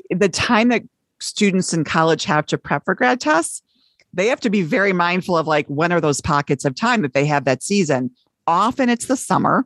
the 0.09 0.29
time 0.29 0.69
that 0.69 0.83
students 1.19 1.73
in 1.73 1.83
college 1.83 2.25
have 2.25 2.45
to 2.45 2.57
prep 2.57 2.85
for 2.85 2.93
grad 2.93 3.19
tests 3.19 3.61
they 4.13 4.27
have 4.27 4.39
to 4.41 4.49
be 4.49 4.63
very 4.63 4.93
mindful 4.93 5.37
of 5.37 5.47
like 5.47 5.67
when 5.67 5.91
are 5.91 6.01
those 6.01 6.21
pockets 6.21 6.65
of 6.65 6.75
time 6.75 7.01
that 7.01 7.13
they 7.13 7.25
have 7.25 7.45
that 7.45 7.63
season. 7.63 8.11
Often 8.47 8.89
it's 8.89 9.05
the 9.05 9.17
summer. 9.17 9.65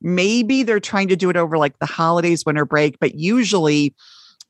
Maybe 0.00 0.62
they're 0.62 0.80
trying 0.80 1.08
to 1.08 1.16
do 1.16 1.28
it 1.28 1.36
over 1.36 1.58
like 1.58 1.78
the 1.78 1.86
holidays 1.86 2.44
winter 2.46 2.64
break 2.64 2.98
but 2.98 3.14
usually 3.14 3.94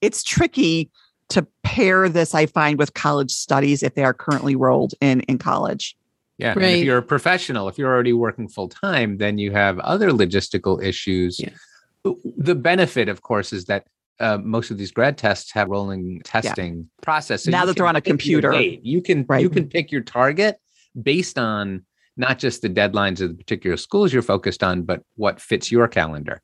it's 0.00 0.22
tricky 0.22 0.88
to 1.30 1.46
pair 1.62 2.08
this 2.08 2.34
i 2.34 2.44
find 2.46 2.78
with 2.78 2.94
college 2.94 3.30
studies 3.30 3.82
if 3.82 3.94
they 3.94 4.04
are 4.04 4.14
currently 4.14 4.54
rolled 4.56 4.94
in 5.00 5.20
in 5.22 5.38
college 5.38 5.96
Yeah. 6.38 6.52
And 6.52 6.60
Right. 6.62 6.76
if 6.78 6.84
you're 6.84 6.98
a 6.98 7.02
professional, 7.02 7.68
if 7.68 7.76
you're 7.76 7.92
already 7.92 8.14
working 8.14 8.48
full 8.48 8.68
time, 8.70 9.18
then 9.18 9.36
you 9.36 9.50
have 9.52 9.78
other 9.80 10.10
logistical 10.10 10.82
issues. 10.82 11.38
Yeah. 11.38 11.50
The 12.48 12.54
benefit, 12.54 13.10
of 13.10 13.20
course, 13.20 13.52
is 13.52 13.66
that 13.66 13.84
uh, 14.20 14.38
most 14.38 14.70
of 14.70 14.78
these 14.78 14.90
grad 14.90 15.18
tests 15.18 15.52
have 15.52 15.68
rolling 15.68 16.22
testing 16.24 16.88
process. 17.02 17.46
Now 17.46 17.66
that 17.66 17.76
they're 17.76 17.86
on 17.86 17.96
a 17.96 18.00
computer. 18.00 18.52
you 18.92 19.02
can 19.02 19.26
Right. 19.28 19.42
you 19.42 19.50
can 19.50 19.66
pick 19.68 19.92
your 19.92 20.00
target 20.02 20.56
based 21.10 21.38
on 21.38 21.84
not 22.16 22.38
just 22.38 22.62
the 22.62 22.70
deadlines 22.70 23.20
of 23.20 23.28
the 23.30 23.34
particular 23.42 23.76
schools 23.76 24.12
you're 24.12 24.22
focused 24.34 24.62
on, 24.62 24.82
but 24.82 25.02
what 25.16 25.40
fits 25.40 25.70
your 25.70 25.88
calendar. 25.88 26.40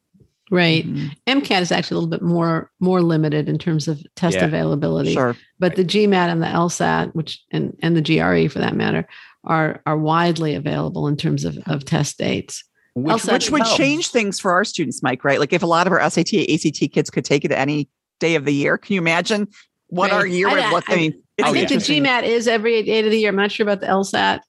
Right. 0.50 0.86
Mhm. 0.86 1.10
MCAT 1.26 1.60
is 1.62 1.72
actually 1.72 1.96
a 1.96 1.98
little 2.00 2.10
bit 2.10 2.22
more 2.22 2.70
more 2.78 3.02
limited 3.02 3.48
in 3.48 3.58
terms 3.58 3.88
of 3.88 4.00
test 4.14 4.36
Yeah. 4.36 4.44
availability. 4.44 5.12
Sure. 5.14 5.36
But 5.58 5.74
the 5.74 5.84
GMAT 5.84 6.28
and 6.30 6.40
the 6.42 6.46
LSAT, 6.46 7.14
which 7.14 7.42
and, 7.50 7.76
and 7.82 7.96
the 7.96 8.00
GRE 8.02 8.48
for 8.48 8.60
that 8.60 8.76
matter, 8.76 9.08
are 9.44 9.82
are 9.86 9.98
widely 9.98 10.54
available 10.54 11.08
in 11.08 11.16
terms 11.16 11.44
of, 11.44 11.58
of 11.66 11.84
test 11.84 12.18
dates. 12.18 12.62
Which, 12.94 13.10
Also- 13.12 13.32
Which 13.32 13.50
would 13.50 13.62
helps. 13.62 13.76
change 13.76 14.08
things 14.08 14.38
for 14.38 14.52
our 14.52 14.64
students, 14.64 15.02
Mike, 15.02 15.24
right? 15.24 15.40
Like 15.40 15.52
if 15.52 15.62
a 15.62 15.66
lot 15.66 15.86
of 15.86 15.92
our 15.92 16.00
SAT, 16.08 16.48
ACT 16.48 16.92
kids 16.92 17.10
could 17.10 17.24
take 17.24 17.44
it 17.44 17.50
any 17.52 17.88
day 18.20 18.36
of 18.36 18.44
the 18.44 18.54
year, 18.54 18.78
can 18.78 18.94
you 18.94 19.00
imagine 19.00 19.48
what 19.88 20.10
Right. 20.12 20.16
our 20.18 20.26
year 20.26 20.48
I- 20.48 20.54
would 20.54 20.72
look? 20.72 20.88
I, 20.90 20.92
I- 20.92 20.96
mean, 20.96 21.22
I 21.42 21.52
think 21.52 21.68
the. 21.68 21.74
GMAT 21.76 22.22
is 22.22 22.46
every 22.48 22.82
day 22.84 23.00
of 23.04 23.10
the 23.10 23.18
year. 23.18 23.28
I'm 23.30 23.36
not 23.36 23.50
sure 23.52 23.64
about 23.64 23.80
the 23.80 23.86
LSAT 23.88 24.40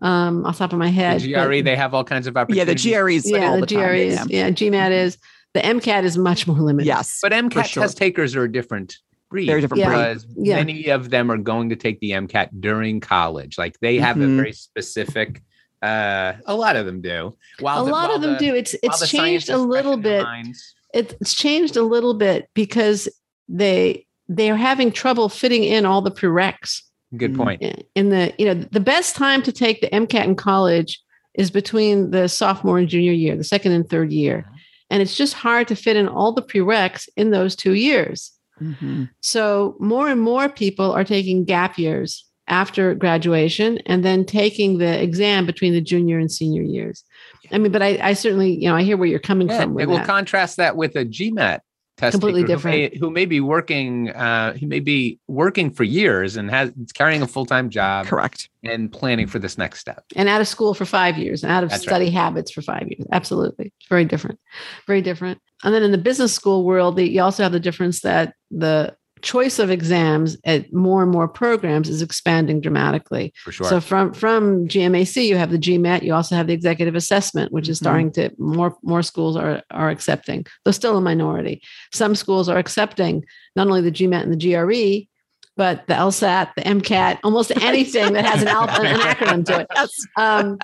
um, 0.00 0.44
off 0.44 0.56
the 0.58 0.64
top 0.64 0.72
of 0.72 0.78
my 0.78 0.88
head. 0.88 1.20
the 1.20 1.34
but- 1.34 1.46
GRE, 1.46 1.60
they 1.62 1.76
have 1.76 1.94
all 1.94 2.02
kinds 2.04 2.26
of 2.26 2.36
opportunities. 2.36 2.58
Yeah, 2.58 2.64
the 2.64 2.98
opportunities. 2.98 3.22
GREs 3.22 3.30
yeah, 3.30 3.48
all 3.50 3.54
the, 3.56 3.60
the, 3.60 3.66
time. 3.66 3.84
GRE 3.84 3.94
is, 3.94 4.30
yeah. 4.30 4.50
GMAT 4.50 4.90
is. 4.90 5.18
The 5.54 5.60
MCAT 5.60 6.04
is 6.04 6.16
much 6.16 6.46
more 6.46 6.56
limited. 6.58 6.86
Yes. 6.86 7.18
But 7.22 7.32
MCAT 7.32 7.66
sure. 7.66 7.82
test 7.82 7.96
takers 7.98 8.34
are 8.34 8.44
a 8.44 8.50
different 8.52 8.96
breed. 9.30 9.48
They're 9.48 9.60
different 9.60 9.80
Yeah. 9.80 9.88
breed. 9.88 9.98
because 9.98 10.26
Yeah. 10.36 10.56
many 10.56 10.88
of 10.88 11.10
them 11.10 11.30
are 11.30 11.36
going 11.38 11.68
to 11.70 11.76
take 11.76 12.00
the 12.00 12.12
MCAT 12.12 12.48
during 12.60 13.00
college. 13.00 13.58
Like 13.58 13.78
they 13.80 13.96
have 13.98 14.16
Mhm. 14.16 14.32
a 14.32 14.36
very 14.36 14.52
specific. 14.52 15.42
Uh, 15.82 16.34
a 16.46 16.54
lot 16.54 16.76
of 16.76 16.86
them 16.86 17.00
do. 17.00 17.36
While 17.60 17.82
a 17.82 17.84
the- 17.84 17.90
lot 17.90 18.08
while 18.08 18.16
of 18.16 18.22
them 18.22 18.32
the- 18.34 18.38
do. 18.38 18.54
It's 18.54 18.74
it's 18.82 19.00
the 19.00 19.06
changed 19.06 19.50
a 19.50 19.58
little 19.58 19.96
bit. 19.96 20.22
minds. 20.22 20.74
It's 20.94 21.34
changed 21.34 21.76
a 21.76 21.82
little 21.82 22.14
bit 22.14 22.48
because 22.54 23.08
they 23.48 24.06
they're 24.28 24.56
having 24.56 24.90
trouble 24.92 25.28
fitting 25.28 25.64
in 25.64 25.84
all 25.84 26.00
the 26.00 26.10
prereqs. 26.10 26.80
Good 27.16 27.34
Mm. 27.34 27.36
point. 27.36 27.62
in 27.94 28.08
the 28.08 28.32
you 28.38 28.46
know 28.46 28.54
the 28.54 28.80
best 28.80 29.16
time 29.16 29.42
to 29.42 29.52
take 29.52 29.80
the 29.82 29.92
MCAT 29.94 30.24
in 30.24 30.34
college 30.36 31.00
is 31.34 31.50
between 31.50 32.10
the 32.10 32.28
sophomore 32.28 32.78
and 32.78 32.88
junior 32.88 33.12
year, 33.12 33.36
the 33.36 33.44
second 33.44 33.72
and 33.72 33.88
third 33.88 34.12
year, 34.12 34.46
and 34.92 35.02
it's 35.02 35.16
just 35.16 35.34
hard 35.34 35.66
to 35.68 35.74
fit 35.74 35.96
in 35.96 36.06
all 36.06 36.32
the 36.32 36.42
prereqs 36.42 37.08
in 37.16 37.30
those 37.30 37.56
two 37.56 37.72
years. 37.72 38.30
Mhm. 38.60 39.08
So 39.20 39.74
more 39.80 40.08
and 40.08 40.20
more 40.20 40.48
people 40.48 40.92
are 40.92 41.02
taking 41.04 41.44
gap 41.44 41.78
years 41.78 42.24
after 42.46 42.94
graduation 42.94 43.78
and 43.86 44.04
then 44.04 44.24
taking 44.24 44.78
the 44.78 45.02
exam 45.02 45.46
between 45.46 45.72
the 45.72 45.80
junior 45.80 46.18
and 46.18 46.30
senior 46.30 46.62
years. 46.62 47.02
I 47.50 47.58
mean, 47.58 47.72
but 47.72 47.82
I, 47.82 47.98
I 48.02 48.12
certainly 48.12 48.50
you 48.62 48.68
know 48.68 48.76
I 48.76 48.82
hear 48.82 48.96
where 48.96 49.08
you're 49.08 49.18
coming 49.30 49.48
Yeah, 49.48 49.62
from 49.62 49.74
with 49.74 49.84
it 49.84 49.88
will 49.88 49.96
that. 49.98 50.06
contrast 50.06 50.58
that 50.58 50.76
with 50.76 50.94
a 50.96 51.04
GMAT 51.04 51.60
test 52.02 52.14
Completely 52.14 52.42
taker 52.42 52.58
who 52.58 52.68
may- 52.68 52.80
different. 52.88 53.00
Who 53.00 53.10
may, 53.10 53.26
be 53.26 53.40
working. 53.40 54.10
Uh, 54.10 54.54
he 54.54 54.66
may 54.66 54.80
be 54.80 55.18
working 55.28 55.70
for 55.70 55.84
years 55.84 56.36
and 56.36 56.50
has 56.50 56.72
carrying 56.94 57.22
a 57.22 57.26
full 57.26 57.46
time 57.46 57.70
job 57.70 58.06
Correct. 58.06 58.48
and 58.64 58.90
planning 58.90 59.26
for 59.28 59.38
this 59.38 59.56
next 59.56 59.78
step. 59.78 60.04
and 60.16 60.28
out 60.28 60.40
of 60.40 60.48
school 60.48 60.74
for 60.74 60.84
five 60.84 61.16
years 61.16 61.42
and 61.44 61.52
out 61.52 61.62
of 61.62 61.70
That's 61.70 61.86
right. 61.86 61.90
study 61.92 62.10
habits 62.10 62.50
for 62.50 62.60
five 62.62 62.86
years. 62.88 63.06
Absolutely. 63.12 63.72
Very 63.88 64.04
different. 64.04 64.40
Very 64.86 65.00
different. 65.00 65.40
And 65.62 65.72
then 65.72 65.82
in 65.84 65.92
the 65.92 65.98
business 65.98 66.34
school 66.34 66.64
world, 66.64 66.96
the, 66.96 67.08
you 67.08 67.22
also 67.22 67.44
have 67.44 67.52
the 67.52 67.60
difference 67.60 68.00
that 68.00 68.34
the 68.50 68.96
choice 69.22 69.58
of 69.58 69.70
exams 69.70 70.36
at 70.44 70.72
more 70.72 71.02
and 71.02 71.10
more 71.10 71.28
programs 71.28 71.88
is 71.88 72.02
expanding 72.02 72.60
dramatically. 72.60 73.32
For 73.44 73.52
sure. 73.52 73.66
So 73.66 73.80
from 73.80 74.12
from 74.12 74.68
GMAC, 74.68 75.24
you 75.26 75.36
have 75.36 75.50
the 75.50 75.58
GMAT. 75.58 76.02
You 76.02 76.14
also 76.14 76.34
have 76.36 76.46
the 76.48 76.52
executive 76.52 76.94
assessment, 76.94 77.52
which 77.52 77.68
is 77.68 77.78
Mhm. 77.78 77.82
starting 77.82 78.12
to 78.12 78.30
more 78.38 78.76
more 78.82 79.02
schools 79.02 79.36
are 79.36 79.62
are 79.70 79.90
accepting. 79.90 80.44
Though 80.64 80.72
still 80.72 80.96
a 80.96 81.00
minority. 81.00 81.62
Some 81.92 82.14
schools 82.14 82.48
are 82.48 82.58
accepting 82.58 83.24
not 83.56 83.66
only 83.68 83.80
the 83.80 83.90
GMAT 83.92 84.22
and 84.24 84.32
the 84.32 84.36
GRE, 84.36 85.08
but 85.56 85.86
the 85.86 85.94
LSAT, 85.94 86.50
the 86.56 86.62
MCAT, 86.62 87.18
almost 87.24 87.52
anything 87.62 88.14
that 88.14 88.24
has 88.24 88.42
an, 88.42 88.48
al- 88.48 88.68
an 88.68 88.98
acronym 89.00 89.44
to 89.46 89.60
it 89.60 89.66
um, 90.16 90.58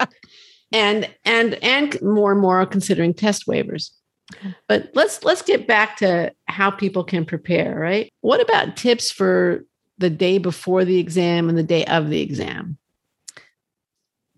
and 0.72 1.08
and 1.24 1.54
and 1.62 2.00
more 2.02 2.32
and 2.32 2.40
more 2.40 2.60
are 2.60 2.66
considering 2.66 3.14
test 3.14 3.46
waivers. 3.46 3.90
But 4.66 4.90
let's 4.94 5.24
let's 5.24 5.42
get 5.42 5.66
back 5.66 5.96
to 5.98 6.32
how 6.46 6.70
people 6.70 7.04
can 7.04 7.24
prepare. 7.24 7.78
Right? 7.78 8.12
What 8.20 8.40
about 8.40 8.76
tips 8.76 9.10
for 9.10 9.64
the 9.98 10.10
day 10.10 10.38
before 10.38 10.84
the 10.84 10.98
exam 10.98 11.48
and 11.48 11.58
the 11.58 11.62
day 11.62 11.84
of 11.86 12.08
the 12.10 12.20
exam? 12.20 12.78
Go 13.34 13.42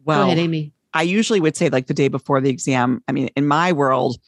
Well, 0.04 0.22
ahead, 0.22 0.38
Amy. 0.38 0.72
I 0.94 1.02
usually 1.02 1.40
would 1.40 1.56
say 1.56 1.68
like 1.68 1.86
the 1.86 1.94
day 1.94 2.08
before 2.08 2.40
the 2.40 2.50
exam. 2.50 3.02
I 3.06 3.12
mean, 3.12 3.28
in 3.36 3.46
my 3.46 3.72
world, 3.72 4.18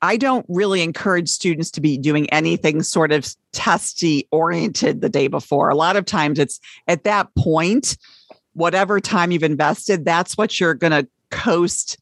I 0.00 0.16
don't 0.16 0.46
really 0.48 0.82
encourage 0.82 1.28
students 1.28 1.70
to 1.72 1.80
be 1.80 1.98
doing 1.98 2.30
anything 2.30 2.82
sort 2.82 3.12
of 3.12 3.26
testy 3.52 4.28
oriented 4.30 5.00
the 5.00 5.08
day 5.08 5.26
before. 5.26 5.68
A 5.70 5.74
lot 5.74 5.96
of 5.96 6.04
times 6.04 6.38
it's 6.38 6.60
at 6.86 7.04
that 7.04 7.28
point, 7.36 7.98
whatever 8.52 9.00
time 9.00 9.32
you've 9.32 9.42
invested, 9.42 10.04
that's 10.04 10.36
what 10.38 10.60
you're 10.60 10.74
going 10.74 10.92
to 10.92 11.08
coast 11.30 11.98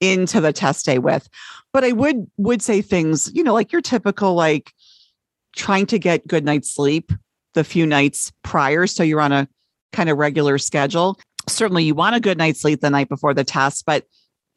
into 0.00 0.40
the 0.40 0.52
test 0.52 0.86
day 0.86 0.98
with. 0.98 1.28
But 1.72 1.84
I 1.84 1.92
would 1.92 2.26
would 2.36 2.62
say 2.62 2.82
things, 2.82 3.30
you 3.34 3.42
know, 3.42 3.54
like 3.54 3.72
your 3.72 3.82
typical 3.82 4.34
like 4.34 4.72
trying 5.56 5.86
to 5.86 5.98
get 5.98 6.26
good 6.26 6.44
night's 6.44 6.72
sleep 6.74 7.12
the 7.54 7.64
few 7.64 7.84
nights 7.84 8.32
prior 8.44 8.86
so 8.86 9.02
you're 9.02 9.20
on 9.20 9.32
a 9.32 9.48
kind 9.92 10.08
of 10.08 10.16
regular 10.16 10.56
schedule 10.56 11.18
certainly 11.48 11.84
you 11.84 11.94
want 11.94 12.16
a 12.16 12.20
good 12.20 12.38
night's 12.38 12.60
sleep 12.60 12.80
the 12.80 12.90
night 12.90 13.08
before 13.08 13.34
the 13.34 13.44
test, 13.44 13.84
but 13.86 14.04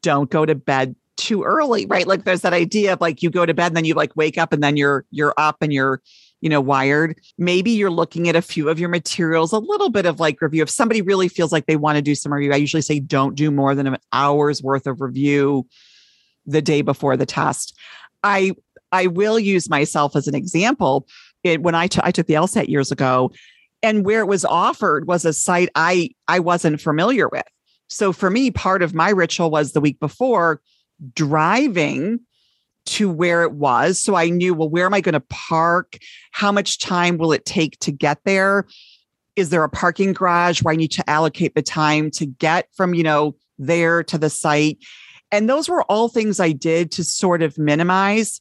don't 0.02 0.30
go 0.30 0.44
to 0.44 0.54
bed 0.54 0.94
too 1.16 1.44
early, 1.44 1.86
right? 1.86 2.06
Like 2.06 2.24
there's 2.24 2.42
that 2.42 2.52
idea 2.52 2.92
of 2.92 3.00
like 3.00 3.22
you 3.22 3.30
go 3.30 3.46
to 3.46 3.54
bed 3.54 3.68
and 3.68 3.76
then 3.76 3.84
you 3.84 3.94
like 3.94 4.14
wake 4.16 4.38
up 4.38 4.52
and 4.52 4.62
then 4.62 4.76
you're 4.76 5.04
you're 5.10 5.34
up 5.36 5.58
and 5.60 5.72
you're 5.72 6.02
you 6.44 6.50
know 6.50 6.60
wired. 6.60 7.18
Maybe 7.38 7.70
you're 7.70 7.90
looking 7.90 8.28
at 8.28 8.36
a 8.36 8.42
few 8.42 8.68
of 8.68 8.78
your 8.78 8.90
materials, 8.90 9.50
a 9.50 9.58
little 9.58 9.88
bit 9.88 10.04
of 10.04 10.20
like 10.20 10.42
review. 10.42 10.62
If 10.62 10.68
somebody 10.68 11.00
really 11.00 11.26
feels 11.26 11.52
like 11.52 11.64
they 11.64 11.76
want 11.76 11.96
to 11.96 12.02
do 12.02 12.14
some 12.14 12.34
review, 12.34 12.52
I 12.52 12.56
usually 12.56 12.82
say 12.82 13.00
don't 13.00 13.34
do 13.34 13.50
more 13.50 13.74
than 13.74 13.86
an 13.86 13.96
hour's 14.12 14.62
worth 14.62 14.86
of 14.86 15.00
review 15.00 15.66
the 16.44 16.60
day 16.60 16.82
before 16.82 17.16
the 17.16 17.24
test. 17.24 17.74
I 18.22 18.52
I 18.92 19.06
will 19.06 19.38
use 19.38 19.70
myself 19.70 20.14
as 20.14 20.28
an 20.28 20.34
example. 20.34 21.08
It 21.44 21.62
when 21.62 21.74
I 21.74 21.86
took 21.86 22.04
I 22.04 22.10
took 22.10 22.26
the 22.26 22.34
LSAT 22.34 22.68
years 22.68 22.92
ago, 22.92 23.32
and 23.82 24.04
where 24.04 24.20
it 24.20 24.28
was 24.28 24.44
offered 24.44 25.08
was 25.08 25.24
a 25.24 25.32
site 25.32 25.70
I 25.74 26.10
I 26.28 26.40
wasn't 26.40 26.78
familiar 26.78 27.26
with. 27.26 27.46
So 27.88 28.12
for 28.12 28.28
me, 28.28 28.50
part 28.50 28.82
of 28.82 28.92
my 28.92 29.08
ritual 29.08 29.50
was 29.50 29.72
the 29.72 29.80
week 29.80 29.98
before 29.98 30.60
driving 31.14 32.20
to 32.86 33.10
where 33.10 33.42
it 33.42 33.52
was. 33.52 33.98
So 33.98 34.14
I 34.14 34.28
knew, 34.28 34.54
well, 34.54 34.68
where 34.68 34.86
am 34.86 34.94
I 34.94 35.00
going 35.00 35.14
to 35.14 35.20
park? 35.20 35.98
How 36.32 36.52
much 36.52 36.78
time 36.78 37.18
will 37.18 37.32
it 37.32 37.44
take 37.44 37.78
to 37.80 37.92
get 37.92 38.18
there? 38.24 38.66
Is 39.36 39.50
there 39.50 39.64
a 39.64 39.68
parking 39.68 40.12
garage 40.12 40.62
where 40.62 40.72
I 40.72 40.76
need 40.76 40.92
to 40.92 41.10
allocate 41.10 41.54
the 41.54 41.62
time 41.62 42.10
to 42.12 42.26
get 42.26 42.68
from, 42.76 42.94
you 42.94 43.02
know, 43.02 43.36
there 43.58 44.02
to 44.04 44.18
the 44.18 44.30
site? 44.30 44.78
And 45.32 45.48
those 45.48 45.68
were 45.68 45.82
all 45.84 46.08
things 46.08 46.38
I 46.38 46.52
did 46.52 46.92
to 46.92 47.04
sort 47.04 47.42
of 47.42 47.58
minimize 47.58 48.40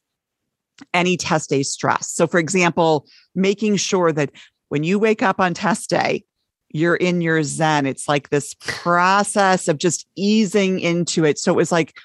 any 0.93 1.17
test 1.17 1.49
day 1.49 1.63
stress. 1.63 2.11
So, 2.11 2.27
for 2.27 2.39
example, 2.39 3.07
making 3.33 3.77
sure 3.77 4.11
that 4.11 4.31
when 4.69 4.83
you 4.83 4.99
wake 4.99 5.23
up 5.23 5.39
on 5.39 5.53
test 5.53 5.89
day, 5.89 6.23
you're 6.69 6.95
in 6.95 7.21
your 7.21 7.43
zen. 7.43 7.85
It's 7.85 8.07
like 8.07 8.29
this 8.29 8.55
process 8.59 9.67
of 9.67 9.77
just 9.77 10.07
easing 10.15 10.79
into 10.79 11.23
it. 11.23 11.37
So 11.39 11.51
it 11.51 11.55
was 11.55 11.71
like, 11.71 11.95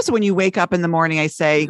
so 0.00 0.12
when 0.12 0.22
you 0.22 0.34
wake 0.34 0.58
up 0.58 0.72
in 0.72 0.82
the 0.82 0.88
morning, 0.88 1.18
I 1.18 1.26
say, 1.26 1.68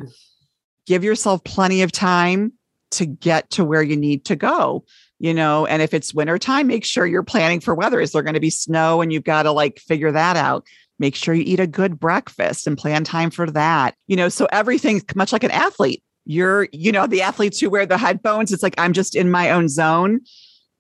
give 0.86 1.04
yourself 1.04 1.42
plenty 1.44 1.82
of 1.82 1.92
time 1.92 2.52
to 2.92 3.06
get 3.06 3.50
to 3.50 3.64
where 3.64 3.82
you 3.82 3.96
need 3.96 4.24
to 4.26 4.36
go. 4.36 4.84
You 5.18 5.34
know, 5.34 5.66
and 5.66 5.82
if 5.82 5.92
it's 5.92 6.14
wintertime, 6.14 6.66
make 6.66 6.84
sure 6.84 7.06
you're 7.06 7.22
planning 7.22 7.60
for 7.60 7.74
weather. 7.74 8.00
Is 8.00 8.12
there 8.12 8.22
going 8.22 8.34
to 8.34 8.40
be 8.40 8.50
snow 8.50 9.02
and 9.02 9.12
you've 9.12 9.24
got 9.24 9.42
to 9.42 9.52
like 9.52 9.78
figure 9.78 10.10
that 10.10 10.36
out? 10.36 10.66
Make 10.98 11.14
sure 11.14 11.34
you 11.34 11.44
eat 11.46 11.60
a 11.60 11.66
good 11.66 12.00
breakfast 12.00 12.66
and 12.66 12.76
plan 12.76 13.04
time 13.04 13.30
for 13.30 13.50
that. 13.50 13.94
You 14.06 14.16
know, 14.16 14.30
so 14.30 14.46
everything's 14.50 15.04
much 15.14 15.32
like 15.32 15.44
an 15.44 15.50
athlete. 15.50 16.02
You're, 16.24 16.68
you 16.72 16.90
know, 16.90 17.06
the 17.06 17.20
athletes 17.20 17.60
who 17.60 17.68
wear 17.68 17.84
the 17.84 17.98
headphones, 17.98 18.50
it's 18.52 18.62
like 18.62 18.74
I'm 18.78 18.94
just 18.94 19.14
in 19.14 19.30
my 19.30 19.50
own 19.50 19.68
zone 19.68 20.20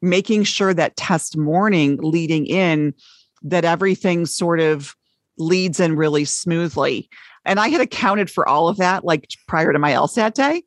making 0.02 0.44
sure 0.44 0.72
that 0.74 0.96
test 0.96 1.36
morning 1.36 1.98
leading 2.00 2.46
in 2.46 2.94
that 3.42 3.64
everything 3.64 4.26
sort 4.26 4.60
of 4.60 4.94
leads 5.38 5.80
in 5.80 5.96
really 5.96 6.24
smoothly. 6.24 7.08
And 7.44 7.58
I 7.58 7.68
had 7.68 7.80
accounted 7.80 8.30
for 8.30 8.48
all 8.48 8.68
of 8.68 8.76
that 8.78 9.04
like 9.04 9.28
prior 9.46 9.72
to 9.72 9.78
my 9.78 9.92
LSAT 9.92 10.34
day. 10.34 10.62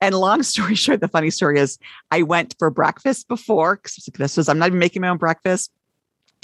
And 0.00 0.14
long 0.14 0.42
story 0.42 0.74
short, 0.74 1.00
the 1.00 1.08
funny 1.08 1.30
story 1.30 1.58
is 1.58 1.78
I 2.10 2.22
went 2.22 2.54
for 2.58 2.70
breakfast 2.70 3.28
before 3.28 3.76
because 3.76 4.08
this 4.14 4.36
was, 4.36 4.48
I'm 4.48 4.58
not 4.58 4.68
even 4.68 4.78
making 4.78 5.02
my 5.02 5.08
own 5.08 5.18
breakfast. 5.18 5.70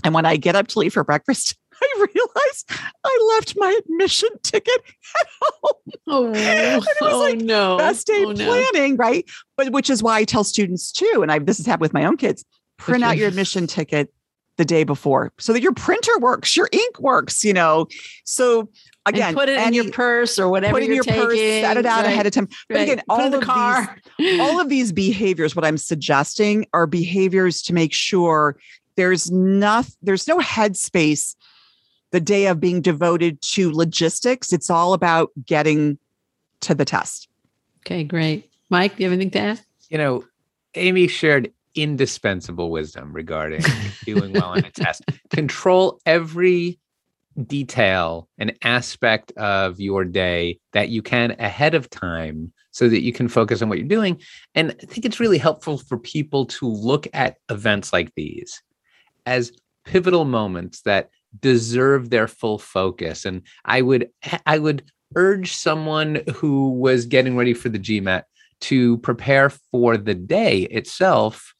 And 0.02 0.14
when 0.14 0.24
I 0.24 0.36
get 0.36 0.57
up 0.57 0.68
to 0.68 0.78
leave 0.78 0.94
for 0.94 1.05
breakfast, 1.05 1.57
I 1.82 2.07
realized 2.14 2.70
I 3.05 3.34
left 3.36 3.55
my 3.57 3.78
admission 3.84 4.28
ticket 4.42 4.80
at 5.20 5.26
home. 5.40 5.74
Oh, 6.12 6.32
it 6.34 6.76
was 6.76 6.86
oh 7.02 7.20
like 7.20 7.38
no. 7.38 7.78
best 7.78 8.09
day 8.09 8.24
oh, 8.24 8.32
no. 8.32 8.44
planning, 8.44 8.96
right? 8.96 9.24
But 9.57 9.70
which 9.70 9.88
is 9.88 10.02
why 10.02 10.18
I 10.18 10.24
tell 10.24 10.42
students 10.42 10.90
too, 10.90 11.20
and 11.22 11.30
I 11.30 11.38
this 11.38 11.59
has 11.59 11.66
happened 11.66 11.82
with 11.82 11.92
my 11.92 12.05
own 12.05 12.16
kids, 12.16 12.44
print 12.78 13.05
out 13.05 13.16
your 13.16 13.28
admission 13.28 13.68
ticket 13.68 14.12
the 14.61 14.64
day 14.66 14.84
before 14.84 15.32
so 15.38 15.54
that 15.54 15.62
your 15.62 15.72
printer 15.72 16.18
works, 16.18 16.54
your 16.54 16.68
ink 16.70 17.00
works, 17.00 17.42
you 17.42 17.54
know. 17.54 17.86
So 18.24 18.68
again, 19.06 19.28
and 19.28 19.36
put 19.36 19.48
it 19.48 19.58
any, 19.58 19.78
in 19.78 19.84
your 19.84 19.92
purse 19.92 20.38
or 20.38 20.50
whatever. 20.50 20.74
Put 20.74 20.82
it 20.82 20.90
in 20.90 20.94
your 20.94 21.02
taking, 21.02 21.22
purse, 21.22 21.38
set 21.38 21.78
it 21.78 21.86
out 21.86 22.04
right, 22.04 22.12
ahead 22.12 22.26
of 22.26 22.32
time. 22.32 22.46
But 22.68 22.74
right. 22.74 22.82
again, 22.82 23.02
all 23.08 23.30
the 23.30 23.38
of 23.38 23.42
car. 23.42 23.96
these 24.18 24.38
all 24.38 24.61
of 24.61 24.68
these 24.68 24.92
behaviors, 24.92 25.56
what 25.56 25.64
I'm 25.64 25.78
suggesting 25.78 26.66
are 26.74 26.86
behaviors 26.86 27.62
to 27.62 27.72
make 27.72 27.94
sure 27.94 28.58
there's 28.96 29.30
not 29.30 29.86
there's 30.02 30.28
no 30.28 30.36
headspace 30.40 31.36
the 32.11 32.20
day 32.20 32.46
of 32.46 32.61
being 32.61 32.82
devoted 32.82 33.40
to 33.40 33.72
logistics. 33.72 34.52
It's 34.52 34.68
all 34.68 34.92
about 34.92 35.30
getting 35.46 35.96
to 36.61 36.74
the 36.74 36.84
test. 36.84 37.28
Okay, 37.86 38.04
great. 38.04 38.50
Mike, 38.68 38.96
do 38.96 39.02
you 39.02 39.08
have 39.08 39.14
anything 39.14 39.30
to 39.30 39.38
add? 39.38 39.61
You 39.88 39.96
know, 39.96 40.24
Amy 40.74 41.08
shared 41.08 41.50
indispensable 41.74 42.70
wisdom 42.70 43.12
regarding 43.12 43.62
doing 44.04 44.32
well 44.32 44.50
on 44.50 44.64
a 44.64 44.70
test. 44.70 45.04
Control 45.30 46.00
every 46.06 46.78
detail 47.46 48.28
and 48.38 48.52
aspect 48.62 49.32
of 49.32 49.80
your 49.80 50.04
day 50.04 50.58
that 50.72 50.88
you 50.88 51.02
can 51.02 51.36
ahead 51.38 51.74
of 51.74 51.88
time 51.90 52.52
so 52.72 52.88
that 52.88 53.02
you 53.02 53.12
can 53.12 53.28
focus 53.28 53.62
on 53.62 53.68
what 53.68 53.78
you're 53.78 53.86
doing. 53.86 54.20
And 54.54 54.76
I 54.82 54.86
think 54.86 55.04
it's 55.04 55.20
really 55.20 55.38
helpful 55.38 55.78
for 55.78 55.98
people 55.98 56.46
to 56.46 56.66
look 56.68 57.06
at 57.12 57.36
events 57.48 57.92
like 57.92 58.12
these 58.14 58.62
as 59.26 59.52
pivotal 59.84 60.24
moments 60.24 60.82
that 60.82 61.10
deserve 61.40 62.10
their 62.10 62.28
full 62.28 62.58
focus. 62.58 63.24
And 63.24 63.42
I 63.64 63.82
would 63.82 64.10
I 64.46 64.58
would 64.58 64.82
urge 65.16 65.52
someone 65.52 66.22
who 66.34 66.70
was 66.70 67.06
getting 67.06 67.36
ready 67.36 67.54
for 67.54 67.68
the 67.68 67.78
GMAT 67.78 68.24
to 68.60 68.98
prepare 68.98 69.50
for 69.50 69.96
the 69.96 70.14
day 70.14 70.62
itself 70.62 71.54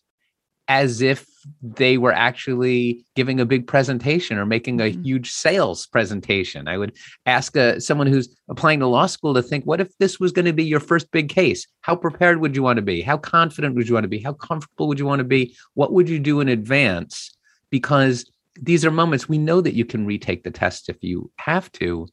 as 0.71 1.03
if 1.03 1.27
they 1.61 1.99
were 1.99 2.13
actually 2.13 3.05
giving 3.17 3.41
a 3.41 3.45
big 3.45 3.67
presentation 3.67 4.39
or 4.39 4.47
making 4.47 4.81
a 4.81 4.85
Mhm. 4.85 5.05
huge 5.05 5.31
sales 5.33 5.89
presentation. 5.89 6.69
I 6.69 6.79
would 6.79 6.93
ask 7.27 7.57
uh, 7.57 7.81
someone 7.81 8.07
who's 8.07 8.29
applying 8.49 8.79
to 8.79 8.87
law 8.87 9.07
school 9.07 9.35
to 9.35 9.43
think, 9.43 9.65
what 9.65 9.81
if 9.81 9.89
this 9.99 10.21
was 10.21 10.31
going 10.31 10.45
to 10.45 10.53
be 10.53 10.63
your 10.63 10.79
first 10.79 11.11
big 11.11 11.29
case? 11.29 11.67
How 11.81 11.97
prepared 11.97 12.41
would 12.41 12.55
you 12.55 12.63
want 12.63 12.77
to 12.77 12.83
be? 12.83 13.01
How 13.03 13.17
confident 13.17 13.75
would 13.75 13.89
you 13.89 13.95
want 13.95 14.05
to 14.05 14.09
be? 14.09 14.21
How 14.21 14.33
comfortable 14.33 14.87
would 14.87 15.01
you 15.01 15.07
want 15.07 15.19
to 15.19 15.25
be? 15.25 15.57
What 15.75 15.93
would 15.93 16.09
you 16.09 16.21
do 16.21 16.39
in 16.39 16.49
advance? 16.49 17.37
Because 17.71 18.31
these 18.55 18.85
are 18.85 18.93
moments 18.93 19.29
we 19.29 19.39
know 19.39 19.61
that 19.61 19.75
you 19.75 19.85
can 19.85 20.07
retake 20.07 20.45
the 20.45 20.53
test 20.53 20.89
if 20.89 21.03
you 21.03 21.33
have 21.35 21.73
to, 21.73 22.07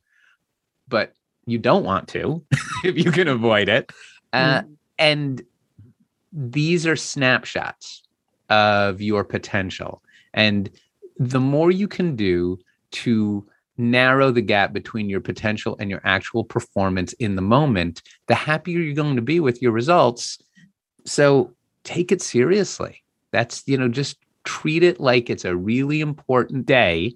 but 0.88 1.14
you 1.46 1.60
don't 1.60 1.84
want 1.84 2.08
to 2.10 2.44
if 2.84 2.98
you 2.98 3.12
can 3.12 3.28
avoid 3.28 3.70
it. 3.70 3.92
Uh, 4.34 4.64
and 4.98 5.44
these 6.34 6.88
are 6.88 6.96
snapshots 6.96 8.02
of 8.50 9.02
your 9.02 9.24
potential. 9.24 10.02
And 10.34 10.70
the 11.18 11.40
more 11.40 11.72
you 11.72 11.88
can 11.88 12.16
do 12.16 12.60
to 12.92 13.46
narrow 13.78 14.32
the 14.32 14.42
gap 14.42 14.74
between 14.74 15.10
your 15.10 15.22
potential 15.22 15.76
and 15.80 15.90
your 15.90 16.02
actual 16.04 16.44
performance 16.44 17.14
in 17.14 17.36
the 17.36 17.42
moment, 17.42 18.02
the 18.28 18.36
happier 18.36 18.80
you're 18.80 18.96
going 18.96 19.16
to 19.16 19.22
be 19.22 19.40
with 19.40 19.62
your 19.62 19.72
results. 19.72 20.40
So 21.06 21.54
take 21.84 22.12
it 22.12 22.22
seriously. 22.22 23.04
That's, 23.32 23.64
you 23.68 23.78
know, 23.78 23.88
just 23.88 24.18
treat 24.46 24.82
it 24.84 25.00
like 25.00 25.30
it's 25.30 25.46
a 25.46 25.56
really 25.56 26.00
important 26.00 26.66
day 26.66 27.14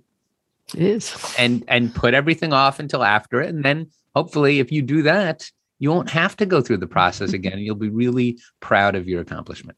It 0.76 0.82
is. 0.82 1.34
and 1.38 1.64
and 1.70 1.96
put 1.96 2.14
everything 2.14 2.52
off 2.52 2.78
until 2.78 3.04
after 3.04 3.42
it 3.42 3.50
and 3.50 3.64
then 3.64 3.90
hopefully 4.14 4.60
if 4.60 4.70
you 4.70 4.82
do 4.82 5.02
that 5.04 5.50
you 5.80 5.90
won't 5.90 6.10
have 6.10 6.36
to 6.36 6.46
go 6.46 6.60
through 6.60 6.76
the 6.78 6.88
process 6.88 7.32
again 7.40 7.54
and 7.54 7.62
you'll 7.62 7.76
be 7.76 7.88
really 7.88 8.38
proud 8.60 8.96
of 8.96 9.08
your 9.08 9.22
accomplishment 9.22 9.78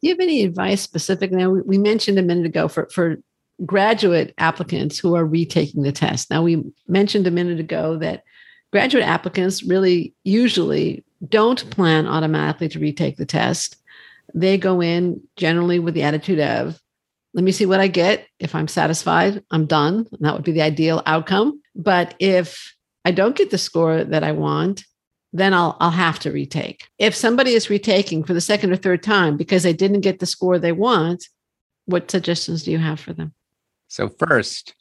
you 0.00 0.10
have 0.10 0.20
any 0.20 0.42
advice 0.44 0.80
specific? 0.82 1.32
Now, 1.32 1.50
we- 1.50 1.62
we 1.62 1.78
mentioned 1.78 2.18
a 2.18 2.22
minute 2.22 2.46
ago 2.46 2.68
for, 2.68 2.88
for 2.90 3.16
graduate 3.64 4.34
applicants 4.38 4.98
who 4.98 5.14
are 5.14 5.24
retaking 5.24 5.82
the 5.82 5.92
test. 5.92 6.30
Now, 6.30 6.42
we 6.42 6.62
mentioned 6.86 7.26
a 7.26 7.32
minute 7.32 7.58
ago 7.58 7.96
that 7.98 8.22
graduate 8.72 9.04
applicants 9.04 9.64
really 9.64 10.14
usually 10.24 11.04
don't 11.28 11.68
plan 11.70 12.06
automatically 12.06 12.68
to 12.68 12.78
retake 12.78 13.16
the 13.16 13.26
test. 13.26 13.76
They 14.34 14.58
go 14.58 14.80
in 14.80 15.20
generally 15.36 15.78
with 15.78 15.94
the 15.94 16.04
attitude 16.04 16.38
of, 16.38 16.80
let 17.34 17.44
me 17.44 17.52
see 17.52 17.66
what 17.66 17.80
I 17.80 17.88
get. 17.88 18.26
If 18.38 18.54
I'm 18.54 18.68
satisfied, 18.68 19.42
I'm 19.50 19.66
done. 19.66 20.06
And 20.12 20.20
that 20.20 20.34
would 20.34 20.44
be 20.44 20.52
the 20.52 20.62
ideal 20.62 21.02
outcome. 21.06 21.60
But 21.74 22.14
if 22.18 22.74
I 23.04 23.10
don't 23.10 23.36
get 23.36 23.50
the 23.50 23.58
score 23.58 24.04
that 24.04 24.22
I 24.22 24.32
want, 24.32 24.84
then 25.38 25.54
I'll 25.54 25.76
I'll 25.80 25.90
have 25.90 26.18
to 26.20 26.32
retake. 26.32 26.88
If 26.98 27.14
somebody 27.14 27.54
is 27.54 27.70
retaking 27.70 28.24
for 28.24 28.34
the 28.34 28.40
second 28.40 28.72
or 28.72 28.76
third 28.76 29.02
time 29.02 29.36
because 29.36 29.62
they 29.62 29.72
didn't 29.72 30.00
get 30.02 30.18
the 30.18 30.26
score 30.26 30.58
they 30.58 30.72
want, 30.72 31.28
what 31.86 32.10
suggestions 32.10 32.64
do 32.64 32.70
you 32.70 32.78
have 32.78 33.00
for 33.00 33.12
them? 33.12 33.32
so 33.88 34.08
first 34.08 34.74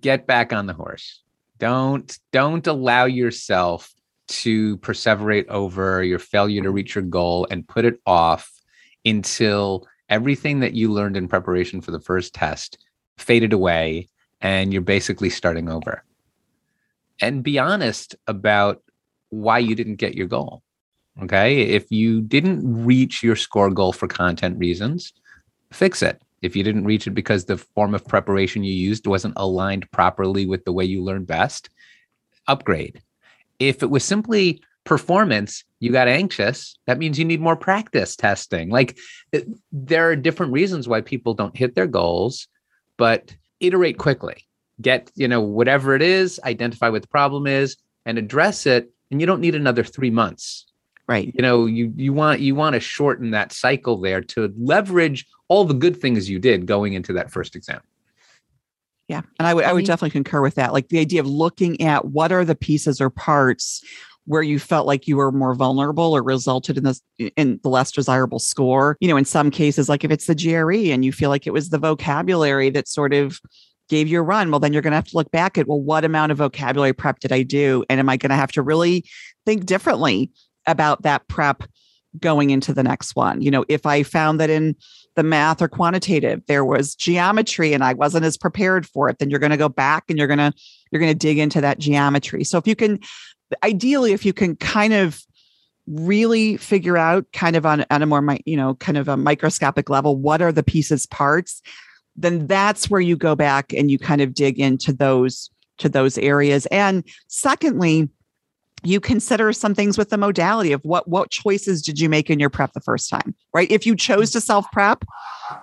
get 0.00 0.26
back 0.26 0.52
on 0.52 0.66
the 0.66 0.72
horse 0.72 1.22
don't 1.58 2.18
don't 2.32 2.66
allow 2.66 3.04
yourself 3.04 3.92
to 4.28 4.78
perseverate 4.78 5.46
over 5.48 6.02
your 6.02 6.18
failure 6.18 6.62
to 6.62 6.70
reach 6.70 6.94
your 6.94 7.04
goal 7.04 7.46
and 7.50 7.68
put 7.68 7.84
it 7.84 8.00
off 8.06 8.50
until 9.04 9.86
everything 10.08 10.60
that 10.60 10.74
you 10.74 10.90
learned 10.90 11.16
in 11.16 11.28
preparation 11.28 11.80
for 11.80 11.90
the 11.90 12.00
first 12.00 12.34
test 12.34 12.78
faded 13.18 13.52
away 13.52 14.08
and 14.40 14.72
you're 14.72 14.82
basically 14.82 15.30
starting 15.30 15.68
over 15.68 16.02
and 17.20 17.42
be 17.42 17.58
honest 17.58 18.16
about 18.26 18.82
why 19.32 19.58
you 19.58 19.74
didn't 19.74 19.96
get 19.96 20.14
your 20.14 20.26
goal. 20.26 20.62
Okay. 21.22 21.62
If 21.62 21.90
you 21.90 22.20
didn't 22.20 22.84
reach 22.84 23.22
your 23.22 23.36
score 23.36 23.70
goal 23.70 23.92
for 23.92 24.06
content 24.06 24.58
reasons, 24.58 25.12
fix 25.72 26.02
it. 26.02 26.20
If 26.42 26.54
you 26.54 26.62
didn't 26.62 26.84
reach 26.84 27.06
it 27.06 27.12
because 27.12 27.44
the 27.44 27.56
form 27.56 27.94
of 27.94 28.06
preparation 28.06 28.62
you 28.62 28.74
used 28.74 29.06
wasn't 29.06 29.34
aligned 29.36 29.90
properly 29.90 30.44
with 30.44 30.64
the 30.64 30.72
way 30.72 30.84
you 30.84 31.02
learned 31.02 31.26
best, 31.26 31.70
upgrade. 32.46 33.00
If 33.58 33.82
it 33.82 33.90
was 33.90 34.04
simply 34.04 34.60
performance, 34.84 35.64
you 35.80 35.92
got 35.92 36.08
anxious, 36.08 36.78
that 36.86 36.98
means 36.98 37.18
you 37.18 37.24
need 37.24 37.40
more 37.40 37.56
practice 37.56 38.16
testing. 38.16 38.68
Like 38.68 38.98
it- 39.32 39.48
there 39.70 40.10
are 40.10 40.16
different 40.16 40.52
reasons 40.52 40.88
why 40.88 41.00
people 41.00 41.32
don't 41.32 41.56
hit 41.56 41.74
their 41.74 41.86
goals, 41.86 42.48
but 42.98 43.34
iterate 43.60 43.96
quickly. 43.96 44.44
Get, 44.80 45.10
you 45.14 45.28
know, 45.28 45.40
whatever 45.40 45.94
it 45.94 46.02
is, 46.02 46.40
identify 46.44 46.88
what 46.88 47.02
the 47.02 47.08
problem 47.08 47.46
is 47.46 47.76
and 48.04 48.18
address 48.18 48.66
it 48.66 48.90
and 49.12 49.20
you 49.20 49.26
don't 49.26 49.40
need 49.40 49.54
another 49.54 49.84
3 49.84 50.10
months 50.10 50.66
Right. 51.06 51.32
you 51.34 51.42
know 51.42 51.66
you 51.66 51.92
you 51.96 52.12
want 52.12 52.40
you 52.40 52.54
want 52.56 52.74
to 52.74 52.80
shorten 52.80 53.30
that 53.32 53.52
cycle 53.52 53.98
there 54.00 54.20
to 54.22 54.52
leverage 54.58 55.26
all 55.48 55.64
the 55.64 55.74
good 55.74 56.00
things 56.00 56.28
you 56.28 56.38
did 56.40 56.66
going 56.66 56.94
into 56.94 57.12
that 57.12 57.30
first 57.30 57.54
exam 57.54 57.80
Yeah. 59.08 59.22
And 59.38 59.46
I 59.46 59.52
would 59.54 59.64
I 59.64 59.72
would 59.72 59.84
definitely 59.84 60.10
concur 60.10 60.40
with 60.40 60.54
that. 60.54 60.72
Like 60.72 60.88
the 60.88 60.98
idea 60.98 61.20
of 61.20 61.26
looking 61.26 61.80
at 61.82 62.06
what 62.06 62.32
are 62.32 62.44
the 62.44 62.54
pieces 62.54 63.00
or 63.00 63.10
parts 63.10 63.82
where 64.24 64.42
you 64.42 64.58
felt 64.60 64.86
like 64.86 65.08
you 65.08 65.16
were 65.16 65.32
more 65.32 65.54
vulnerable 65.54 66.16
or 66.16 66.22
resulted 66.22 66.78
in 66.78 66.84
this 66.84 67.02
in 67.36 67.58
the 67.62 67.68
less 67.68 67.90
desirable 67.90 68.38
score. 68.38 68.96
You 69.00 69.08
know, 69.08 69.16
in 69.16 69.24
some 69.24 69.50
cases, 69.50 69.88
like 69.88 70.04
if 70.04 70.10
it's 70.12 70.26
the 70.28 70.34
GRE 70.36 70.92
and 70.92 71.04
you 71.04 71.12
feel 71.12 71.28
like 71.28 71.46
it 71.46 71.52
was 71.52 71.68
the 71.70 71.78
vocabulary 71.78 72.70
that 72.70 72.88
sort 72.88 73.12
of 73.12 73.40
gave 73.92 74.08
you 74.08 74.20
a 74.20 74.22
run, 74.22 74.50
well, 74.50 74.58
then 74.58 74.72
you're 74.72 74.80
going 74.80 74.92
to 74.92 74.96
have 74.96 75.08
to 75.08 75.16
look 75.16 75.30
back 75.30 75.58
at, 75.58 75.68
well, 75.68 75.78
what 75.78 76.02
amount 76.02 76.32
of 76.32 76.38
vocabulary 76.38 76.94
prep 76.94 77.18
did 77.20 77.30
I 77.30 77.42
do? 77.42 77.84
And 77.90 78.00
am 78.00 78.08
I 78.08 78.16
going 78.16 78.30
to 78.30 78.36
have 78.36 78.50
to 78.52 78.62
really 78.62 79.04
think 79.44 79.66
differently 79.66 80.30
about 80.66 81.02
that 81.02 81.28
prep 81.28 81.64
going 82.18 82.48
into 82.48 82.72
the 82.72 82.82
next 82.82 83.14
one? 83.14 83.42
You 83.42 83.50
know, 83.50 83.66
if 83.68 83.84
I 83.84 84.02
found 84.02 84.40
that 84.40 84.48
in 84.48 84.76
the 85.14 85.22
math 85.22 85.60
or 85.60 85.68
quantitative 85.68 86.40
there 86.46 86.64
was 86.64 86.94
geometry 86.94 87.74
and 87.74 87.84
i 87.84 87.92
wasn't 87.92 88.24
as 88.24 88.38
prepared 88.38 88.86
for 88.86 89.10
it 89.10 89.18
then 89.18 89.28
you're 89.28 89.38
going 89.38 89.50
to 89.50 89.58
go 89.58 89.68
back 89.68 90.04
and 90.08 90.16
you're 90.16 90.26
going 90.26 90.38
to 90.38 90.50
you're 90.90 91.00
going 91.00 91.12
to 91.12 91.18
dig 91.18 91.36
into 91.36 91.60
that 91.60 91.78
geometry 91.78 92.42
so 92.44 92.56
if 92.56 92.66
you 92.66 92.74
can 92.74 92.98
ideally 93.62 94.14
if 94.14 94.24
you 94.24 94.32
can 94.32 94.56
kind 94.56 94.94
of 94.94 95.20
really 95.86 96.56
figure 96.56 96.96
out 96.96 97.26
kind 97.34 97.56
of 97.56 97.66
on, 97.66 97.84
on 97.90 98.00
a 98.00 98.06
more 98.06 98.38
you 98.46 98.56
know 98.56 98.74
kind 98.76 98.96
of 98.96 99.06
a 99.06 99.18
microscopic 99.18 99.90
level 99.90 100.16
what 100.16 100.40
are 100.40 100.50
the 100.50 100.62
pieces 100.62 101.04
parts 101.04 101.60
then 102.16 102.46
that's 102.46 102.90
where 102.90 103.00
you 103.00 103.16
go 103.16 103.34
back 103.34 103.72
and 103.72 103.90
you 103.90 103.98
kind 103.98 104.20
of 104.20 104.34
dig 104.34 104.58
into 104.58 104.92
those 104.92 105.50
to 105.78 105.88
those 105.88 106.18
areas. 106.18 106.66
And 106.66 107.04
secondly 107.28 108.08
you 108.84 108.98
consider 108.98 109.52
some 109.52 109.74
things 109.74 109.96
with 109.96 110.10
the 110.10 110.18
modality 110.18 110.72
of 110.72 110.80
what 110.84 111.06
what 111.08 111.30
choices 111.30 111.82
did 111.82 112.00
you 112.00 112.08
make 112.08 112.28
in 112.28 112.40
your 112.40 112.50
prep 112.50 112.72
the 112.72 112.80
first 112.80 113.08
time 113.08 113.34
right? 113.54 113.70
If 113.70 113.86
you 113.86 113.94
chose 113.94 114.30
to 114.32 114.40
self 114.40 114.70
prep 114.72 115.04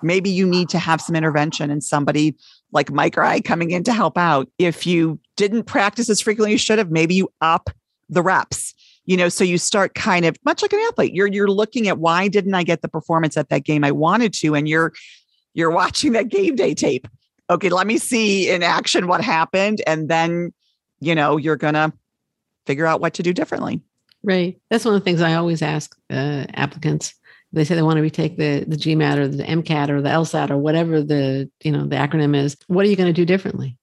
maybe 0.02 0.30
you 0.30 0.46
need 0.46 0.68
to 0.70 0.78
have 0.78 1.00
some 1.00 1.16
intervention 1.16 1.70
and 1.70 1.82
somebody 1.82 2.36
like 2.72 2.92
mike 2.92 3.18
or 3.18 3.24
i 3.24 3.40
coming 3.40 3.72
in 3.72 3.82
to 3.84 3.92
help 3.92 4.16
out. 4.16 4.48
If 4.58 4.86
you 4.86 5.18
didn't 5.36 5.64
practice 5.64 6.08
as 6.08 6.20
frequently 6.20 6.52
as 6.52 6.54
you 6.54 6.58
should 6.58 6.78
have 6.78 6.90
maybe 6.90 7.14
you 7.14 7.28
up 7.40 7.70
the 8.08 8.22
reps 8.22 8.74
you 9.06 9.16
know? 9.16 9.28
So 9.28 9.42
you 9.42 9.58
start 9.58 9.94
kind 9.94 10.24
of 10.24 10.36
much 10.44 10.62
like 10.62 10.72
an 10.72 10.80
athlete 10.88 11.12
you're 11.14 11.26
you're 11.26 11.50
looking 11.50 11.88
at 11.88 11.98
why 11.98 12.28
didn't 12.28 12.54
i 12.54 12.62
get 12.62 12.80
the 12.80 12.88
performance 12.88 13.36
at 13.36 13.48
that 13.50 13.64
game 13.64 13.84
i 13.84 13.90
wanted 13.90 14.32
to 14.34 14.54
and 14.54 14.68
you're 14.68 14.92
you're 15.54 15.70
watching 15.70 16.12
that 16.12 16.28
game 16.28 16.56
day 16.56 16.74
tape 16.74 17.06
okay 17.48 17.68
let 17.68 17.86
me 17.86 17.98
see 17.98 18.50
in 18.50 18.62
action 18.62 19.06
what 19.06 19.22
happened 19.22 19.80
and 19.86 20.08
then 20.08 20.52
you 21.00 21.14
know 21.14 21.36
you're 21.36 21.56
gonna 21.56 21.92
figure 22.66 22.86
out 22.86 23.00
what 23.00 23.14
to 23.14 23.22
do 23.22 23.32
differently 23.32 23.80
Right. 24.22 24.60
That's 24.68 24.84
one 24.84 24.94
of 24.94 25.00
the 25.00 25.04
things 25.04 25.22
I 25.22 25.34
always 25.34 25.62
ask 25.62 25.96
uh, 26.10 26.44
applicants 26.52 27.14
they 27.52 27.64
say 27.64 27.74
they 27.74 27.82
want 27.82 27.96
to 27.96 28.02
retake 28.02 28.36
the 28.36 28.64
the 28.66 28.76
GMAT 28.76 29.18
or 29.18 29.28
the 29.28 29.42
MCAT 29.42 29.88
or 29.88 30.00
the 30.00 30.08
LSAT 30.08 30.50
or 30.50 30.58
whatever 30.58 31.02
the 31.02 31.50
you 31.64 31.72
know 31.72 31.84
the 31.84 31.96
acronym 31.96 32.36
is. 32.36 32.56
What 32.68 32.86
are 32.86 32.88
you 32.88 32.96
going 32.96 33.08
to 33.08 33.12
do 33.12 33.24
differently? 33.24 33.76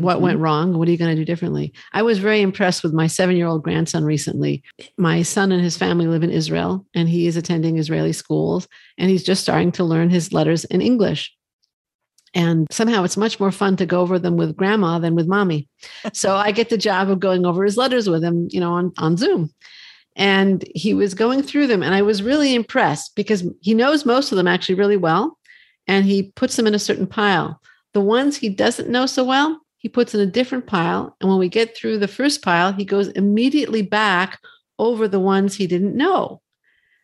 What 0.00 0.18
Mhm. 0.18 0.20
went 0.20 0.38
wrong? 0.38 0.78
What 0.78 0.86
are 0.86 0.90
you 0.92 0.96
going 0.96 1.10
to 1.14 1.20
do 1.20 1.24
differently? 1.24 1.72
I 1.92 2.02
was 2.02 2.18
very 2.18 2.40
impressed 2.40 2.84
with 2.84 2.92
my 2.92 3.08
seven 3.08 3.36
year 3.36 3.46
old 3.48 3.64
grandson 3.64 4.04
recently. 4.04 4.62
My 4.96 5.22
son 5.22 5.50
and 5.50 5.60
his 5.62 5.76
family 5.76 6.06
live 6.06 6.22
in 6.22 6.30
Israel, 6.30 6.86
and 6.94 7.08
he 7.08 7.26
is 7.26 7.36
attending 7.36 7.78
Israeli 7.78 8.12
schools, 8.12 8.68
and 8.96 9.10
he's 9.10 9.24
just 9.24 9.42
starting 9.42 9.72
to 9.72 9.84
learn 9.84 10.10
his 10.10 10.32
letters 10.32 10.64
in 10.66 10.80
English. 10.80 11.34
And 12.32 12.68
somehow 12.70 13.02
it's 13.02 13.16
much 13.16 13.40
more 13.40 13.50
fun 13.50 13.74
to 13.76 13.86
go 13.86 14.00
over 14.00 14.18
them 14.20 14.36
with 14.36 14.56
grandma 14.56 14.98
than 15.00 15.16
with 15.16 15.26
mommy. 15.26 15.68
so 16.12 16.36
I 16.36 16.52
get 16.52 16.68
the 16.68 16.78
job 16.78 17.10
of 17.10 17.18
going 17.18 17.44
over 17.44 17.64
his 17.64 17.76
letters 17.76 18.08
with 18.08 18.22
him, 18.22 18.46
you 18.50 18.60
know, 18.60 18.74
on, 18.74 18.92
on 18.98 19.16
Zoom. 19.16 19.50
And 20.14 20.64
he 20.74 20.94
was 20.94 21.14
going 21.14 21.42
through 21.42 21.66
them, 21.66 21.82
and 21.82 21.94
I 21.94 22.02
was 22.02 22.22
really 22.22 22.54
impressed 22.54 23.16
because 23.16 23.44
he 23.62 23.74
knows 23.74 24.06
most 24.06 24.30
of 24.30 24.36
them 24.36 24.46
actually 24.48 24.74
really 24.76 24.96
well, 24.96 25.38
and 25.88 26.04
he 26.04 26.30
puts 26.36 26.54
them 26.56 26.66
in 26.68 26.74
a 26.74 26.78
certain 26.78 27.06
pile. 27.06 27.60
The 27.94 28.00
ones 28.00 28.36
he 28.36 28.48
doesn't 28.48 28.88
know 28.88 29.06
so 29.06 29.24
well, 29.24 29.60
he 29.78 29.88
puts 29.88 30.14
in 30.14 30.20
a 30.20 30.26
different 30.26 30.66
pile. 30.66 31.16
And 31.20 31.30
when 31.30 31.38
we 31.38 31.48
get 31.48 31.76
through 31.76 31.98
the 31.98 32.08
first 32.08 32.42
pile, 32.42 32.72
he 32.72 32.84
goes 32.84 33.08
immediately 33.08 33.82
back 33.82 34.40
over 34.78 35.08
the 35.08 35.20
ones 35.20 35.54
he 35.54 35.66
didn't 35.66 35.96
know. 35.96 36.40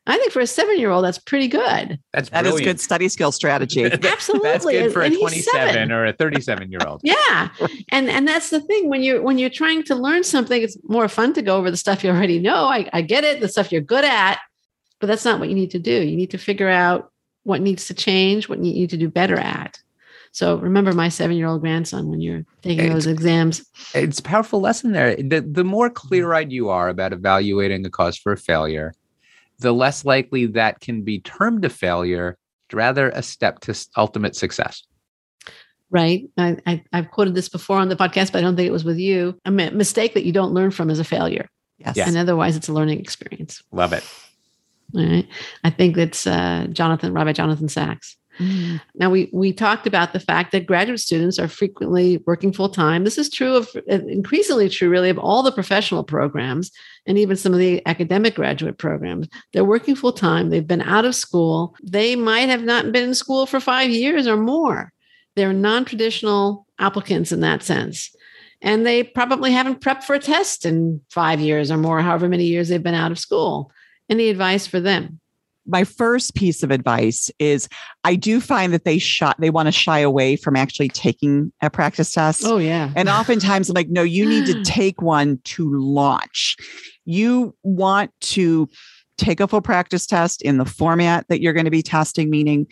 I 0.06 0.18
think 0.18 0.32
for 0.32 0.40
a 0.40 0.46
seven 0.46 0.78
year 0.78 0.90
old, 0.90 1.04
that's 1.04 1.18
pretty 1.18 1.48
good. 1.48 1.98
That's 2.12 2.28
That 2.28 2.44
is 2.44 2.60
good 2.60 2.78
study 2.78 3.08
skill 3.08 3.32
strategy. 3.32 3.84
Absolutely. 4.02 4.50
That's 4.50 4.64
good 4.66 4.92
for 4.92 5.00
a 5.00 5.06
And 5.06 5.14
he's 5.14 5.46
27 5.46 5.90
or 5.90 6.04
a 6.06 6.12
37 6.12 6.70
year 6.70 6.80
old. 6.86 7.00
Yeah. 7.04 7.48
And 7.88 8.10
and 8.10 8.28
that's 8.28 8.50
the 8.50 8.60
thing. 8.60 8.90
When 8.90 9.02
you're 9.02 9.22
when 9.22 9.38
you're 9.38 9.48
trying 9.48 9.82
to 9.84 9.94
learn 9.94 10.22
something, 10.22 10.60
it's 10.60 10.76
more 10.84 11.08
fun 11.08 11.32
to 11.34 11.42
go 11.42 11.56
over 11.56 11.70
the 11.70 11.76
stuff 11.76 12.04
you 12.04 12.10
already 12.10 12.38
know. 12.38 12.66
I, 12.66 12.88
I 12.92 13.00
get 13.00 13.24
it, 13.24 13.40
the 13.40 13.48
stuff 13.48 13.72
you're 13.72 13.80
good 13.80 14.04
at, 14.04 14.40
but 15.00 15.06
that's 15.06 15.24
not 15.24 15.40
what 15.40 15.48
you 15.48 15.54
need 15.54 15.70
to 15.70 15.78
do. 15.78 16.02
You 16.02 16.16
need 16.16 16.30
to 16.32 16.38
figure 16.38 16.68
out 16.68 17.10
what 17.44 17.62
needs 17.62 17.86
to 17.86 17.94
change, 17.94 18.48
what 18.48 18.58
you 18.58 18.72
need 18.74 18.90
to 18.90 18.96
do 18.98 19.08
better 19.08 19.38
at. 19.38 19.78
So 20.34 20.56
remember 20.56 20.92
my 20.92 21.08
seven 21.08 21.36
year 21.36 21.46
old 21.46 21.60
grandson 21.60 22.08
when 22.08 22.20
you're 22.20 22.44
taking 22.60 22.92
those 22.92 23.06
exams. 23.06 23.64
It's 23.94 24.18
a 24.18 24.22
powerful 24.22 24.60
lesson 24.60 24.90
there. 24.90 25.14
The, 25.14 25.40
the 25.40 25.62
more 25.62 25.88
clear 25.88 26.34
eyed 26.34 26.50
you 26.50 26.70
are 26.70 26.88
about 26.88 27.12
evaluating 27.12 27.82
the 27.82 27.90
cause 27.90 28.16
for 28.18 28.32
a 28.32 28.36
failure, 28.36 28.92
the 29.60 29.72
less 29.72 30.04
likely 30.04 30.46
that 30.46 30.80
can 30.80 31.02
be 31.02 31.20
termed 31.20 31.64
a 31.64 31.68
failure, 31.68 32.36
rather 32.72 33.10
a 33.10 33.22
step 33.22 33.60
to 33.60 33.86
ultimate 33.96 34.34
success. 34.34 34.82
right? 35.90 36.28
I, 36.36 36.56
I, 36.66 36.84
I've 36.92 37.12
quoted 37.12 37.36
this 37.36 37.48
before 37.48 37.78
on 37.78 37.88
the 37.88 37.94
podcast, 37.94 38.32
but 38.32 38.38
I 38.38 38.40
don't 38.40 38.56
think 38.56 38.66
it 38.66 38.72
was 38.72 38.84
with 38.84 38.98
you. 38.98 39.38
A 39.44 39.52
mistake 39.52 40.14
that 40.14 40.24
you 40.24 40.32
don't 40.32 40.52
learn 40.52 40.72
from 40.72 40.90
is 40.90 40.98
a 40.98 41.04
failure. 41.04 41.48
Yes. 41.78 41.96
Yes. 41.96 42.08
And 42.08 42.16
otherwise, 42.16 42.56
it's 42.56 42.68
a 42.68 42.72
learning 42.72 42.98
experience. 42.98 43.62
Love 43.70 43.92
it. 43.92 44.02
All 44.96 45.06
right. 45.06 45.28
I 45.62 45.70
think 45.70 45.96
it's 45.96 46.26
uh, 46.26 46.66
Jonathan, 46.72 47.12
Rabbi 47.12 47.32
Jonathan 47.32 47.68
Sacks. 47.68 48.16
Mm. 48.38 48.80
Now, 48.94 49.10
we, 49.10 49.30
we 49.32 49.52
talked 49.52 49.86
about 49.86 50.12
the 50.12 50.20
fact 50.20 50.52
that 50.52 50.66
graduate 50.66 51.00
students 51.00 51.38
are 51.38 51.48
frequently 51.48 52.22
working 52.26 52.52
full 52.52 52.68
time. 52.68 53.04
This 53.04 53.18
is 53.18 53.30
true 53.30 53.54
of 53.54 53.68
uh, 53.90 53.94
increasingly 54.06 54.68
true, 54.68 54.88
really, 54.88 55.10
of 55.10 55.18
all 55.18 55.42
the 55.42 55.52
professional 55.52 56.02
programs 56.02 56.70
and 57.06 57.18
even 57.18 57.36
some 57.36 57.52
of 57.52 57.58
the 57.58 57.84
academic 57.86 58.34
graduate 58.34 58.78
programs. 58.78 59.28
They're 59.52 59.64
working 59.64 59.94
full 59.94 60.12
time. 60.12 60.50
They've 60.50 60.66
been 60.66 60.82
out 60.82 61.04
of 61.04 61.14
school. 61.14 61.76
They 61.82 62.16
might 62.16 62.48
have 62.48 62.62
not 62.62 62.90
been 62.92 63.08
in 63.08 63.14
school 63.14 63.46
for 63.46 63.60
five 63.60 63.90
years 63.90 64.26
or 64.26 64.36
more. 64.36 64.92
They're 65.36 65.52
non 65.52 65.84
traditional 65.84 66.66
applicants 66.78 67.32
in 67.32 67.40
that 67.40 67.62
sense. 67.62 68.14
And 68.62 68.86
they 68.86 69.02
probably 69.02 69.52
haven't 69.52 69.80
prepped 69.80 70.04
for 70.04 70.14
a 70.14 70.18
test 70.18 70.64
in 70.64 71.02
five 71.10 71.38
years 71.38 71.70
or 71.70 71.76
more, 71.76 72.00
however 72.00 72.28
many 72.28 72.44
years 72.44 72.68
they've 72.68 72.82
been 72.82 72.94
out 72.94 73.12
of 73.12 73.18
school. 73.18 73.70
Any 74.08 74.28
advice 74.28 74.66
for 74.66 74.80
them? 74.80 75.20
My 75.66 75.84
first 75.84 76.34
piece 76.34 76.62
of 76.62 76.70
advice 76.70 77.30
is 77.38 77.68
I 78.04 78.16
do 78.16 78.40
find 78.40 78.72
that 78.72 78.84
they 78.84 78.98
shot 78.98 79.40
they 79.40 79.50
want 79.50 79.66
to 79.66 79.72
shy 79.72 79.98
away 79.98 80.36
from 80.36 80.56
actually 80.56 80.88
taking 80.88 81.52
a 81.62 81.70
practice 81.70 82.12
test. 82.12 82.42
Oh, 82.44 82.58
yeah. 82.58 82.90
And 82.94 83.08
oftentimes 83.08 83.68
I'm 83.68 83.74
like, 83.74 83.88
no, 83.88 84.02
you 84.02 84.26
need 84.26 84.46
to 84.46 84.62
take 84.64 85.00
one 85.00 85.40
to 85.44 85.70
launch. 85.74 86.56
You 87.04 87.54
want 87.62 88.10
to 88.20 88.68
take 89.16 89.40
a 89.40 89.48
full 89.48 89.62
practice 89.62 90.06
test 90.06 90.42
in 90.42 90.58
the 90.58 90.64
format 90.64 91.26
that 91.28 91.40
you're 91.40 91.52
going 91.52 91.64
to 91.64 91.70
be 91.70 91.82
testing, 91.82 92.30
meaning, 92.30 92.66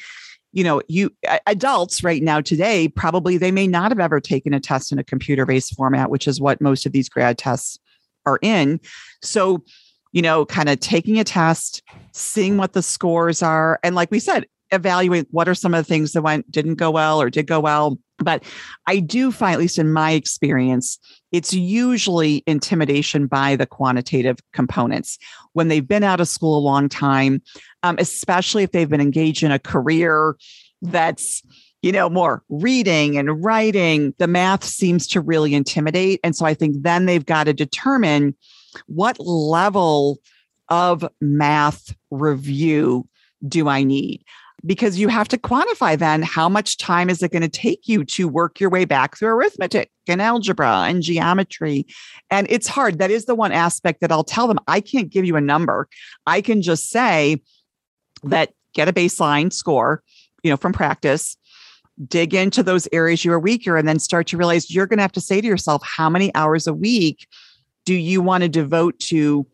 you 0.53 0.65
know, 0.65 0.83
you 0.89 1.11
adults 1.47 2.05
right 2.05 2.23
now 2.23 2.41
today, 2.41 2.89
probably 2.89 3.39
they 3.39 3.51
may 3.51 3.67
not 3.67 3.91
have 3.91 4.01
ever 4.01 4.21
taken 4.21 4.53
a 4.53 4.61
test 4.61 4.93
in 4.93 4.99
a 4.99 5.05
computer-based 5.05 5.75
format, 5.75 6.11
which 6.11 6.29
is 6.29 6.41
what 6.41 6.61
most 6.61 6.85
of 6.85 6.93
these 6.93 7.09
grad 7.09 7.39
tests 7.39 7.79
are 8.27 8.39
in. 8.43 8.81
So, 9.23 9.65
you 10.13 10.23
know, 10.23 10.45
kind 10.47 10.69
of 10.69 10.81
taking 10.81 11.19
a 11.19 11.25
test, 11.25 11.83
seeing 12.13 12.57
what 12.57 12.73
the 12.73 12.83
scores 12.83 13.43
are, 13.43 13.81
and 13.83 13.95
like 13.95 14.11
we 14.11 14.21
said, 14.21 14.47
evaluate 14.73 15.27
what 15.31 15.49
are 15.49 15.55
some 15.55 15.75
of 15.75 15.85
the 15.85 15.89
things 15.89 16.13
that 16.13 16.23
went 16.23 16.51
didn't 16.51 16.77
go 16.77 16.91
well 16.91 17.21
or 17.21 17.31
did 17.31 17.47
go 17.47 17.61
well. 17.61 17.99
But 18.19 18.43
I 18.87 19.01
do 19.01 19.31
find, 19.31 19.55
at 19.55 19.61
least 19.61 19.79
in 19.79 19.93
my 19.93 20.13
experience, 20.13 20.99
it's 21.31 21.53
usually 21.53 22.43
intimidation 22.47 23.27
by 23.27 23.57
the 23.57 23.67
quantitative 23.67 24.39
components 24.53 25.19
when 25.53 25.69
they've 25.69 25.87
been 25.87 26.05
out 26.05 26.21
of 26.21 26.29
school 26.29 26.59
a 26.59 26.61
long 26.61 26.89
time, 26.89 27.43
um, 27.83 27.97
especially 27.99 28.63
if 28.63 28.73
they've 28.73 28.89
been 28.89 29.01
engaged 29.01 29.43
in 29.43 29.53
a 29.53 29.59
career 29.59 30.37
that's 30.81 31.43
you 31.83 31.93
know 31.93 32.09
more 32.09 32.43
reading 32.49 33.17
and 33.17 33.45
writing 33.45 34.15
the 34.19 34.27
math 34.27 34.65
seems 34.65 35.07
to 35.07 35.21
really 35.21 35.55
intimidate 35.55 36.19
and 36.25 36.35
so 36.35 36.45
i 36.45 36.55
think 36.55 36.75
then 36.83 37.07
they've 37.07 37.27
got 37.27 37.45
to 37.45 37.53
determine 37.53 38.35
what 38.87 39.19
level 39.21 40.19
of 40.69 41.07
math 41.21 41.95
review 42.11 43.07
do 43.47 43.69
i 43.69 43.83
need? 43.83 44.25
Because 44.65 44.99
you 44.99 45.09
have 45.09 45.27
to 45.29 45.39
quantify 45.39 45.99
then 45.99 46.23
how 46.23 46.49
much 46.49 46.79
time 46.79 47.11
is 47.11 47.23
it 47.23 47.33
going 47.33 47.43
to 47.43 47.49
take 47.49 47.89
you 47.89 48.05
to 48.05 48.29
work 48.29 48.61
your 48.61 48.71
way 48.71 48.85
back 48.85 49.17
through 49.17 49.31
arithmetic 49.31 49.91
and 50.07 50.23
algebra 50.23 50.85
and 50.87 51.03
geometry? 51.03 51.85
And 52.31 52.47
it's 52.49 52.69
hard 52.69 52.99
that 52.99 53.11
is 53.11 53.25
the 53.25 53.35
one 53.35 53.53
aspect 53.53 54.01
that 54.01 54.13
i'll 54.13 54.25
tell 54.25 54.47
them 54.47 54.59
i 54.69 54.81
can't 54.81 55.11
give 55.11 55.25
you 55.25 55.37
a 55.37 55.41
number. 55.41 55.89
I 56.27 56.41
can 56.41 56.63
just 56.63 56.91
say 56.91 57.43
that 58.23 58.53
get 58.75 58.89
a 58.89 58.93
baseline 58.93 59.53
score 59.53 60.03
you 60.43 60.51
know 60.51 60.57
from 60.57 60.73
practice 60.73 61.37
dig 62.07 62.35
into 62.35 62.63
those 62.63 62.89
areas 62.93 63.25
you 63.25 63.33
are 63.33 63.39
weaker 63.39 63.77
and 63.77 63.87
then 63.87 63.99
start 63.99 64.27
to 64.27 64.37
realize 64.37 64.75
you're 64.75 64.87
going 64.87 64.99
to 64.99 65.03
have 65.03 65.13
to 65.13 65.21
say 65.21 65.41
to 65.41 65.47
yourself 65.47 65.83
how 65.85 66.09
many 66.09 66.35
hours 66.35 66.67
a 66.67 66.75
week 66.75 67.27
do 67.85 67.95
you 67.95 68.21
want 68.23 68.43
to 68.43 68.49
devote 68.49 68.99
to 68.99 69.47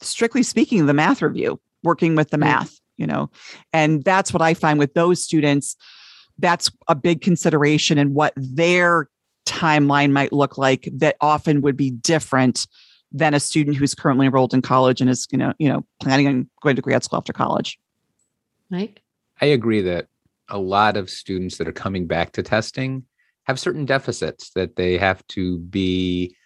strictly 0.00 0.42
speaking 0.42 0.86
the 0.86 0.94
math 0.94 1.22
review 1.22 1.60
working 1.82 2.14
with 2.14 2.30
the 2.30 2.36
Mm. 2.36 2.40
math 2.40 2.80
you 2.96 3.06
know 3.06 3.30
and 3.72 4.04
that's 4.04 4.32
what 4.32 4.42
i 4.42 4.54
find 4.54 4.78
with 4.78 4.94
those 4.94 5.22
students 5.22 5.76
that's 6.38 6.70
a 6.86 6.94
big 6.94 7.20
consideration 7.20 7.98
and 7.98 8.14
what 8.14 8.32
their 8.36 9.08
timeline 9.46 10.12
might 10.12 10.32
look 10.32 10.56
like 10.58 10.88
that 10.92 11.16
often 11.20 11.62
would 11.62 11.76
be 11.76 11.90
different 11.90 12.66
than 13.10 13.32
a 13.34 13.40
student 13.40 13.76
who's 13.76 13.94
currently 13.94 14.26
enrolled 14.26 14.52
in 14.52 14.60
college 14.62 15.00
and 15.00 15.08
is 15.10 15.26
you 15.30 15.38
know 15.38 15.52
you 15.58 15.68
know 15.68 15.84
planning 16.00 16.26
on 16.28 16.48
going 16.62 16.76
to 16.76 16.82
grad 16.82 17.02
school 17.02 17.16
after 17.16 17.32
college 17.32 17.78
Mike? 18.70 19.00
I 19.40 19.46
agree 19.46 19.80
that 19.82 20.08
a 20.48 20.58
lot 20.58 20.96
of 20.96 21.08
students 21.08 21.56
that 21.58 21.68
are 21.68 21.72
coming 21.72 22.06
back 22.06 22.32
to 22.32 22.42
testing 22.42 23.04
have 23.44 23.58
certain 23.58 23.86
deficits 23.86 24.50
that 24.50 24.76
they 24.76 24.98
have 24.98 25.26
to 25.28 25.58
be 25.58 26.36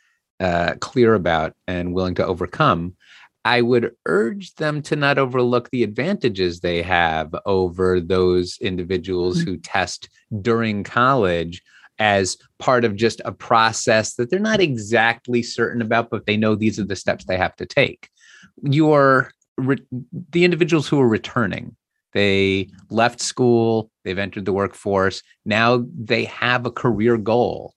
uh, 0.42 0.74
clear 0.80 1.14
about 1.14 1.54
and 1.68 1.94
willing 1.94 2.16
to 2.16 2.26
overcome. 2.26 2.96
I 3.44 3.62
would 3.62 3.92
urge 4.06 4.54
them 4.56 4.82
to 4.82 4.96
not 4.96 5.18
overlook 5.18 5.70
the 5.70 5.82
advantages 5.82 6.60
they 6.60 6.82
have 6.82 7.34
over 7.46 8.00
those 8.00 8.58
individuals 8.60 9.40
who 9.40 9.56
test 9.56 10.08
during 10.40 10.84
college 10.84 11.62
as 11.98 12.36
part 12.58 12.84
of 12.84 12.96
just 12.96 13.20
a 13.24 13.32
process 13.32 14.14
that 14.14 14.30
they're 14.30 14.38
not 14.38 14.60
exactly 14.60 15.42
certain 15.42 15.82
about, 15.82 16.10
but 16.10 16.26
they 16.26 16.36
know 16.36 16.54
these 16.54 16.78
are 16.78 16.84
the 16.84 16.96
steps 16.96 17.24
they 17.24 17.36
have 17.36 17.54
to 17.56 17.66
take. 17.66 18.08
Your 18.62 19.32
re- 19.56 19.86
the 20.30 20.44
individuals 20.44 20.88
who 20.88 21.00
are 21.00 21.08
returning, 21.08 21.76
they 22.12 22.68
left 22.90 23.20
school, 23.20 23.90
they've 24.04 24.18
entered 24.18 24.44
the 24.44 24.52
workforce. 24.52 25.22
Now 25.44 25.84
they 25.96 26.24
have 26.24 26.66
a 26.66 26.70
career 26.70 27.16
goal 27.16 27.74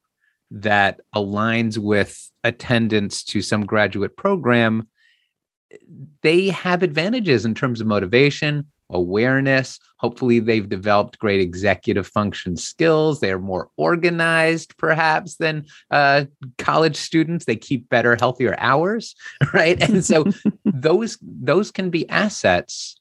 that 0.56 1.02
aligns 1.14 1.78
with 1.78 2.32
attendance 2.46 3.24
to 3.26 3.42
some 3.42 3.66
graduate 3.66 4.16
program. 4.16 4.88
They 6.22 6.48
have 6.50 6.82
advantages 6.82 7.46
in 7.46 7.54
terms 7.54 7.82
of 7.82 7.88
motivation, 7.88 8.66
awareness. 8.90 9.80
Hopefully, 9.98 10.40
they've 10.40 10.68
developed 10.68 11.20
great 11.20 11.42
executive 11.42 12.08
function 12.08 12.56
skills. 12.56 13.20
They 13.20 13.32
are 13.32 13.40
more 13.40 13.70
organized, 13.76 14.78
perhaps, 14.78 15.36
than 15.36 15.66
uh, 15.92 16.26
college 16.58 16.96
students. 16.96 17.44
They 17.44 17.58
keep 17.58 17.90
better, 17.90 18.16
healthier 18.16 18.56
hours, 18.58 19.14
right? 19.54 19.82
And 19.82 20.06
so 20.06 20.26
those 20.66 21.18
those 21.22 21.70
can 21.72 21.90
be 21.90 22.10
assets 22.10 23.00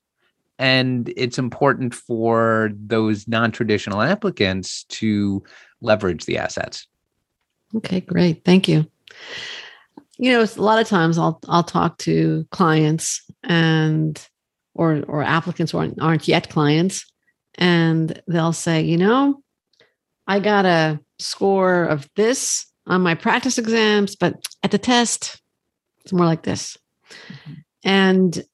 and 0.57 1.13
it's 1.17 1.37
important 1.37 1.93
for 1.95 2.71
those 2.77 3.27
non-traditional 3.27 4.01
applicants 4.01 4.85
to 4.85 5.43
leverage 5.81 6.27
the 6.27 6.39
assets 6.39 6.87
Okay, 7.77 8.01
great. 8.01 8.45
Thank 8.45 8.69
you. 8.69 8.87
You 10.17 10.33
know, 10.33 10.43
a 10.43 10.63
lot 10.63 10.81
of 10.81 10.89
times 10.89 11.19
I'll 11.19 11.41
I'll 11.49 11.65
talk 11.65 11.99
to 11.99 12.47
clients 12.51 13.23
and 13.43 14.25
or 14.75 15.03
or 15.09 15.23
applicants 15.23 15.73
who 15.73 15.79
aren't, 15.79 16.01
aren't 16.01 16.29
yet 16.29 16.51
clients, 16.51 17.05
and 17.57 18.21
they'll 18.29 18.53
say, 18.53 18.83
you 18.83 18.97
know, 18.97 19.43
I 20.27 20.39
got 20.39 20.67
a 20.67 21.01
score 21.19 21.85
of 21.85 22.09
this 22.17 22.67
on 22.87 23.01
my 23.01 23.15
practice 23.15 23.59
exams, 23.59 24.15
but 24.17 24.35
at 24.63 24.71
the 24.71 24.79
test, 24.79 25.41
it's 26.05 26.13
more 26.13 26.27
like 26.27 26.43
this. 26.43 26.77
Mm-hmm. 27.11 27.53
And 27.85 28.45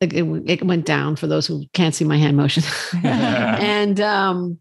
it, 0.00 0.12
it, 0.12 0.64
went 0.64 0.84
down 0.84 1.16
for 1.16 1.26
those 1.26 1.46
who 1.46 1.64
can't 1.72 1.94
see 1.94 2.04
my 2.04 2.16
hand 2.16 2.36
motion. 2.36 2.62
and 3.04 4.00
um, 4.00 4.60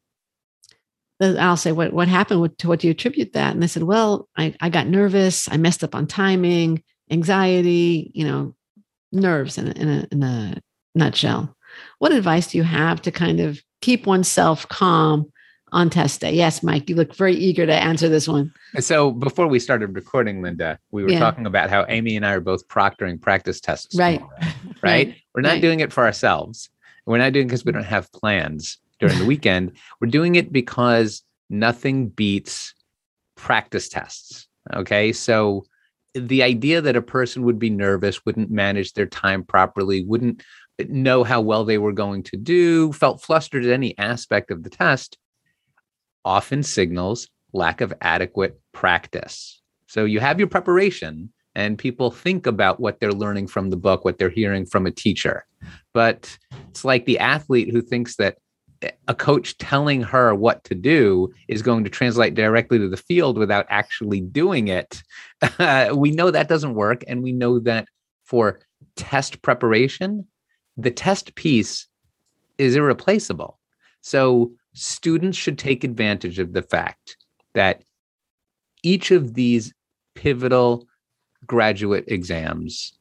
I'll 1.24 1.58
say, 1.58 1.72
what, 1.72 1.94
what 1.94 2.08
happened? 2.08 2.58
to 2.60 2.68
what 2.68 2.80
do 2.80 2.88
you 2.88 2.92
attribute 2.92 3.34
that? 3.34 3.54
And 3.54 3.62
they 3.62 3.68
said, 3.68 3.84
well, 3.84 4.28
I, 4.38 4.56
I 4.62 4.70
got 4.70 4.88
nervous. 4.88 5.50
I 5.52 5.58
messed 5.58 5.84
up 5.84 5.96
on 5.96 6.08
timing, 6.08 6.84
anxiety, 7.10 8.12
you 8.14 8.26
know, 8.26 8.56
nerves 9.12 9.58
in 9.58 9.68
a, 9.68 9.72
in 9.72 9.90
a, 9.90 10.08
in 10.12 10.24
a 10.24 10.62
nutshell. 10.96 11.56
What 12.00 12.12
advice 12.12 12.48
do 12.48 12.58
you 12.58 12.64
have 12.64 13.02
to 13.04 13.12
kind 13.12 13.40
of 13.40 13.62
keep 13.82 14.06
oneself 14.06 14.68
calm 14.70 15.32
on 15.72 15.90
test 15.90 16.22
day? 16.22 16.34
Yes, 16.34 16.62
Mike, 16.64 16.90
you 16.90 16.96
look 16.96 17.16
very 17.16 17.36
eager 17.36 17.66
to 17.66 17.74
answer 17.74 18.10
this 18.10 18.28
one. 18.28 18.54
So 18.80 19.12
before 19.12 19.48
we 19.48 19.60
started 19.60 19.96
recording, 19.96 20.42
Linda, 20.42 20.80
we 20.92 21.04
were 21.04 21.10
yeah. 21.10 21.20
talking 21.20 21.46
about 21.46 21.70
how 21.70 21.86
Amy 21.90 22.16
and 22.16 22.26
I 22.26 22.34
are 22.34 22.42
both 22.42 22.68
proctoring 22.68 23.20
practice 23.20 23.60
tests. 23.60 23.96
Right. 23.96 24.22
right? 24.42 24.54
right. 24.84 25.16
We're 25.34 25.42
not 25.42 25.54
right. 25.54 25.62
doing 25.62 25.80
it 25.80 25.92
for 25.92 26.04
ourselves. 26.04 26.70
We're 27.06 27.18
not 27.18 27.34
doing 27.34 27.46
it 27.46 27.50
because 27.50 27.66
we 27.66 27.72
don't 27.72 27.84
have 27.84 28.12
plans 28.12 28.78
during 29.08 29.20
the 29.20 29.26
weekend. 29.26 29.72
We're 30.00 30.08
doing 30.10 30.36
it 30.36 30.52
because 30.52 31.24
nothing 31.50 32.10
beats 32.10 32.74
practice 33.36 33.90
tests. 33.90 34.48
Okay. 34.74 35.12
So 35.12 35.66
the 36.16 36.44
idea 36.44 36.82
that 36.82 36.96
a 36.96 37.02
person 37.02 37.44
would 37.44 37.60
be 37.60 37.70
nervous, 37.70 38.26
wouldn't 38.26 38.52
manage 38.52 38.94
their 38.94 39.06
time 39.06 39.44
properly, 39.44 40.04
wouldn't 40.04 40.44
know 40.88 41.24
how 41.24 41.42
well 41.42 41.66
they 41.66 41.78
were 41.78 41.92
going 41.92 42.24
to 42.24 42.38
do, 42.38 42.92
felt 42.94 43.22
flustered 43.22 43.66
at 43.66 43.72
any 43.72 43.98
aspect 43.98 44.52
of 44.52 44.64
the 44.64 44.70
test, 44.70 45.18
often 46.26 46.64
signals 46.64 47.28
lack 47.52 47.82
of 47.82 47.94
adequate 48.02 48.60
practice. 48.72 49.62
So 49.88 50.06
you 50.06 50.20
have 50.20 50.40
your 50.40 50.48
preparation, 50.48 51.32
and 51.56 51.78
people 51.78 52.10
think 52.10 52.48
about 52.48 52.80
what 52.80 53.00
they're 53.00 53.12
learning 53.12 53.48
from 53.48 53.70
the 53.70 53.78
book, 53.78 54.04
what 54.04 54.18
they're 54.18 54.30
hearing 54.30 54.66
from 54.66 54.88
a 54.88 54.92
teacher. 54.92 55.46
But 55.94 56.36
it's 56.70 56.84
like 56.84 57.06
the 57.06 57.20
athlete 57.20 57.70
who 57.72 57.82
thinks 57.82 58.16
that 58.16 58.38
a 59.08 59.16
coach 59.16 59.58
telling 59.58 60.02
her 60.02 60.34
what 60.34 60.64
to 60.66 60.76
do 60.76 61.32
is 61.48 61.62
going 61.62 61.84
to 61.84 61.90
translate 61.90 62.34
directly 62.36 62.80
to 62.80 62.90
the 62.90 62.98
field 62.98 63.38
without 63.38 63.66
actually 63.70 64.22
doing 64.22 64.68
it. 64.68 65.04
We 65.94 66.12
know 66.12 66.32
that 66.32 66.50
doesn't 66.50 66.76
work. 66.76 67.04
And 67.08 67.24
we 67.24 67.32
know 67.32 67.60
that 67.60 67.88
for 68.26 68.60
test 68.96 69.42
preparation, 69.42 70.28
the 70.78 70.92
test 70.92 71.36
piece 71.36 71.88
is 72.58 72.76
irreplaceable. 72.76 73.60
So 74.02 74.52
students 74.74 75.38
should 75.38 75.58
take 75.58 75.84
advantage 75.84 76.40
of 76.40 76.54
the 76.54 76.62
fact 76.62 77.18
that 77.54 77.84
each 78.84 79.12
of 79.12 79.34
these 79.34 79.74
pivotal 80.16 80.88
graduate 81.46 82.06
exams 82.08 82.98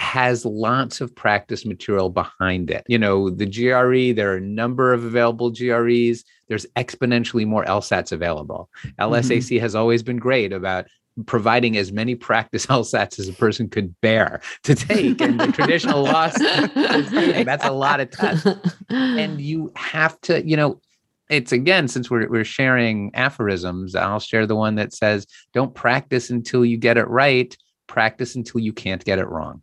has 0.00 0.44
lots 0.44 1.00
of 1.00 1.14
practice 1.14 1.64
material 1.66 2.10
behind 2.10 2.70
it. 2.70 2.84
You 2.88 2.98
know, 2.98 3.30
the 3.30 3.46
GRE, 3.46 4.14
there 4.14 4.32
are 4.32 4.36
a 4.36 4.40
number 4.40 4.92
of 4.92 5.04
available 5.04 5.50
GREs. 5.50 6.24
There's 6.48 6.66
exponentially 6.76 7.46
more 7.46 7.64
LSATs 7.64 8.10
available. 8.10 8.70
LSAC 8.98 9.38
mm-hmm. 9.38 9.62
has 9.62 9.74
always 9.74 10.02
been 10.02 10.16
great 10.16 10.52
about 10.52 10.86
providing 11.26 11.76
as 11.76 11.92
many 11.92 12.14
practice 12.14 12.66
LSATs 12.68 13.18
as 13.18 13.28
a 13.28 13.32
person 13.32 13.68
could 13.68 13.98
bear 14.00 14.40
to 14.64 14.74
take. 14.74 15.20
And 15.20 15.38
the 15.38 15.48
traditional 15.48 16.02
law, 16.04 16.28
that's 16.28 17.64
a 17.64 17.72
lot 17.72 18.00
of 18.00 18.10
tests. 18.10 18.46
And 18.88 19.40
you 19.40 19.72
have 19.76 20.20
to, 20.22 20.46
you 20.46 20.56
know, 20.56 20.80
it's 21.28 21.52
again, 21.52 21.86
since 21.88 22.10
we're, 22.10 22.28
we're 22.28 22.44
sharing 22.44 23.14
aphorisms, 23.14 23.94
I'll 23.94 24.18
share 24.18 24.46
the 24.46 24.56
one 24.56 24.74
that 24.76 24.92
says, 24.92 25.26
don't 25.52 25.74
practice 25.74 26.30
until 26.30 26.64
you 26.64 26.76
get 26.76 26.98
it 26.98 27.08
right, 27.08 27.56
practice 27.86 28.34
until 28.34 28.60
you 28.60 28.72
can't 28.72 29.04
get 29.04 29.18
it 29.18 29.28
wrong. 29.28 29.62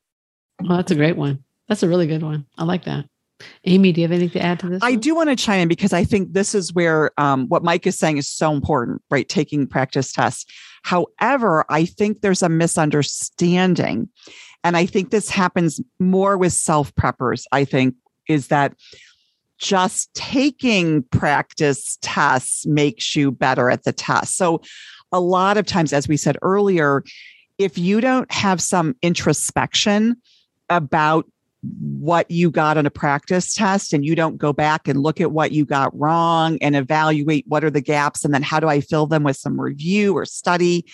Well, 0.62 0.78
that's 0.78 0.92
a 0.92 0.96
great 0.96 1.18
one. 1.18 1.44
That's 1.68 1.84
a 1.84 1.90
really 1.90 2.08
good 2.08 2.24
one. 2.24 2.46
I 2.58 2.64
like 2.64 2.86
that. 2.86 3.06
Amy, 3.66 3.92
do 3.92 4.02
you 4.02 4.08
have 4.08 4.12
anything 4.12 4.42
to 4.42 4.46
add 4.46 4.60
to 4.62 4.70
this? 4.70 4.82
I 4.82 4.92
one? 4.92 5.00
do 5.00 5.16
want 5.16 5.30
to 5.30 5.36
chime 5.36 5.62
in 5.62 5.68
because 5.68 5.94
I 5.94 6.04
think 6.04 6.34
this 6.34 6.56
is 6.56 6.74
where 6.74 7.12
um, 7.20 7.48
what 7.48 7.64
Mike 7.64 7.86
is 7.86 7.98
saying 7.98 8.18
is 8.18 8.28
so 8.28 8.52
important, 8.52 9.02
right? 9.12 9.28
Taking 9.28 9.68
practice 9.68 10.12
tests. 10.12 10.46
However, 10.84 11.66
I 11.70 11.86
think 11.86 12.22
there's 12.22 12.42
a 12.42 12.50
misunderstanding. 12.50 14.10
And 14.64 14.76
I 14.76 14.86
think 14.86 15.12
this 15.12 15.30
happens 15.30 15.80
more 16.00 16.38
with 16.38 16.54
self 16.54 16.94
preppers, 16.96 17.44
I 17.52 17.64
think, 17.64 17.96
is 18.28 18.48
that 18.48 18.74
just 19.60 20.14
taking 20.14 21.04
practice 21.04 21.98
tests 22.02 22.66
makes 22.66 23.16
you 23.16 23.32
better 23.32 23.70
at 23.70 23.84
the 23.84 23.94
test. 23.94 24.36
So, 24.36 24.62
a 25.12 25.20
lot 25.22 25.58
of 25.58 25.66
times, 25.66 25.94
as 25.94 26.08
we 26.08 26.18
said 26.18 26.38
earlier, 26.42 27.04
if 27.58 27.78
you 27.78 28.02
don't 28.02 28.30
have 28.32 28.62
some 28.62 28.96
introspection, 29.02 30.18
about 30.70 31.26
what 31.62 32.30
you 32.30 32.52
got 32.52 32.78
on 32.78 32.86
a 32.86 32.92
practice 32.92 33.54
test 33.54 33.94
and 33.94 34.06
you 34.06 34.16
don't 34.16 34.38
go 34.38 34.54
back 34.54 34.88
and 34.88 35.02
look 35.02 35.20
at 35.20 35.32
what 35.32 35.52
you 35.52 35.66
got 35.66 35.98
wrong 35.98 36.58
and 36.62 36.76
evaluate 36.76 37.46
what 37.48 37.64
are 37.64 37.70
the 37.70 37.82
gaps 37.82 38.24
and 38.24 38.34
then 38.34 38.44
how 38.44 38.60
do 38.60 38.68
I 38.68 38.80
fill 38.80 39.08
them 39.08 39.24
with 39.24 39.38
some 39.38 39.60
review 39.60 40.14
or 40.14 40.26
study, 40.26 40.86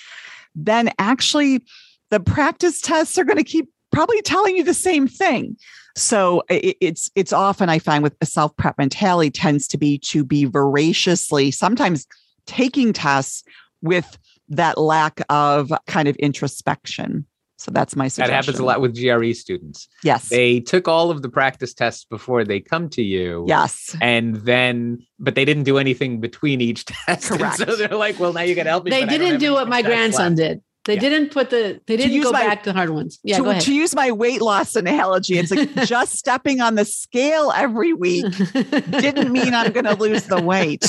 then 0.55 0.89
actually 0.99 1.61
the 2.09 2.19
practice 2.19 2.81
tests 2.81 3.17
are 3.17 3.23
going 3.23 3.37
to 3.37 3.43
keep 3.43 3.69
probably 3.91 4.21
telling 4.21 4.55
you 4.55 4.63
the 4.63 4.73
same 4.73 5.07
thing. 5.07 5.57
So 5.95 6.43
it's 6.49 7.11
it's 7.15 7.33
often 7.33 7.69
I 7.69 7.77
find 7.77 8.03
with 8.03 8.15
a 8.21 8.25
self 8.25 8.55
prep 8.57 8.77
mentality 8.77 9.29
tends 9.29 9.67
to 9.69 9.77
be 9.77 9.99
to 9.99 10.23
be 10.23 10.45
voraciously 10.45 11.51
sometimes 11.51 12.07
taking 12.47 12.93
tests 12.93 13.43
with 13.81 14.17
that 14.49 14.77
lack 14.77 15.21
of 15.29 15.71
kind 15.87 16.07
of 16.07 16.15
introspection. 16.15 17.25
So 17.63 17.71
that's 17.71 17.95
my 17.95 18.09
suggestion. 18.09 18.29
That 18.29 18.35
happens 18.35 18.59
a 18.59 18.65
lot 18.65 18.81
with 18.81 18.93
GRE 18.93 19.31
students. 19.31 19.87
Yes. 20.03 20.27
They 20.27 20.59
took 20.59 20.89
all 20.89 21.09
of 21.09 21.21
the 21.21 21.29
practice 21.29 21.73
tests 21.73 22.03
before 22.03 22.43
they 22.43 22.59
come 22.59 22.89
to 22.89 23.01
you. 23.01 23.45
Yes. 23.47 23.95
And 24.01 24.35
then, 24.35 24.99
but 25.17 25.35
they 25.35 25.45
didn't 25.45 25.63
do 25.63 25.77
anything 25.77 26.19
between 26.19 26.59
each 26.59 26.83
test. 27.07 27.29
Correct. 27.29 27.57
so 27.57 27.77
they're 27.77 27.87
like, 27.87 28.19
well, 28.19 28.33
now 28.33 28.41
you 28.41 28.53
got 28.53 28.63
to 28.63 28.69
help 28.69 28.83
me. 28.83 28.91
They 28.91 29.05
didn't 29.05 29.39
do 29.39 29.53
what 29.53 29.69
my 29.69 29.81
grandson 29.81 30.35
left. 30.35 30.37
did. 30.37 30.61
They 30.85 30.95
yeah. 30.95 30.99
didn't 30.99 31.31
put 31.31 31.49
the 31.49 31.79
they 31.87 31.95
didn't 31.95 32.21
go 32.21 32.31
my, 32.31 32.45
back 32.45 32.63
to 32.63 32.71
the 32.71 32.73
hard 32.73 32.89
ones. 32.89 33.17
Yeah, 33.23 33.37
to, 33.37 33.43
go 33.43 33.49
ahead. 33.51 33.61
to 33.61 33.73
use 33.73 33.95
my 33.95 34.11
weight 34.11 34.41
loss 34.41 34.75
analogy, 34.75 35.37
it's 35.37 35.49
like 35.49 35.73
just 35.85 36.17
stepping 36.17 36.59
on 36.59 36.75
the 36.75 36.83
scale 36.83 37.53
every 37.55 37.93
week 37.93 38.25
didn't 38.53 39.31
mean 39.31 39.53
I'm 39.53 39.71
going 39.71 39.85
to 39.85 39.95
lose 39.95 40.23
the 40.25 40.41
weight. 40.41 40.83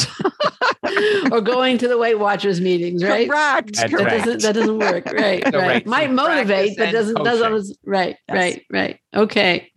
or 1.32 1.40
going 1.40 1.78
to 1.78 1.88
the 1.88 1.98
Weight 1.98 2.18
Watchers 2.18 2.60
meetings, 2.60 3.02
right? 3.02 3.28
Correct. 3.28 3.76
That 3.76 3.90
doesn't 3.90 4.42
that 4.42 4.54
doesn't 4.54 4.78
work. 4.78 5.04
Right. 5.14 5.44
Right. 5.44 5.54
right. 5.54 5.86
Might 5.86 6.10
motivate, 6.10 6.76
but 6.76 6.90
doesn't 6.90 7.22
doesn't 7.22 7.76
right, 7.84 8.16
yes. 8.28 8.36
right, 8.36 8.66
right. 8.70 9.00
Okay. 9.14 9.70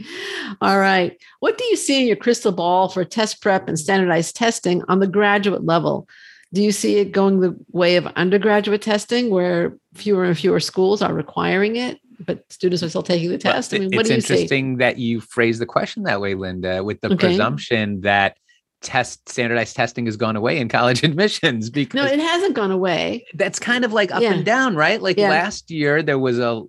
All 0.62 0.80
right. 0.80 1.18
What 1.40 1.58
do 1.58 1.66
you 1.66 1.76
see 1.76 2.02
in 2.02 2.08
your 2.08 2.16
crystal 2.16 2.52
ball 2.52 2.90
for 2.90 3.06
test 3.06 3.42
prep 3.42 3.68
and 3.68 3.78
standardized 3.78 4.36
testing 4.36 4.84
on 4.88 5.00
the 5.00 5.08
graduate 5.08 5.64
level? 5.64 6.08
Do 6.54 6.64
you 6.64 6.72
see 6.72 6.98
it 6.98 7.12
going 7.12 7.42
the 7.42 7.56
way 7.72 7.98
of 7.98 8.08
undergraduate 8.08 8.82
testing 8.82 9.30
where 9.30 9.78
fewer 9.94 10.24
and 10.24 10.38
fewer 10.38 10.60
schools 10.60 11.02
are 11.02 11.14
requiring 11.14 11.76
it, 11.76 12.00
but 12.26 12.52
students 12.52 12.82
are 12.84 12.90
still 12.90 13.04
taking 13.04 13.30
the 13.30 13.38
test? 13.38 13.74
I 13.74 13.80
mean, 13.80 13.92
what 13.94 14.06
do 14.06 14.16
you 14.16 14.22
see? 14.22 14.34
It's 14.34 14.42
interesting 14.42 14.78
that 14.78 14.98
you 14.98 15.22
phrase 15.22 15.60
the 15.60 15.66
question 15.66 16.04
that 16.04 16.22
way, 16.22 16.36
Linda, 16.36 16.84
with 16.84 17.02
the 17.02 17.14
okay. 17.14 17.28
presumption 17.28 18.02
that 18.02 18.38
test 18.82 19.28
standardized 19.28 19.76
testing 19.76 20.06
has 20.06 20.18
gone 20.18 20.36
away 20.36 20.58
in 20.58 20.70
college 20.70 21.04
admissions 21.04 21.70
because 21.70 21.96
no 21.96 22.06
it 22.06 22.20
hasn't 22.20 22.54
gone 22.54 22.72
away 22.72 23.26
that's 23.34 23.60
kind 23.60 23.84
of 23.84 23.92
like 23.92 24.12
up 24.12 24.22
yeah. 24.22 24.34
and 24.34 24.46
down 24.46 24.76
right 24.76 25.02
like 25.02 25.18
yeah. 25.18 25.30
last 25.30 25.72
year 25.72 26.04
there 26.04 26.20
was 26.20 26.38
a 26.38 26.62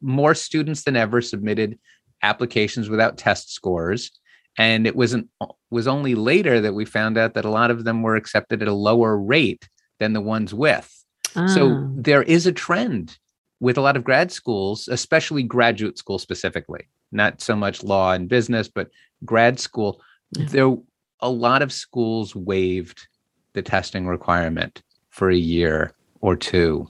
more 0.00 0.34
students 0.34 0.84
than 0.84 0.96
ever 0.96 1.20
submitted 1.20 1.78
applications 2.22 2.88
without 2.88 3.16
test 3.16 3.52
scores 3.52 4.10
and 4.58 4.86
it 4.86 4.96
wasn't 4.96 5.28
was 5.70 5.86
only 5.86 6.14
later 6.14 6.60
that 6.60 6.74
we 6.74 6.84
found 6.84 7.16
out 7.16 7.34
that 7.34 7.44
a 7.44 7.50
lot 7.50 7.70
of 7.70 7.84
them 7.84 8.02
were 8.02 8.16
accepted 8.16 8.60
at 8.60 8.68
a 8.68 8.74
lower 8.74 9.16
rate 9.16 9.68
than 10.00 10.14
the 10.14 10.20
ones 10.20 10.52
with 10.52 11.04
ah. 11.36 11.46
so 11.46 11.88
there 11.94 12.22
is 12.24 12.44
a 12.44 12.52
trend 12.52 13.18
with 13.60 13.78
a 13.78 13.80
lot 13.80 13.96
of 13.96 14.02
grad 14.02 14.32
schools 14.32 14.88
especially 14.88 15.44
graduate 15.44 15.96
school 15.96 16.18
specifically 16.18 16.88
not 17.12 17.40
so 17.40 17.54
much 17.54 17.84
law 17.84 18.12
and 18.12 18.28
business 18.28 18.68
but 18.68 18.88
grad 19.24 19.60
school 19.60 20.00
yeah. 20.32 20.46
there 20.48 20.76
a 21.22 21.30
lot 21.30 21.62
of 21.62 21.72
schools 21.72 22.36
waived 22.36 23.06
the 23.54 23.62
testing 23.62 24.06
requirement 24.06 24.82
for 25.10 25.30
a 25.30 25.36
year 25.36 25.94
or 26.20 26.36
two 26.36 26.86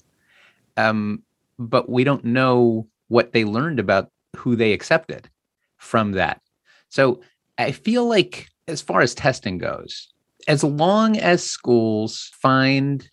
um, 0.76 1.22
but 1.58 1.88
we 1.88 2.02
don't 2.02 2.24
know 2.24 2.86
what 3.08 3.32
they 3.32 3.44
learned 3.44 3.78
about 3.78 4.10
who 4.36 4.56
they 4.56 4.72
accepted 4.72 5.28
from 5.76 6.12
that 6.12 6.40
so 6.88 7.20
I 7.58 7.72
feel 7.72 8.06
like, 8.06 8.48
as 8.68 8.82
far 8.82 9.00
as 9.00 9.14
testing 9.14 9.58
goes, 9.58 10.08
as 10.48 10.62
long 10.62 11.16
as 11.18 11.42
schools 11.42 12.30
find 12.34 13.08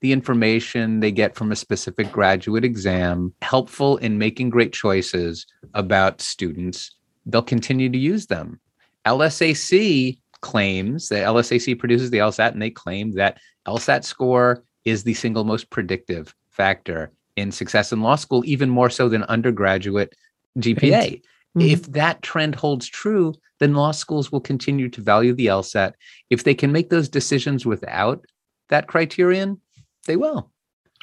the 0.00 0.12
information 0.12 1.00
they 1.00 1.10
get 1.10 1.34
from 1.34 1.50
a 1.50 1.56
specific 1.56 2.12
graduate 2.12 2.64
exam 2.64 3.32
helpful 3.42 3.96
in 3.98 4.18
making 4.18 4.50
great 4.50 4.72
choices 4.72 5.46
about 5.74 6.20
students, 6.20 6.90
they'll 7.26 7.42
continue 7.42 7.88
to 7.88 7.98
use 7.98 8.26
them. 8.26 8.60
LSAC 9.06 10.18
claims 10.44 11.08
that 11.08 11.26
LSAC 11.26 11.78
produces 11.78 12.10
the 12.10 12.18
LSAT 12.18 12.52
and 12.52 12.60
they 12.60 12.70
claim 12.70 13.12
that 13.12 13.38
LSAT 13.66 14.04
score 14.04 14.62
is 14.84 15.02
the 15.02 15.14
single 15.14 15.44
most 15.44 15.70
predictive 15.70 16.34
factor 16.50 17.10
in 17.36 17.50
success 17.50 17.92
in 17.92 18.02
law 18.02 18.14
school, 18.14 18.42
even 18.44 18.68
more 18.68 18.90
so 18.90 19.08
than 19.08 19.22
undergraduate 19.24 20.14
GPA. 20.58 21.22
Mm-hmm. 21.22 21.60
If 21.62 21.90
that 21.92 22.20
trend 22.20 22.54
holds 22.56 22.86
true, 22.86 23.32
then 23.58 23.72
law 23.72 23.92
schools 23.92 24.30
will 24.30 24.42
continue 24.42 24.90
to 24.90 25.00
value 25.00 25.32
the 25.32 25.46
LSAT. 25.46 25.94
If 26.28 26.44
they 26.44 26.54
can 26.54 26.72
make 26.72 26.90
those 26.90 27.08
decisions 27.08 27.64
without 27.64 28.26
that 28.68 28.86
criterion, 28.86 29.62
they 30.06 30.16
will. 30.16 30.50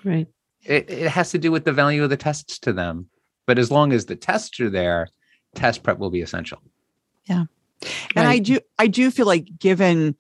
Right. 0.06 0.28
It, 0.64 0.88
it 0.88 1.10
has 1.10 1.32
to 1.32 1.40
do 1.40 1.52
with 1.52 1.66
the 1.66 1.74
value 1.74 2.04
of 2.04 2.12
the 2.12 2.18
tests 2.18 2.60
to 2.60 2.74
them. 2.74 3.10
But 3.48 3.58
as 3.58 3.72
long 3.72 3.92
as 3.92 4.06
the 4.06 4.16
tests 4.16 4.60
are 4.60 4.70
there, 4.70 5.08
test 5.56 5.82
prep 5.82 5.98
will 5.98 6.12
be 6.12 6.22
essential. 6.22 6.60
Yeah. 7.26 7.46
And 8.16 8.26
right. 8.28 8.36
I 8.36 8.40
do 8.40 8.60
I 8.80 8.88
do 8.88 9.12
feel 9.12 9.26
like 9.26 9.48
given, 9.58 10.16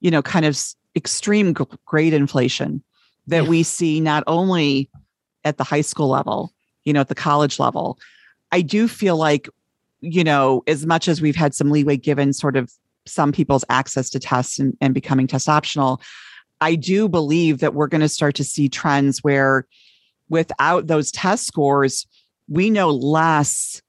you 0.00 0.10
know, 0.10 0.22
kind 0.22 0.44
of 0.44 0.58
extreme 0.94 1.52
grade 1.84 2.14
inflation 2.14 2.82
that 3.26 3.44
yeah. 3.44 3.48
we 3.48 3.62
see 3.62 4.00
not 4.00 4.24
only 4.26 4.90
at 5.44 5.58
the 5.58 5.64
high 5.64 5.80
school 5.82 6.08
level, 6.08 6.52
you 6.84 6.92
know, 6.92 7.00
at 7.00 7.08
the 7.08 7.14
college 7.14 7.58
level, 7.58 7.98
I 8.52 8.62
do 8.62 8.88
feel 8.88 9.16
like, 9.16 9.48
you 10.00 10.24
know, 10.24 10.62
as 10.66 10.86
much 10.86 11.08
as 11.08 11.20
we've 11.20 11.36
had 11.36 11.54
some 11.54 11.70
leeway 11.70 11.96
given 11.96 12.32
sort 12.32 12.56
of 12.56 12.72
some 13.06 13.32
people's 13.32 13.64
access 13.68 14.10
to 14.10 14.18
tests 14.18 14.58
and, 14.58 14.76
and 14.80 14.94
becoming 14.94 15.26
test 15.26 15.48
optional, 15.48 16.00
I 16.60 16.74
do 16.74 17.08
believe 17.08 17.58
that 17.58 17.74
we're 17.74 17.86
going 17.86 18.00
to 18.00 18.08
start 18.08 18.34
to 18.36 18.44
see 18.44 18.68
trends 18.68 19.22
where 19.22 19.66
without 20.28 20.86
those 20.86 21.12
test 21.12 21.46
scores, 21.46 22.06
we 22.48 22.70
know 22.70 22.90
less 22.90 23.82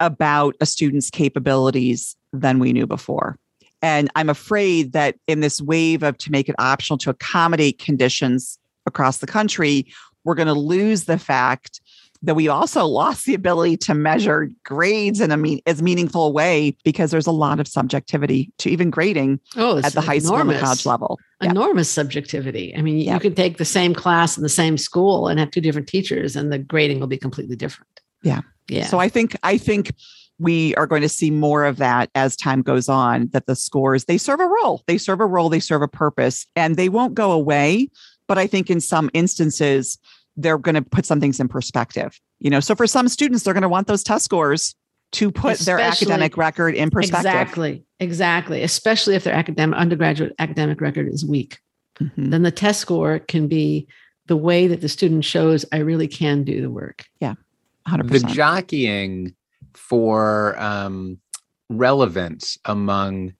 about 0.00 0.56
a 0.60 0.66
student's 0.66 1.10
capabilities 1.10 2.16
than 2.40 2.58
we 2.58 2.72
knew 2.72 2.86
before. 2.86 3.36
And 3.82 4.10
I'm 4.16 4.28
afraid 4.28 4.92
that 4.92 5.16
in 5.26 5.40
this 5.40 5.60
wave 5.60 6.02
of 6.02 6.18
to 6.18 6.32
make 6.32 6.48
it 6.48 6.54
optional 6.58 6.98
to 6.98 7.10
accommodate 7.10 7.78
conditions 7.78 8.58
across 8.86 9.18
the 9.18 9.26
country, 9.26 9.86
we're 10.24 10.34
going 10.34 10.48
to 10.48 10.54
lose 10.54 11.04
the 11.04 11.18
fact 11.18 11.80
that 12.22 12.34
we 12.34 12.48
also 12.48 12.86
lost 12.86 13.26
the 13.26 13.34
ability 13.34 13.76
to 13.76 13.94
measure 13.94 14.50
grades 14.64 15.20
in 15.20 15.30
a 15.30 15.36
mean, 15.36 15.60
as 15.66 15.82
meaningful 15.82 16.32
way 16.32 16.76
because 16.84 17.10
there's 17.10 17.26
a 17.26 17.32
lot 17.32 17.60
of 17.60 17.68
subjectivity 17.68 18.50
to 18.58 18.70
even 18.70 18.90
grading 18.90 19.38
oh, 19.56 19.78
at 19.78 19.92
the 19.92 20.00
high 20.00 20.18
school 20.18 20.36
and 20.36 20.58
college 20.58 20.86
level. 20.86 21.18
Enormous 21.42 21.88
yeah. 21.90 22.02
subjectivity. 22.02 22.74
I 22.74 22.82
mean, 22.82 22.98
yeah. 22.98 23.14
you 23.14 23.20
can 23.20 23.34
take 23.34 23.58
the 23.58 23.64
same 23.64 23.94
class 23.94 24.36
in 24.36 24.42
the 24.42 24.48
same 24.48 24.78
school 24.78 25.28
and 25.28 25.38
have 25.38 25.50
two 25.50 25.60
different 25.60 25.86
teachers, 25.86 26.34
and 26.34 26.50
the 26.50 26.58
grading 26.58 26.98
will 26.98 27.06
be 27.06 27.18
completely 27.18 27.56
different. 27.56 28.00
Yeah. 28.22 28.40
Yeah. 28.68 28.86
So 28.86 28.98
I 28.98 29.08
think 29.08 29.36
I 29.42 29.58
think 29.58 29.94
we 30.38 30.74
are 30.74 30.86
going 30.86 31.02
to 31.02 31.08
see 31.08 31.30
more 31.30 31.64
of 31.64 31.78
that 31.78 32.10
as 32.14 32.36
time 32.36 32.62
goes 32.62 32.88
on 32.88 33.28
that 33.28 33.46
the 33.46 33.56
scores 33.56 34.04
they 34.04 34.18
serve 34.18 34.40
a 34.40 34.46
role. 34.46 34.82
They 34.86 34.98
serve 34.98 35.20
a 35.20 35.26
role 35.26 35.48
they 35.48 35.60
serve 35.60 35.82
a 35.82 35.88
purpose 35.88 36.46
and 36.54 36.76
they 36.76 36.88
won't 36.88 37.14
go 37.14 37.32
away 37.32 37.88
but 38.28 38.38
i 38.38 38.46
think 38.46 38.70
in 38.70 38.80
some 38.80 39.10
instances 39.14 39.98
they're 40.36 40.58
going 40.58 40.74
to 40.74 40.82
put 40.82 41.06
some 41.06 41.20
things 41.20 41.40
in 41.40 41.48
perspective 41.48 42.18
you 42.38 42.50
know? 42.50 42.60
So 42.60 42.74
for 42.74 42.86
some 42.86 43.08
students 43.08 43.44
they're 43.44 43.54
going 43.54 43.62
to 43.62 43.68
want 43.68 43.86
those 43.86 44.02
test 44.02 44.24
scores 44.24 44.74
to 45.12 45.30
put 45.30 45.54
especially, 45.54 45.64
their 45.64 45.78
academic 45.80 46.36
record 46.36 46.74
in 46.74 46.90
perspective. 46.90 47.30
Exactly 47.30 47.84
exactly 48.00 48.62
especially 48.62 49.14
if 49.14 49.24
their 49.24 49.34
academic 49.34 49.78
undergraduate 49.78 50.34
academic 50.38 50.80
record 50.80 51.08
is 51.08 51.24
weak. 51.24 51.58
Mm-hmm. 52.00 52.30
then 52.30 52.42
the 52.42 52.50
test 52.50 52.80
score 52.80 53.20
can 53.20 53.48
be 53.48 53.88
the 54.26 54.36
way 54.36 54.66
that 54.66 54.82
the 54.82 54.88
student 54.88 55.24
shows 55.24 55.64
i 55.72 55.78
really 55.78 56.08
can 56.08 56.44
do 56.44 56.60
the 56.60 56.70
work. 56.70 57.06
Yeah 57.20 57.34
100%. 57.88 58.08
the 58.08 58.18
jockeying 58.34 59.34
for 59.76 60.58
um, 60.58 61.18
relevance 61.68 62.58
among 62.64 63.32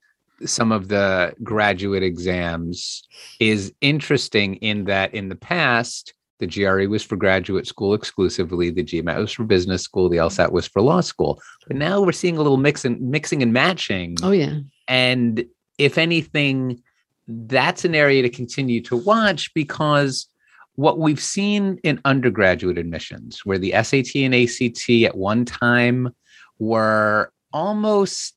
some 0.45 0.73
of 0.73 0.89
the 0.89 1.35
graduate 1.43 2.03
exams 2.03 3.03
is 3.41 3.73
interesting 3.81 4.57
in 4.57 4.85
that 4.85 5.15
in 5.15 5.29
the 5.29 5.37
past, 5.37 6.13
the 6.39 6.47
GRE 6.47 6.87
was 6.89 7.03
for 7.03 7.17
graduate 7.17 7.67
school 7.67 7.95
exclusively, 7.95 8.71
the 8.71 8.85
GMAT 8.85 9.19
was 9.19 9.33
for 9.33 9.45
business 9.45 9.83
school, 9.83 10.09
the 10.09 10.19
LSAT 10.19 10.53
was 10.53 10.67
for 10.67 10.83
law 10.83 11.01
school. 11.01 11.41
But 11.67 11.77
now 11.77 12.03
we're 12.03 12.13
seeing 12.13 12.37
a 12.37 12.43
little 12.43 12.59
mix 12.59 12.85
and 12.85 13.01
mixing 13.01 13.43
and 13.43 13.53
matching. 13.53 14.17
Oh 14.23 14.33
yeah. 14.33 14.59
And 14.89 15.47
if 15.79 15.97
anything, 15.97 16.83
that's 17.27 17.85
an 17.85 17.95
area 17.95 18.23
to 18.23 18.29
continue 18.29 18.83
to 18.83 18.97
watch 18.97 19.53
because 19.55 20.27
what 20.75 20.99
we've 20.99 21.21
seen 21.21 21.79
in 21.83 22.01
undergraduate 22.05 22.77
admissions, 22.77 23.41
where 23.45 23.59
the 23.59 23.73
SAT 23.83 24.15
and 24.17 24.35
ACT 24.35 24.91
at 25.05 25.17
one 25.17 25.47
time 25.47 26.15
were 26.59 27.33
almost 27.53 28.35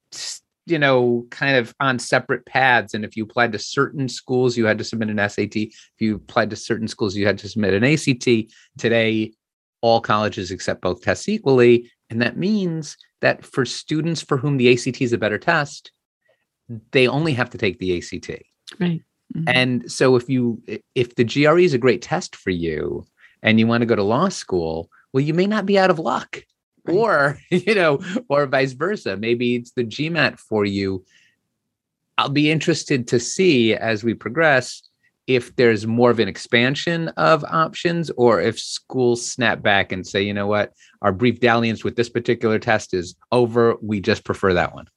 you 0.66 0.78
know 0.80 1.26
kind 1.30 1.58
of 1.58 1.74
on 1.80 2.00
separate 2.00 2.46
paths. 2.46 2.94
And 2.94 3.04
if 3.04 3.18
you 3.18 3.24
applied 3.24 3.52
to 3.54 3.60
certain 3.60 4.08
schools 4.08 4.58
you 4.58 4.66
had 4.66 4.78
to 4.78 4.84
submit 4.84 5.10
an 5.10 5.30
SAT 5.30 5.56
if 5.56 5.72
you 6.00 6.16
applied 6.16 6.50
to 6.52 6.56
certain 6.56 6.88
schools 6.88 7.16
you 7.16 7.26
had 7.26 7.38
to 7.40 7.50
submit 7.50 7.74
an 7.74 7.84
ACT 7.84 8.54
today 8.78 9.34
all 9.82 10.02
colleges 10.02 10.52
accept 10.52 10.82
both 10.82 11.02
tests 11.02 11.30
equally. 11.30 11.90
And 12.10 12.22
that 12.22 12.38
means 12.38 12.98
that 13.22 13.46
for 13.46 13.66
students 13.66 14.22
for 14.22 14.38
whom 14.38 14.58
the 14.58 14.72
ACT 14.72 15.02
is 15.02 15.14
a 15.14 15.18
better 15.18 15.38
test 15.38 15.92
they 16.92 17.08
only 17.08 17.34
have 17.34 17.50
to 17.50 17.58
take 17.58 17.80
the 17.80 17.98
ACT 17.98 18.30
right. 18.80 19.02
Mm-hmm. 19.36 19.44
and 19.48 19.92
so 19.92 20.16
if 20.16 20.30
you 20.30 20.62
if 20.96 21.16
the 21.16 21.24
GRE 21.24 21.60
is 21.60 21.74
a 21.74 21.80
great 21.80 22.02
test 22.02 22.36
for 22.36 22.50
you 22.50 23.06
and 23.42 23.60
you 23.60 23.68
want 23.68 23.82
to 23.82 23.88
go 23.88 23.96
to 23.96 24.04
law 24.04 24.30
school 24.30 24.90
well 25.14 25.24
you 25.24 25.34
may 25.34 25.48
not 25.48 25.66
be 25.66 25.78
out 25.78 25.90
of 25.90 26.00
luck 26.00 26.44
right. 26.90 26.98
or 26.98 27.40
you 27.50 27.76
know 27.76 28.00
or 28.28 28.46
vice 28.46 28.74
versa. 28.74 29.18
Maybe 29.18 29.56
it's 29.56 29.72
the 29.72 29.84
gmat 29.84 30.40
for 30.40 30.66
you. 30.66 31.06
I'll 32.18 32.30
be 32.30 32.52
interested 32.52 33.08
to 33.10 33.20
see 33.20 33.74
as 33.74 34.04
we 34.04 34.14
progress 34.14 34.84
if 35.28 35.56
there's 35.56 35.86
more 35.86 36.10
of 36.10 36.20
an 36.20 36.28
expansion 36.28 37.10
of 37.10 37.46
options 37.46 38.10
or 38.18 38.42
if 38.42 38.60
schools 38.60 39.26
snap 39.26 39.62
back 39.62 39.92
and 39.92 40.06
say 40.06 40.22
you 40.24 40.34
know 40.34 40.48
what? 40.48 40.74
Our 41.02 41.12
brief 41.12 41.40
dalliance 41.40 41.84
with 41.84 41.96
this 41.96 42.10
particular 42.10 42.60
test 42.60 42.94
is 42.94 43.16
over. 43.32 43.76
We 43.82 44.02
just 44.02 44.24
prefer 44.24 44.54
that 44.56 44.74
one. 44.74 44.88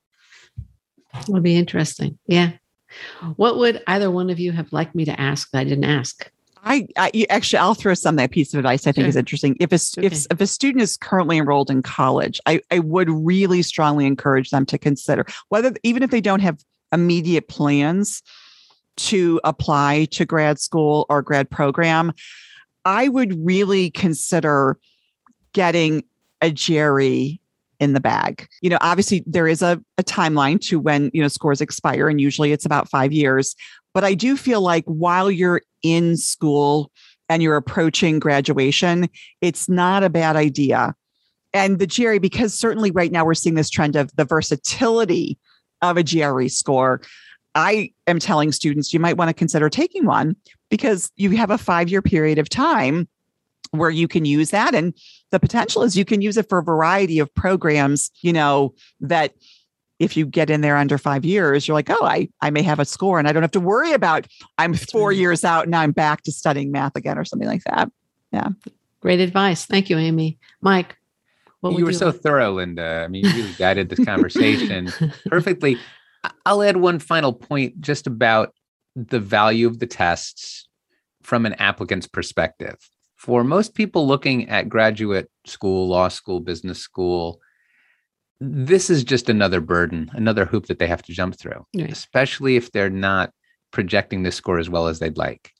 It'll 1.20 1.40
be 1.40 1.57
interesting. 1.57 2.18
Yeah. 2.26 2.53
What 3.36 3.59
would 3.59 3.82
either 3.86 4.11
one 4.11 4.30
of 4.30 4.40
you 4.40 4.53
have 4.53 4.72
liked 4.72 4.95
me 4.95 5.05
to 5.05 5.20
ask 5.20 5.51
that 5.51 5.61
i 5.61 5.64
didn't 5.64 5.84
ask 5.84 6.30
I, 6.65 6.87
I, 6.97 7.27
actually 7.29 7.59
I'll 7.59 7.75
throw 7.75 7.95
some 7.95 8.17
that 8.17 8.31
piece 8.31 8.55
of 8.55 8.59
advice 8.59 8.87
I 8.87 8.93
think 8.93 9.05
sure. 9.05 9.09
is 9.09 9.17
interesting. 9.17 9.57
If 9.59 9.73
a 9.73 9.99
okay. 9.99 10.07
if 10.07 10.27
if 10.31 10.41
a 10.41 10.47
student 10.47 10.83
is 10.83 10.97
currently 10.97 11.39
enrolled 11.39 11.71
in 11.71 11.83
college, 11.83 12.41
I 12.47 12.61
I 12.71 12.79
would 12.79 13.11
really 13.11 13.63
strongly 13.63 14.07
encourage 14.07 14.51
them 14.51 14.65
to 14.67 14.79
consider 14.79 15.27
whether 15.49 15.73
even 15.83 16.03
if 16.03 16.11
they 16.11 16.21
don't 16.21 16.41
have 16.41 16.59
immediate 16.93 17.49
plans 17.49 18.23
to 18.97 19.41
apply 19.45 20.07
to 20.13 20.25
grad 20.25 20.61
school 20.61 21.07
or 21.09 21.23
grad 21.23 21.51
program, 21.51 22.13
I 22.85 23.09
would 23.09 23.35
really 23.45 23.91
consider 23.91 24.79
getting 25.53 26.05
a 26.41 26.51
GRE 26.51 27.39
in 27.81 27.95
the 27.95 28.01
bag. 28.01 28.47
You 28.61 28.71
know, 28.71 28.79
obviously 28.81 29.25
there 29.27 29.49
is 29.49 29.63
a, 29.63 29.83
a 29.99 30.05
timeline 30.05 30.61
to 30.69 30.79
when, 30.79 31.11
you 31.13 31.21
know, 31.21 31.29
scores 31.29 31.61
expire, 31.61 32.09
and 32.09 32.21
usually 32.21 32.53
it's 32.53 32.65
about 32.65 32.89
five 32.89 33.13
years. 33.13 33.57
But 33.95 34.05
I 34.05 34.14
do 34.14 34.36
feel 34.36 34.61
like 34.61 34.84
while 34.86 35.30
you're 35.30 35.62
in 35.82 36.16
school 36.16 36.90
and 37.28 37.43
you're 37.43 37.57
approaching 37.57 38.18
graduation, 38.18 39.09
it's 39.40 39.68
not 39.68 40.03
a 40.03 40.11
bad 40.11 40.36
idea. 40.36 40.95
And 41.53 41.78
the 41.78 41.86
GRE, 41.86 42.18
because 42.18 42.55
certainly 42.55 42.90
right 42.90 43.12
now 43.12 43.24
we're 43.24 43.34
seeing 43.34 43.55
this 43.55 43.70
trend 43.70 43.97
of 43.97 44.14
the 44.16 44.24
versatility 44.24 45.38
of 45.82 45.97
a 45.97 46.03
GRE 46.03 46.49
score. 46.49 47.03
I 47.55 47.93
am 48.07 48.18
telling 48.18 48.53
students 48.53 48.95
you 48.95 49.01
might 49.01 49.18
want 49.18 49.28
to 49.28 49.34
consider 49.34 49.68
taking 49.68 50.07
one 50.07 50.36
because 50.70 51.11
you 51.16 51.30
have 51.32 51.51
a 51.51 51.59
five 51.59 51.90
year 51.90 52.01
period 52.01 52.38
of 52.38 52.49
time 52.49 53.09
where 53.72 53.90
you 53.90 54.09
can 54.09 54.24
use 54.24 54.51
that. 54.51 54.74
And 54.74 54.95
the 55.30 55.40
potential 55.40 55.82
is 55.82 55.97
you 55.97 56.05
can 56.05 56.20
use 56.22 56.36
it 56.36 56.49
for 56.49 56.59
a 56.59 56.62
variety 56.62 57.18
of 57.18 57.34
programs, 57.34 58.11
you 58.22 58.32
know, 58.32 58.74
that 59.01 59.34
if 60.03 60.16
you 60.16 60.26
get 60.26 60.50
in 60.50 60.62
there 60.62 60.76
under 60.76 60.98
five 60.98 61.24
years, 61.24 61.68
you're 61.68 61.76
like, 61.76 61.88
oh, 61.88 62.05
I, 62.05 62.28
I 62.40 62.50
may 62.50 62.62
have 62.62 62.80
a 62.80 62.84
score 62.84 63.20
and 63.20 63.28
I 63.28 63.32
don't 63.32 63.44
have 63.44 63.53
to 63.53 63.61
worry 63.61 63.92
about 63.92 64.26
I'm 64.59 64.74
four 64.74 65.12
years 65.12 65.44
out 65.44 65.66
and 65.66 65.76
I'm 65.76 65.92
back 65.92 66.22
to 66.24 66.32
studying 66.32 66.72
math 66.72 66.96
again 66.96 67.16
or 67.16 67.24
something 67.24 67.48
like 67.48 67.62
that. 67.64 67.88
Yeah. 68.32 68.48
Great 69.00 69.20
advice. 69.20 69.64
Thank 69.64 69.90
you, 69.90 69.98
Amy. 69.98 70.38
Mike. 70.61 70.96
Well 71.61 71.78
you 71.78 71.84
were 71.84 71.92
so 71.92 72.07
like? 72.07 72.16
thorough, 72.16 72.55
Linda. 72.55 73.05
I 73.05 73.09
mean, 73.09 73.24
you 73.24 73.30
really 73.30 73.53
guided 73.53 73.90
this 73.90 74.05
conversation 74.05 74.92
perfectly. 75.26 75.78
I'll 76.44 76.64
add 76.64 76.78
one 76.78 76.98
final 76.98 77.32
point 77.32 77.80
just 77.80 78.09
about 78.09 78.53
the 78.96 79.20
value 79.20 79.68
of 79.68 79.78
the 79.78 79.86
tests 79.86 80.68
from 81.22 81.46
an 81.46 81.53
applicant's 81.55 82.09
perspective. 82.09 82.76
For 83.14 83.44
most 83.44 83.76
people 83.76 84.09
looking 84.09 84.48
at 84.48 84.68
graduate 84.68 85.30
school, 85.44 85.86
law 85.86 86.09
school, 86.09 86.40
business 86.40 86.80
school, 86.80 87.40
this 88.45 88.90
is 88.90 89.05
just 89.05 89.28
another 89.28 89.61
burden, 89.61 90.11
another 90.14 90.45
hoop 90.45 90.66
that 90.66 90.80
they 90.80 90.88
have 90.88 91.03
to 91.03 91.12
jump 91.12 91.38
through, 91.38 91.64
right. 91.76 91.93
especially 91.93 92.57
if 92.57 92.72
they're 92.72 92.90
not 92.90 93.32
projecting 93.70 94.24
the 94.24 94.32
score 94.32 94.59
as 94.59 94.68
well 94.68 94.88
as 94.88 94.99
they'd 94.99 95.16
like. 95.16 95.53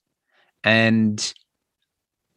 And 0.65 1.33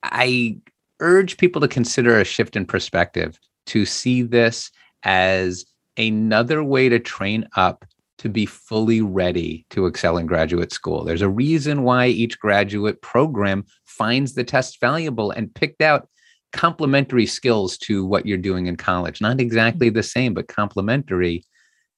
I 0.03 0.59
urge 0.99 1.37
people 1.37 1.61
to 1.61 1.67
consider 1.67 2.19
a 2.19 2.23
shift 2.23 2.55
in 2.55 2.65
perspective 2.65 3.39
to 3.67 3.85
see 3.85 4.21
this 4.21 4.69
as 5.01 5.65
another 5.97 6.63
way 6.63 6.89
to 6.89 6.99
train 6.99 7.47
up 7.55 7.83
to 8.19 8.29
be 8.29 8.45
fully 8.45 9.01
ready 9.01 9.65
to 9.71 9.87
excel 9.87 10.17
in 10.17 10.27
graduate 10.27 10.71
school. 10.71 11.03
There's 11.03 11.23
a 11.23 11.29
reason 11.29 11.81
why 11.81 12.07
each 12.07 12.39
graduate 12.39 13.01
program 13.01 13.65
finds 13.85 14.35
the 14.35 14.43
test 14.43 14.79
valuable 14.79 15.31
and 15.31 15.53
picked 15.53 15.81
out 15.81 16.07
complementary 16.55 17.25
skills 17.25 17.77
to 17.77 18.05
what 18.05 18.25
you're 18.25 18.37
doing 18.37 18.67
in 18.67 18.77
college. 18.77 19.19
Not 19.19 19.41
exactly 19.41 19.89
the 19.89 20.01
same, 20.01 20.33
but 20.33 20.47
complementary. 20.47 21.43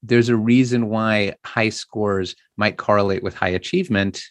There's 0.01 0.29
a 0.29 0.35
reason 0.35 0.89
why 0.89 1.35
high 1.45 1.69
scores 1.69 2.35
might 2.57 2.77
correlate 2.77 3.21
with 3.21 3.35
high 3.35 3.49
achievement 3.49 4.23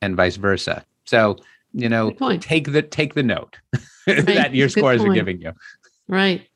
and 0.00 0.16
vice 0.16 0.36
versa. 0.36 0.84
So, 1.04 1.36
you 1.72 1.88
know, 1.88 2.12
take 2.40 2.70
the 2.70 2.82
take 2.82 3.14
the 3.14 3.24
note 3.24 3.58
right. 4.06 4.24
that 4.24 4.54
your 4.54 4.68
scores 4.68 5.02
are 5.02 5.12
giving 5.12 5.40
you. 5.40 5.52
Right. 6.06 6.46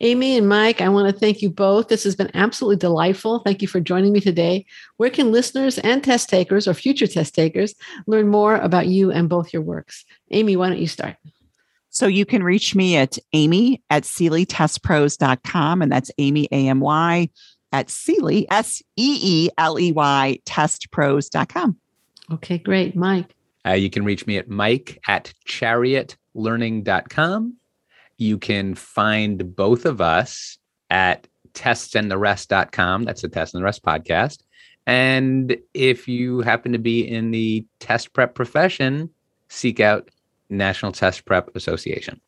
Amy 0.00 0.38
and 0.38 0.48
Mike, 0.48 0.80
I 0.80 0.88
want 0.88 1.12
to 1.12 1.20
thank 1.20 1.42
you 1.42 1.50
both. 1.50 1.88
This 1.88 2.04
has 2.04 2.16
been 2.16 2.30
absolutely 2.34 2.76
delightful. 2.76 3.40
Thank 3.40 3.60
you 3.60 3.68
for 3.68 3.78
joining 3.78 4.12
me 4.12 4.20
today. 4.20 4.64
Where 4.96 5.10
can 5.10 5.30
listeners 5.30 5.78
and 5.78 6.02
test 6.02 6.30
takers 6.30 6.66
or 6.66 6.74
future 6.74 7.06
test 7.06 7.34
takers 7.34 7.74
learn 8.06 8.28
more 8.28 8.56
about 8.56 8.86
you 8.86 9.12
and 9.12 9.28
both 9.28 9.52
your 9.52 9.62
works? 9.62 10.04
Amy, 10.30 10.56
why 10.56 10.70
don't 10.70 10.78
you 10.78 10.86
start? 10.88 11.16
So 11.94 12.06
you 12.06 12.26
can 12.26 12.42
reach 12.42 12.74
me 12.74 12.96
at 12.96 13.16
amy 13.32 13.82
at 13.88 14.02
seeleytestpros.com, 14.02 15.80
and 15.80 15.90
that's 15.90 16.10
Amy, 16.18 16.46
A-M-Y, 16.52 17.30
at 17.72 17.88
Seeley, 17.88 18.46
S-E-E-L-E-Y, 18.50 20.38
testpros.com. 20.44 21.78
Okay, 22.32 22.58
great. 22.58 22.94
Mike? 22.94 23.34
Uh, 23.66 23.72
you 23.72 23.88
can 23.88 24.04
reach 24.04 24.26
me 24.26 24.36
at 24.36 24.48
mike 24.48 25.00
at 25.08 25.32
chariotlearning.com 25.48 27.56
you 28.18 28.38
can 28.38 28.74
find 28.74 29.54
both 29.56 29.84
of 29.84 30.00
us 30.00 30.58
at 30.90 31.26
testsandtherest.com. 31.52 33.04
That's 33.04 33.22
the 33.22 33.28
Test 33.28 33.54
and 33.54 33.60
the 33.60 33.64
Rest 33.64 33.82
podcast. 33.82 34.42
And 34.86 35.56
if 35.72 36.08
you 36.08 36.40
happen 36.40 36.72
to 36.72 36.78
be 36.78 37.00
in 37.00 37.30
the 37.30 37.66
test 37.80 38.12
prep 38.12 38.34
profession, 38.34 39.10
seek 39.48 39.80
out 39.80 40.10
National 40.50 40.92
Test 40.92 41.24
Prep 41.24 41.54
Association. 41.56 42.20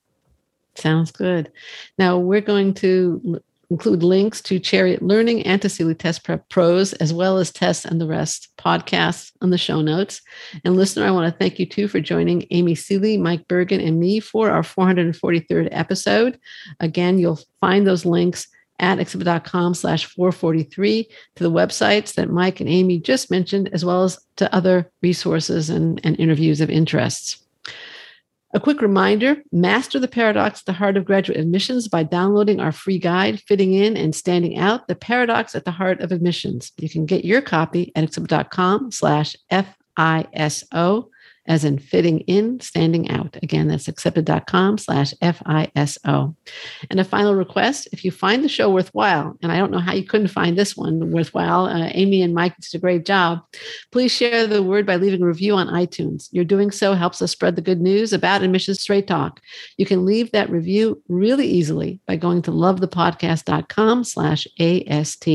Sounds 0.75 1.11
good. 1.11 1.51
Now 1.99 2.19
we're 2.19 2.41
going 2.41 2.75
to 2.75 3.41
include 3.71 4.03
links 4.03 4.41
to 4.43 4.61
Chariot 4.61 5.03
Learning 5.03 5.43
and 5.45 5.61
to 5.63 5.69
Seeley 5.69 5.95
Test 5.95 6.25
Prep 6.25 6.49
Pros, 6.49 6.93
as 6.95 7.13
well 7.13 7.39
as 7.39 7.51
Tests 7.51 7.85
and 7.85 8.01
the 8.01 8.07
Rest 8.07 8.49
podcasts 8.59 9.33
on 9.41 9.51
the 9.51 9.59
show 9.59 9.81
notes. 9.81 10.21
And 10.65 10.77
listener, 10.77 11.05
I 11.05 11.11
want 11.11 11.33
to 11.33 11.39
thank 11.39 11.59
you 11.59 11.67
too 11.67 11.89
for 11.89 12.01
joining 12.01 12.47
Amy 12.51 12.75
Seeley, 12.75 13.17
Mike 13.17 13.49
Bergin, 13.49 13.85
and 13.85 13.99
me 13.99 14.21
for 14.21 14.51
our 14.51 14.63
443rd 14.63 15.69
episode. 15.73 16.39
Again, 16.81 17.19
you'll 17.19 17.41
find 17.61 17.87
those 17.87 18.05
links 18.05 18.47
at 18.79 18.99
accepted.com 18.99 19.75
slash 19.75 20.05
443 20.05 21.09
to 21.37 21.43
the 21.43 21.51
websites 21.51 22.15
that 22.15 22.31
Mike 22.31 22.61
and 22.61 22.69
Amy 22.69 23.01
just 23.01 23.31
mentioned, 23.31 23.71
as 23.73 23.85
well 23.85 24.05
as 24.05 24.19
to 24.37 24.55
other 24.55 24.91
resources 25.03 25.71
and, 25.71 26.01
and 26.05 26.19
interviews 26.21 26.61
of 26.61 26.71
interests. 26.71 27.43
A 28.55 28.61
quick 28.61 28.81
reminder 28.81 29.43
master 29.53 29.99
the 29.99 30.09
paradox 30.09 30.61
at 30.61 30.67
the 30.67 30.73
heart 30.73 30.97
of 30.97 31.05
graduate 31.05 31.39
admissions 31.39 31.89
by 31.89 32.05
downloading 32.05 32.61
our 32.61 32.73
free 32.73 32.99
guide, 32.99 33.41
Fitting 33.41 33.75
In 33.75 33.97
and 33.97 34.15
Standing 34.15 34.57
Out, 34.57 34.89
the 34.89 34.95
paradox 34.95 35.55
at 35.55 35.65
the 35.65 35.73
heart 35.73 36.01
of 36.01 36.13
admissions. 36.13 36.73
You 36.79 36.89
can 36.89 37.07
get 37.07 37.25
your 37.25 37.43
copy 37.43 37.93
at 37.97 38.05
accepted.com 38.05 38.93
slash 38.93 39.37
FISO 39.51 41.09
as 41.47 41.65
in 41.65 41.79
fitting 41.79 42.21
in, 42.21 42.61
standing 42.61 43.11
out. 43.11 43.37
Again, 43.43 43.69
that's 43.69 43.89
accepted.com 43.89 44.79
slash 44.79 45.13
FISO. 45.23 46.35
And 46.91 47.01
a 47.01 47.05
final 47.05 47.35
request, 47.35 47.89
if 47.93 48.05
you 48.05 48.11
find 48.11 48.43
the 48.43 48.49
show 48.49 48.71
worthwhile, 48.71 49.37
and 49.43 49.53
I 49.53 49.59
don't 49.59 49.71
know 49.71 49.79
how 49.79 49.93
you 49.93 50.05
couldn't 50.05 50.29
find 50.29 50.57
this 50.57 50.77
one 50.77 51.11
worthwhile, 51.11 51.67
uh, 51.67 51.91
Amy 51.93 52.23
and 52.23 52.35
Mike 52.35 52.57
did 52.59 52.75
a 52.75 52.81
great 52.81 53.07
job, 53.07 53.41
please 53.93 54.13
share 54.13 54.47
the 54.47 54.63
word 54.63 54.87
by 54.87 54.97
leaving 54.97 55.23
a 55.23 55.27
review 55.27 55.55
on 55.55 55.69
iTunes. 55.69 56.29
Your 56.33 56.45
doing 56.45 56.71
so 56.71 56.95
helps 56.95 57.23
us 57.23 57.33
spread 57.33 57.57
the 57.57 57.63
good 57.63 57.81
news 57.81 58.13
about 58.13 58.43
Admissions 58.43 58.81
Straight 58.81 59.07
Talk. 59.07 59.41
You 59.77 59.87
can 59.87 60.05
leave 60.05 60.33
that 60.33 60.51
review 60.51 61.03
really 61.09 61.47
easily 61.47 62.01
by 62.07 62.17
going 62.17 62.43
to 62.43 62.51
lovethepodcast.com 62.51 64.05
slash 64.05 64.47
AST. 64.59 65.29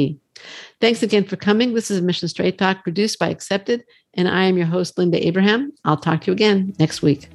Thanks 0.80 1.03
again 1.03 1.26
for 1.26 1.36
coming. 1.36 1.74
This 1.74 1.91
is 1.91 1.99
Admissions 1.99 2.32
Straight 2.32 2.57
Talk 2.57 2.84
produced 2.84 3.20
by 3.20 3.30
Accepted 3.30 3.84
and 4.14 4.28
I 4.28 4.45
am 4.45 4.57
your 4.57 4.68
host, 4.68 4.97
Linda 4.97 5.26
Abraham. 5.26 5.72
I'll 5.86 5.97
talk 5.97 6.22
to 6.22 6.28
you 6.28 6.34
again 6.34 6.74
next 6.80 7.01
week. 7.01 7.30